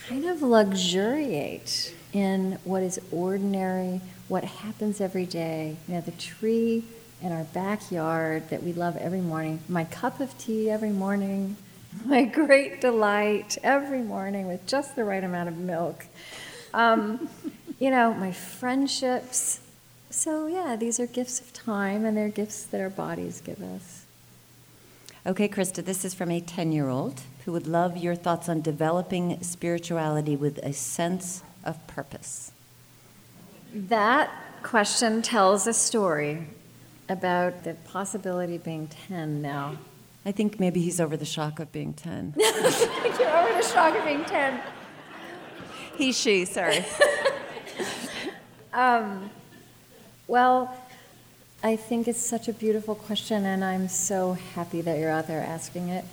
kind 0.08 0.26
of 0.26 0.42
luxuriate 0.42 1.94
in 2.14 2.58
what 2.64 2.84
is 2.84 3.00
ordinary, 3.12 4.02
what 4.28 4.44
happens 4.44 5.02
every 5.02 5.26
day. 5.26 5.76
You 5.88 5.96
know, 5.96 6.02
the 6.02 6.12
tree 6.12 6.84
in 7.22 7.32
our 7.32 7.44
backyard 7.44 8.50
that 8.50 8.64
we 8.64 8.74
love 8.74 8.98
every 8.98 9.22
morning, 9.22 9.60
my 9.68 9.84
cup 9.84 10.20
of 10.20 10.38
tea 10.38 10.70
every 10.70 10.90
morning, 10.90 11.58
my 12.06 12.24
great 12.24 12.82
delight 12.82 13.58
every 13.64 14.02
morning 14.02 14.48
with 14.48 14.66
just 14.66 14.96
the 14.96 15.04
right 15.04 15.24
amount 15.24 15.50
of 15.50 15.58
milk. 15.58 16.06
Um, 16.74 17.30
you 17.80 17.90
know, 17.90 18.14
my 18.14 18.32
friendships. 18.32 19.60
So, 20.12 20.48
yeah, 20.48 20.76
these 20.76 21.00
are 21.00 21.08
gifts 21.08 21.40
of 21.40 21.54
time 21.54 22.04
and 22.04 22.18
they're 22.18 22.30
gifts 22.30 22.64
that 22.66 22.82
our 22.82 22.90
bodies 22.90 23.42
give 23.42 23.62
us. 23.62 24.06
Okay, 25.26 25.48
Krista, 25.48 25.84
this 25.84 26.04
is 26.04 26.14
from 26.14 26.30
a 26.30 26.42
10 26.42 26.74
year 26.74 26.90
old 26.90 27.22
who 27.46 27.54
would 27.54 27.66
love 27.66 27.96
your 27.96 28.16
thoughts 28.16 28.50
on 28.50 28.62
developing 28.62 29.42
spirituality 29.42 30.36
with 30.36 30.58
a 30.60 30.74
sense 30.74 31.44
of 31.64 31.86
purpose. 31.88 32.52
That 33.74 34.30
question 34.64 35.22
tells 35.22 35.66
a 35.66 35.74
story 35.74 36.46
about 37.08 37.64
the 37.64 37.76
possibility 37.86 38.56
of 38.58 38.64
being 38.66 38.88
10 39.08 39.42
now. 39.42 39.78
I 40.26 40.34
think 40.34 40.60
maybe 40.60 40.82
he's 40.82 41.00
over 41.00 41.16
the 41.16 41.26
shock 41.26 41.60
of 41.60 41.72
being 41.72 41.94
10. 41.94 42.34
You're 42.38 42.50
over 42.50 43.54
the 43.54 43.68
shock 43.74 43.96
of 43.96 44.04
being 44.04 44.26
10. 44.26 44.62
he, 45.98 46.12
she, 46.12 46.46
sorry. 46.46 46.86
Um, 48.74 49.30
well, 50.32 50.74
I 51.62 51.76
think 51.76 52.08
it's 52.08 52.18
such 52.18 52.48
a 52.48 52.54
beautiful 52.54 52.96
question, 52.96 53.46
and 53.46 53.66
I'm 53.66 53.90
so 53.90 54.38
happy 54.56 54.80
that 54.80 54.98
you're 54.98 55.12
out 55.12 55.28
there 55.28 55.42
asking 55.42 55.90
it. 55.90 56.06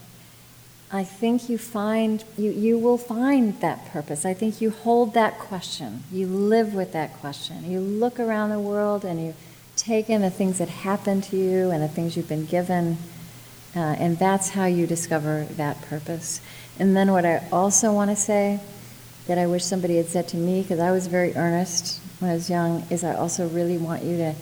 I 0.91 1.05
think 1.05 1.49
you 1.49 1.57
find 1.57 2.25
you, 2.37 2.51
you 2.51 2.79
will 2.79 2.99
find 2.99 3.61
that 3.61 3.87
purpose. 3.93 4.27
I 4.27 4.35
think 4.35 4.61
you 4.61 4.71
hold 4.71 5.15
that 5.15 5.39
question. 5.39 6.03
You 6.11 6.27
live 6.27 6.75
with 6.75 6.93
that 6.95 7.15
question. 7.21 7.71
You 7.71 7.79
look 7.79 8.19
around 8.19 8.51
the 8.51 8.59
world 8.59 9.05
and 9.05 9.25
you 9.25 9.35
take 9.77 10.11
in 10.11 10.21
the 10.21 10.31
things 10.31 10.59
that 10.59 10.69
happen 10.69 11.21
to 11.21 11.37
you 11.37 11.71
and 11.71 11.81
the 11.81 11.87
things 11.87 12.17
you've 12.17 12.29
been 12.29 12.47
given, 12.47 12.99
uh, 13.77 13.79
and 13.79 14.19
that's 14.19 14.49
how 14.49 14.67
you 14.67 14.89
discover 14.89 15.47
that 15.53 15.81
purpose. 15.83 16.41
And 16.77 16.97
then 16.97 17.13
what 17.13 17.25
I 17.25 17.47
also 17.53 17.93
want 17.93 18.11
to 18.11 18.17
say 18.17 18.59
that 19.29 19.39
I 19.39 19.47
wish 19.47 19.65
somebody 19.65 19.97
had 19.97 20.07
said 20.07 20.27
to 20.29 20.37
me 20.37 20.63
because 20.63 20.81
I 20.81 20.91
was 20.91 21.07
very 21.07 21.37
earnest 21.37 22.01
when 22.19 22.31
I 22.31 22.35
was 22.35 22.51
young 22.51 22.85
is 22.91 23.05
I 23.05 23.15
also 23.15 23.49
really 23.49 23.79
want 23.79 24.03
you 24.03 24.17
to 24.17 24.35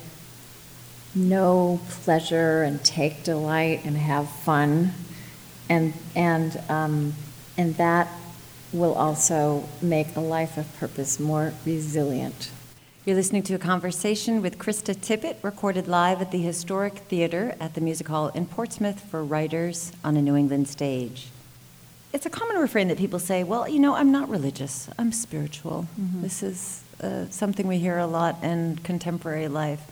know 1.15 1.81
pleasure 1.89 2.63
and 2.63 2.83
take 2.85 3.23
delight 3.23 3.85
and 3.85 3.97
have 3.97 4.29
fun 4.29 4.93
and 5.69 5.95
and 6.15 6.61
um, 6.69 7.15
and 7.57 7.75
that 7.77 8.09
will 8.73 8.95
also 8.95 9.67
make 9.81 10.15
a 10.17 10.21
life 10.21 10.57
of 10.59 10.77
purpose 10.79 11.19
more 11.19 11.53
resilient. 11.65 12.51
You're 13.05 13.17
listening 13.17 13.45
to 13.45 13.55
a 13.55 13.59
conversation 13.59 14.43
with 14.43 14.59
Krista 14.59 14.95
Tippett, 14.95 15.37
recorded 15.43 15.87
live 15.87 16.21
at 16.21 16.33
the 16.33 16.43
Historic 16.43 16.95
Theater 16.95 17.55
at 17.61 17.75
the 17.75 17.81
Music 17.81 18.09
Hall 18.09 18.29
in 18.29 18.47
Portsmouth 18.47 19.01
for 19.01 19.23
writers 19.25 19.93
on 20.03 20.17
a 20.17 20.23
New 20.23 20.35
England 20.35 20.69
stage. 20.69 21.29
It's 22.13 22.27
a 22.27 22.31
common 22.31 22.57
refrain 22.57 22.89
that 22.89 22.99
people 22.99 23.21
say, 23.21 23.45
well, 23.45 23.69
you 23.69 23.79
know, 23.79 23.95
I'm 23.95 24.11
not 24.11 24.29
religious, 24.29 24.89
I'm 24.99 25.13
spiritual. 25.13 25.87
Mm-hmm. 26.01 26.23
This 26.23 26.43
is 26.43 26.83
uh, 27.03 27.27
something 27.31 27.67
we 27.67 27.79
hear 27.79 27.99
a 27.99 28.07
lot 28.07 28.43
in 28.43 28.77
contemporary 28.83 29.49
life. 29.49 29.83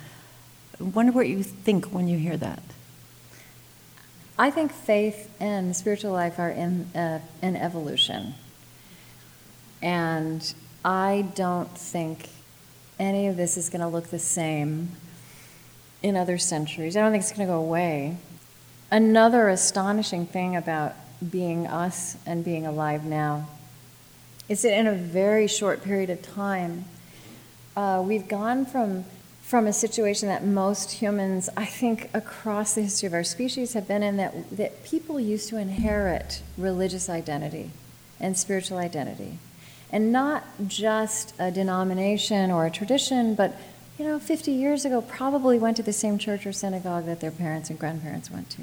I 0.81 0.85
wonder 0.85 1.13
what 1.13 1.29
you 1.29 1.43
think 1.43 1.87
when 1.87 2.09
you 2.09 2.19
hear 2.19 2.37
that. 2.37 2.63
I 4.39 4.51
think 4.51 4.73
faith 4.73 5.31
and 5.39 5.77
spiritual 5.77 6.13
life 6.13 6.39
are 6.39 6.51
in 6.51 6.87
uh, 6.95 7.21
an 7.41 7.57
evolution. 7.57 8.35
And 9.81 10.55
I 10.85 11.29
don't 11.35 11.71
think 11.77 12.31
any 12.99 13.29
of 13.29 13.37
this 13.37 13.57
is 13.57 13.71
going 13.71 13.81
to 13.81 13.89
look 13.89 14.09
the 14.09 14.19
same 14.19 14.91
in 16.03 16.17
other 16.17 16.39
centuries. 16.39 16.97
I 16.97 17.01
don't 17.01 17.13
think 17.13 17.23
it's 17.23 17.33
going 17.33 17.47
to 17.47 17.53
go 17.53 17.61
away. 17.61 18.17
Another 18.91 19.49
astonishing 19.49 20.27
thing 20.27 20.57
about 20.57 20.95
being 21.31 21.67
us 21.67 22.17
and 22.27 22.45
being 22.45 22.67
alive 22.67 23.05
now 23.05 23.49
is 24.49 24.63
that 24.63 24.77
in 24.77 24.87
a 24.87 24.95
very 24.95 25.47
short 25.47 25.83
period 25.83 26.11
of 26.11 26.21
time, 26.23 26.85
uh, 27.77 28.03
we've 28.05 28.29
gone 28.29 28.67
from 28.67 29.05
from 29.43 29.67
a 29.67 29.73
situation 29.75 30.27
that 30.27 30.43
most 30.43 30.91
humans, 30.91 31.51
I 31.55 31.67
think, 31.67 32.09
across 32.15 32.75
the 32.75 32.81
history 32.81 33.07
of 33.09 33.13
our 33.13 33.23
species 33.23 33.75
have 33.75 33.87
been 33.87 34.03
in 34.03 34.17
that, 34.17 34.57
that 34.57 34.85
people 34.85 35.21
used 35.21 35.51
to 35.51 35.59
inherit 35.59 36.43
religious 36.57 37.11
identity 37.11 37.71
and 38.19 38.39
spiritual 38.39 38.79
identity 38.79 39.39
and 39.93 40.11
not 40.11 40.45
just 40.67 41.35
a 41.39 41.51
denomination 41.51 42.51
or 42.51 42.67
a 42.67 42.71
tradition, 42.71 43.35
but 43.35 43.55
you 43.99 44.05
know, 44.05 44.19
50 44.19 44.51
years 44.51 44.85
ago, 44.85 45.01
probably 45.01 45.57
went 45.57 45.77
to 45.77 45.85
the 45.85 45.93
same 45.93 46.19
church 46.19 46.47
or 46.47 46.53
synagogue 46.53 47.07
that 47.07 47.21
their 47.21 47.31
parents 47.31 47.71
and 47.71 47.79
grandparents 47.79 48.29
went 48.31 48.51
to. 48.51 48.63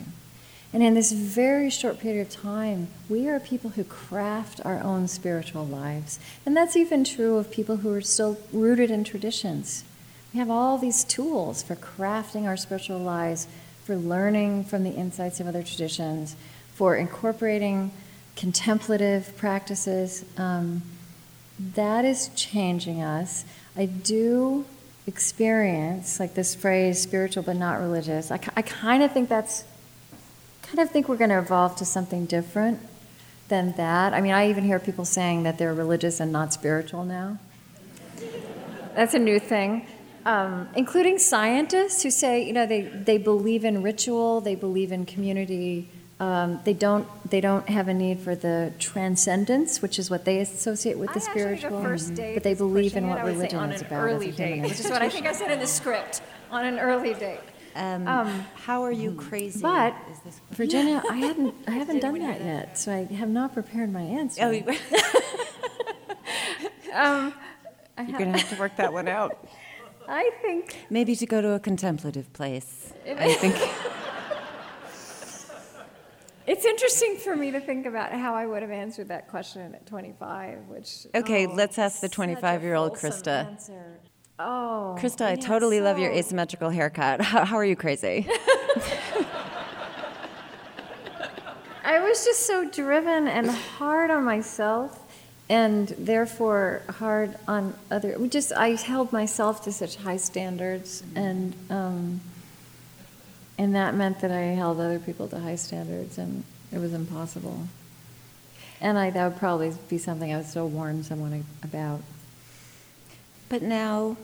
And 0.74 0.82
in 0.82 0.94
this 0.94 1.12
very 1.12 1.70
short 1.70 2.00
period 2.00 2.28
of 2.28 2.34
time, 2.34 2.88
we 3.10 3.28
are 3.28 3.40
people 3.40 3.72
who 3.72 3.84
craft 3.84 4.62
our 4.64 4.80
own 4.80 5.08
spiritual 5.08 5.66
lives. 5.66 6.20
And 6.46 6.56
that's 6.56 6.78
even 6.78 7.04
true 7.04 7.38
of 7.38 7.52
people 7.52 7.78
who 7.78 7.94
are 7.94 8.02
still 8.02 8.38
rooted 8.54 8.90
in 8.90 9.04
traditions. 9.04 9.84
We 10.34 10.40
have 10.40 10.50
all 10.50 10.78
these 10.78 11.04
tools 11.04 11.62
for 11.62 11.76
crafting 11.76 12.46
our 12.46 12.56
spiritual 12.56 13.00
lives, 13.00 13.48
for 13.84 13.98
learning 13.98 14.64
from 14.64 14.84
the 14.84 14.92
insights 14.92 15.42
of 15.42 15.48
other 15.48 15.64
traditions, 15.64 16.38
for 16.74 16.96
incorporating 16.96 17.92
contemplative 18.38 19.36
practices. 19.36 20.24
Um, 20.38 20.84
that 21.76 22.06
is 22.06 22.30
changing 22.36 23.02
us. 23.02 23.44
I 23.76 23.86
do 23.88 24.66
experience 25.06 26.20
like 26.20 26.34
this 26.34 26.56
phrase 26.56 27.02
spiritual 27.02 27.44
but 27.44 27.58
not 27.58 27.80
religious. 27.80 28.32
I, 28.32 28.40
I 28.56 28.62
kind 28.62 29.04
of 29.04 29.12
think 29.12 29.28
that's 29.28 29.66
kind 30.72 30.88
of 30.88 30.90
think 30.90 31.10
we're 31.10 31.18
going 31.18 31.30
to 31.30 31.40
evolve 31.40 31.76
to 31.76 31.86
something 31.86 32.26
different 32.26 32.80
than 33.50 33.74
that. 33.74 34.14
I 34.14 34.22
mean, 34.22 34.32
I 34.32 34.50
even 34.50 34.64
hear 34.64 34.80
people 34.80 35.04
saying 35.04 35.44
that 35.44 35.58
they're 35.58 35.74
religious 35.74 36.22
and 36.22 36.32
not 36.32 36.54
spiritual 36.54 37.04
now. 37.04 37.40
That's 38.96 39.14
a 39.14 39.20
new 39.20 39.40
thing. 39.40 39.86
Um, 40.26 40.70
including 40.76 41.20
scientists 41.20 42.04
who 42.04 42.12
say, 42.12 42.46
you 42.46 42.54
know, 42.54 42.66
they, 42.66 42.84
they 42.84 43.18
believe 43.18 43.66
in 43.66 43.84
ritual, 43.84 44.40
they 44.40 44.56
believe 44.56 44.94
in 44.94 45.06
community, 45.06 45.90
um, 46.22 46.60
they 46.64 46.74
don't 46.74 47.08
they 47.32 47.42
don't 47.42 47.68
have 47.68 47.88
a 47.88 47.96
need 47.96 48.20
for 48.20 48.36
the 48.36 48.72
transcendence, 48.78 49.82
which 49.82 49.98
is 49.98 50.12
what 50.12 50.24
they 50.24 50.38
associate 50.38 51.00
with 51.00 51.12
the 51.14 51.20
I 51.20 51.24
spiritual. 51.24 51.82
The 51.82 52.34
but 52.36 52.44
they 52.44 52.54
believe 52.54 52.96
in 52.96 53.08
what 53.08 53.26
religion 53.26 53.72
is 53.72 53.82
about. 53.82 54.04
Early 54.04 54.32
date, 54.32 54.62
which 54.62 54.80
is 54.80 54.88
what 54.88 55.02
I 55.02 55.10
think 55.10 55.26
I 55.26 55.34
said 55.34 55.50
in 55.50 55.58
the 55.58 55.66
script. 55.66 56.22
On 56.52 56.64
an 56.64 56.78
early 56.78 57.16
date. 57.16 57.40
Um, 57.76 58.08
um, 58.08 58.46
how 58.56 58.84
are 58.84 58.92
you 58.92 59.14
crazy? 59.14 59.62
But 59.62 59.96
Virginia, 60.52 61.02
I 61.10 61.16
hadn't 61.28 61.56
I 61.68 61.72
haven't 61.72 62.00
done 62.00 62.20
that 62.20 62.42
yet, 62.42 62.78
so 62.78 62.92
I 62.92 63.06
have 63.14 63.30
not 63.30 63.54
prepared 63.54 63.92
my 63.92 64.02
answer. 64.02 64.42
Oh, 64.44 64.50
um, 66.94 67.34
You're 67.98 68.18
going 68.18 68.34
to 68.34 68.40
have 68.40 68.50
to 68.50 68.60
work 68.60 68.76
that 68.78 68.92
one 68.92 69.08
out. 69.08 69.48
I 70.08 70.32
think 70.42 70.76
maybe 70.90 71.16
to 71.16 71.26
go 71.26 71.42
to 71.42 71.54
a 71.54 71.60
contemplative 71.60 72.34
place. 72.34 72.92
I 73.08 73.34
think. 73.34 73.56
It's 76.48 76.66
interesting 76.66 77.18
for 77.18 77.36
me 77.36 77.52
to 77.52 77.60
think 77.62 77.86
about 77.86 78.12
how 78.12 78.34
I 78.34 78.46
would 78.46 78.62
have 78.62 78.72
answered 78.72 79.08
that 79.10 79.30
question 79.30 79.74
at 79.74 79.86
25, 79.86 80.68
which. 80.68 81.06
Okay, 81.14 81.46
oh, 81.46 81.54
let's 81.54 81.78
ask 81.78 82.02
the 82.02 82.10
25 82.10 82.64
year 82.64 82.76
old 82.76 82.94
Krista. 82.94 83.58
Oh. 84.44 84.98
Krista, 85.00 85.26
I 85.26 85.36
totally 85.36 85.78
so... 85.78 85.84
love 85.84 86.00
your 86.00 86.12
asymmetrical 86.12 86.70
haircut. 86.70 87.22
How, 87.32 87.46
how 87.46 87.58
are 87.58 87.66
you 87.66 87.76
crazy? 87.76 88.28
I 91.84 92.00
was 92.00 92.24
just 92.24 92.46
so 92.48 92.70
driven 92.70 93.28
and 93.28 93.50
hard 93.50 94.12
on 94.12 94.24
myself 94.24 94.98
and 95.50 95.89
therefore 95.89 96.82
hard 96.89 97.36
on 97.48 97.74
other 97.89 98.18
just 98.28 98.54
i 98.54 98.70
held 98.70 99.12
myself 99.12 99.64
to 99.64 99.72
such 99.72 99.98
high 99.98 100.16
standards 100.16 101.04
and 101.16 101.54
um, 101.70 102.22
and 103.62 103.76
that 103.76 103.94
meant 103.94 104.22
that 104.22 104.32
I 104.32 104.56
held 104.56 104.80
other 104.80 104.98
people 104.98 105.28
to 105.28 105.39
high 105.39 105.56
standards, 105.56 106.18
and 106.18 106.44
it 106.72 106.80
was 106.80 106.96
impossible. 106.96 107.68
And 108.82 108.98
I, 108.98 109.12
that 109.12 109.28
would 109.28 109.38
probably 109.38 109.72
be 109.88 110.00
something 110.00 110.34
I 110.34 110.38
would 110.38 110.48
still 110.48 110.68
warn 110.68 111.04
someone 111.04 111.46
about. 111.62 112.02
But 113.50 113.62
now 113.62 114.18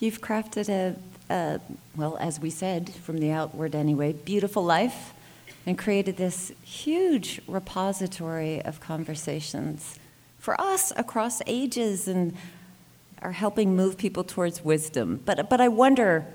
you've 0.00 0.20
crafted 0.20 0.68
a, 0.68 0.96
a, 1.32 1.60
well, 1.96 2.16
as 2.18 2.40
we 2.40 2.50
said, 2.50 2.90
from 2.90 3.18
the 3.18 3.30
outward 3.30 3.74
anyway, 3.74 4.12
beautiful 4.12 4.64
life 4.64 5.12
and 5.66 5.76
created 5.76 6.16
this 6.16 6.52
huge 6.62 7.40
repository 7.46 8.62
of 8.62 8.80
conversations 8.80 9.98
for 10.38 10.60
us 10.60 10.92
across 10.96 11.42
ages 11.46 12.06
and 12.06 12.34
are 13.22 13.32
helping 13.32 13.74
move 13.74 13.96
people 13.96 14.22
towards 14.22 14.64
wisdom. 14.64 15.20
But, 15.24 15.50
but 15.50 15.60
I 15.60 15.68
wonder 15.68 16.26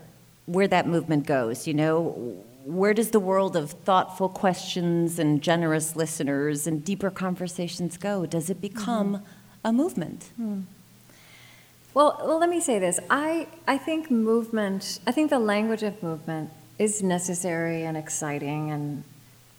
where 0.45 0.68
that 0.68 0.88
movement 0.88 1.26
goes. 1.26 1.66
You 1.66 1.74
know, 1.74 2.43
where 2.66 2.93
does 2.93 3.12
the 3.12 3.20
world 3.20 3.55
of 3.55 3.72
thoughtful 3.72 4.28
questions 4.28 5.18
and 5.18 5.41
generous 5.41 5.95
listeners 5.95 6.68
and 6.68 6.84
deeper 6.84 7.09
conversations 7.09 7.97
go? 7.97 8.26
Does 8.26 8.49
it 8.49 8.59
become 8.59 9.16
mm-hmm. 9.16 9.26
a 9.64 9.72
movement? 9.72 10.30
Hmm. 10.36 10.62
Well, 11.94 12.22
well, 12.24 12.39
let 12.39 12.50
me 12.50 12.62
say 12.62 12.80
this. 12.80 13.00
I, 13.10 13.48
I 13.68 13.78
think 13.78 14.10
movement, 14.10 15.00
I 15.06 15.12
think 15.12 15.30
the 15.30 15.39
language 15.39 15.84
of 15.84 16.02
movement 16.02 16.52
is 16.80 17.04
necessary 17.04 17.84
and 17.84 17.98
exciting. 17.98 18.72
And, 18.72 19.04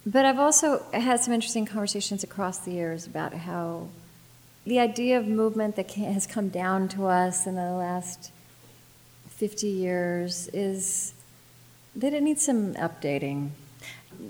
but 0.07 0.25
I've 0.25 0.39
also 0.39 0.83
had 0.95 1.21
some 1.21 1.35
interesting 1.35 1.67
conversations 1.67 2.25
across 2.25 2.59
the 2.59 2.71
years 2.71 3.07
about 3.07 3.35
how 3.35 3.89
the 4.65 4.79
idea 4.79 5.19
of 5.19 5.27
movement 5.27 5.77
that 5.77 5.89
can, 5.89 6.11
has 6.13 6.27
come 6.27 6.49
down 6.49 6.89
to 6.89 7.07
us 7.07 7.47
in 7.47 7.55
the 7.55 7.73
last 7.73 8.33
50 9.29 9.67
years 9.67 10.49
is 10.55 11.13
that 11.95 12.15
it 12.15 12.23
needs 12.23 12.43
some 12.43 12.73
updating. 12.75 13.51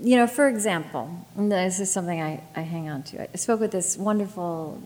You 0.01 0.17
know, 0.17 0.27
for 0.27 0.49
example, 0.49 1.25
this 1.37 1.79
is 1.79 1.89
something 1.89 2.21
I, 2.21 2.43
I 2.53 2.61
hang 2.61 2.89
on 2.89 3.03
to. 3.03 3.31
I 3.31 3.37
spoke 3.37 3.61
with 3.61 3.71
this 3.71 3.95
wonderful 3.95 4.81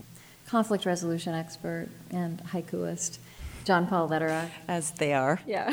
conflict 0.48 0.86
resolution 0.86 1.34
expert 1.34 1.90
and 2.10 2.42
haikuist, 2.46 3.20
John 3.66 3.86
Paul 3.88 4.10
Lederach. 4.10 4.50
As 4.68 4.92
they 4.92 5.14
are. 5.14 5.42
Yeah. 5.46 5.72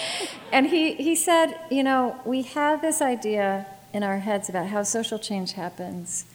and 0.52 0.66
he, 0.66 0.94
he 0.94 1.14
said, 1.14 1.54
you 1.70 1.82
know, 1.82 2.20
we 2.24 2.42
have 2.42 2.82
this 2.82 3.00
idea 3.00 3.66
in 3.92 4.02
our 4.02 4.18
heads 4.18 4.48
about 4.48 4.66
how 4.68 4.82
social 4.82 5.18
change 5.18 5.52
happens. 5.52 6.26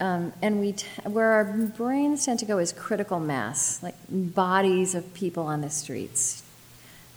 Um, 0.00 0.32
and 0.40 0.60
we 0.60 0.72
t- 0.72 0.86
where 1.04 1.32
our 1.32 1.44
brains 1.44 2.24
tend 2.24 2.38
to 2.38 2.46
go 2.46 2.58
is 2.58 2.72
critical 2.72 3.20
mass, 3.20 3.82
like 3.82 3.94
bodies 4.08 4.94
of 4.94 5.12
people 5.12 5.44
on 5.44 5.60
the 5.60 5.68
streets, 5.68 6.42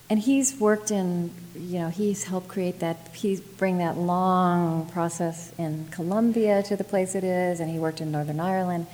and 0.09 0.20
he's 0.20 0.59
worked 0.59 0.91
in, 0.91 1.32
you 1.55 1.80
know, 1.80 1.89
he's 1.89 2.26
helped 2.26 2.49
create 2.49 2.82
that, 2.82 2.97
he's 3.14 3.39
bring 3.39 3.78
that 3.78 3.97
long 3.97 4.86
process 4.89 5.53
in 5.57 5.88
Colombia 5.91 6.61
to 6.64 6.76
the 6.76 6.84
place 6.84 7.16
it 7.16 7.24
is, 7.24 7.61
and 7.61 7.72
he 7.72 7.80
worked 7.80 8.01
in 8.01 8.11
Northern 8.11 8.39
Ireland. 8.39 8.86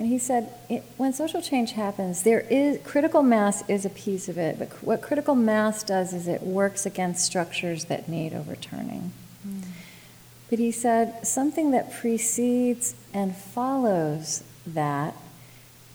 And 0.00 0.08
he 0.08 0.16
said, 0.16 0.50
when 0.96 1.12
social 1.12 1.42
change 1.42 1.72
happens, 1.72 2.22
there 2.22 2.40
is 2.40 2.78
critical 2.84 3.22
mass 3.22 3.62
is 3.68 3.84
a 3.84 3.90
piece 3.90 4.30
of 4.30 4.38
it, 4.38 4.58
but 4.58 4.68
what 4.82 5.02
critical 5.02 5.34
mass 5.34 5.82
does 5.82 6.14
is 6.14 6.26
it 6.26 6.42
works 6.42 6.86
against 6.86 7.22
structures 7.22 7.84
that 7.84 8.08
need 8.08 8.32
overturning. 8.32 9.12
Mm. 9.46 9.62
But 10.48 10.58
he 10.58 10.72
said 10.72 11.26
something 11.26 11.72
that 11.72 11.92
precedes 11.92 12.94
and 13.12 13.36
follows 13.36 14.42
that 14.66 15.14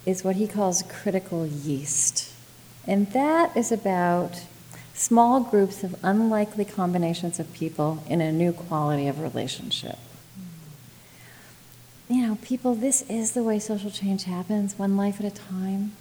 is 0.05 0.23
what 0.23 0.35
he 0.35 0.45
calls 0.45 0.83
critical 0.83 1.47
yeast. 1.47 2.31
And 2.85 3.11
that 3.13 3.57
is 3.57 3.71
about 3.71 4.43
small 4.93 5.39
groups 5.39 5.83
of 5.83 5.95
unlikely 6.03 6.65
combinations 6.65 7.39
of 7.39 7.51
people 7.53 8.03
in 8.07 8.21
a 8.21 8.31
new 8.31 8.53
quality 8.53 9.07
of 9.07 9.19
relationship. 9.19 9.97
Know, 12.35 12.41
people, 12.43 12.75
this 12.75 13.03
is 13.09 13.31
the 13.31 13.43
way 13.43 13.59
social 13.59 13.89
change 13.89 14.25
happens, 14.25 14.77
one 14.77 14.97
life 14.97 15.21
at 15.21 15.25
a 15.25 15.31
time. 15.31 15.93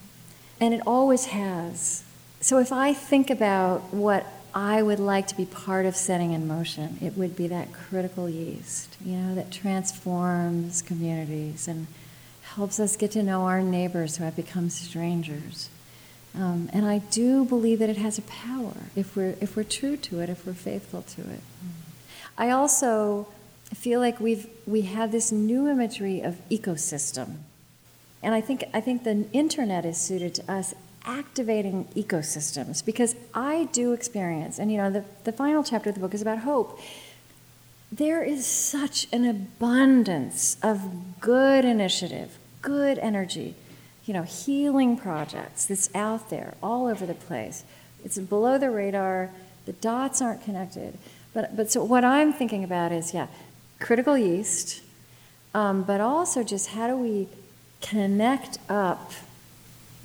And 0.61 0.75
it 0.75 0.81
always 0.87 1.27
has. 1.27 2.03
so 2.41 2.59
if 2.59 2.73
I 2.73 2.93
think 2.93 3.31
about 3.31 3.95
what 3.95 4.27
I 4.55 4.83
would 4.83 4.99
like 4.99 5.29
to 5.29 5.37
be 5.37 5.47
part 5.47 5.87
of 5.87 5.95
setting 5.97 6.33
in 6.33 6.49
motion, 6.49 6.99
it 7.01 7.17
would 7.17 7.37
be 7.37 7.47
that 7.49 7.73
critical 7.73 8.29
yeast, 8.29 8.97
you 9.05 9.17
know, 9.17 9.35
that 9.35 9.51
transforms 9.51 10.83
communities 10.83 11.69
and 11.69 11.87
helps 12.43 12.81
us 12.81 12.97
get 12.97 13.13
to 13.13 13.23
know 13.23 13.43
our 13.43 13.63
neighbors 13.63 14.17
who 14.17 14.25
have 14.25 14.37
become 14.37 14.71
strangers. 14.71 15.69
Um, 16.35 16.69
and 16.73 16.85
I 16.85 16.99
do 16.99 17.45
believe 17.45 17.79
that 17.79 17.91
it 17.91 17.97
has 17.97 18.19
a 18.19 18.23
power 18.23 18.75
if 18.97 19.17
we're, 19.17 19.37
if 19.41 19.57
we're 19.57 19.63
true 19.63 19.97
to 19.97 20.21
it, 20.21 20.29
if 20.29 20.45
we're 20.47 20.53
faithful 20.55 21.03
to 21.03 21.21
it. 21.23 21.41
I 22.37 22.51
also 22.51 23.29
feel 23.73 24.01
like 24.01 24.21
we've, 24.21 24.47
we 24.67 24.83
have 24.83 25.13
this 25.13 25.33
new 25.33 25.69
imagery 25.69 26.21
of 26.21 26.37
ecosystem. 26.51 27.37
And 28.23 28.35
I 28.35 28.41
think, 28.41 28.65
I 28.73 28.81
think 28.81 29.05
the 29.05 29.27
internet 29.33 29.85
is 29.85 29.99
suited 29.99 30.35
to 30.37 30.53
us 30.53 30.75
activating 31.05 31.85
ecosystems 31.97 32.85
because 32.85 33.15
I 33.35 33.69
do 33.73 33.93
experience, 33.93 34.59
and 34.59 34.71
you 34.73 34.79
know, 34.79 34.91
the, 34.91 35.05
the 35.25 35.33
final 35.33 35.63
chapter 35.63 35.91
of 35.91 35.95
the 35.95 36.01
book 36.01 36.15
is 36.15 36.23
about 36.23 36.39
hope. 36.39 36.81
There 37.93 38.25
is 38.25 38.47
such 38.47 39.07
an 39.13 39.25
abundance 39.25 40.57
of 40.63 41.21
good 41.21 41.65
initiative, 41.65 42.39
good 42.63 42.99
energy, 42.99 43.55
you 44.07 44.15
know, 44.15 44.23
healing 44.23 44.97
projects 44.97 45.67
that's 45.67 45.95
out 45.95 46.31
there 46.31 46.55
all 46.63 46.87
over 46.87 47.07
the 47.07 47.15
place. 47.15 47.65
It's 48.05 48.19
below 48.19 48.59
the 48.59 48.71
radar, 48.71 49.31
the 49.67 49.73
dots 49.75 50.21
aren't 50.21 50.43
connected. 50.43 50.99
But, 51.33 51.57
but 51.57 51.71
so 51.71 51.85
what 51.85 52.05
I'm 52.05 52.33
thinking 52.33 52.65
about 52.65 52.93
is, 52.93 53.13
yeah, 53.13 53.27
critical 53.85 54.17
yeast, 54.17 54.81
um, 55.53 55.83
but 55.83 56.01
also 56.01 56.43
just 56.43 56.69
how 56.69 56.87
do 56.87 56.97
we 56.97 57.29
connect 57.83 58.57
up 58.67 59.13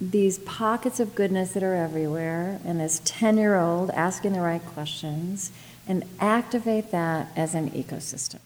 these 0.01 0.37
pockets 0.39 0.99
of 0.99 1.15
goodness 1.15 1.53
that 1.53 1.63
are 1.63 1.75
everywhere 1.75 2.59
and 2.65 2.81
this 2.81 3.01
10 3.05 3.37
year 3.37 3.57
old 3.57 3.89
asking 3.91 4.33
the 4.33 4.41
right 4.41 4.65
questions 4.65 5.53
and 5.87 6.03
activate 6.19 6.91
that 6.91 7.31
as 7.37 7.55
an 7.55 7.69
ecosystem. 7.71 8.39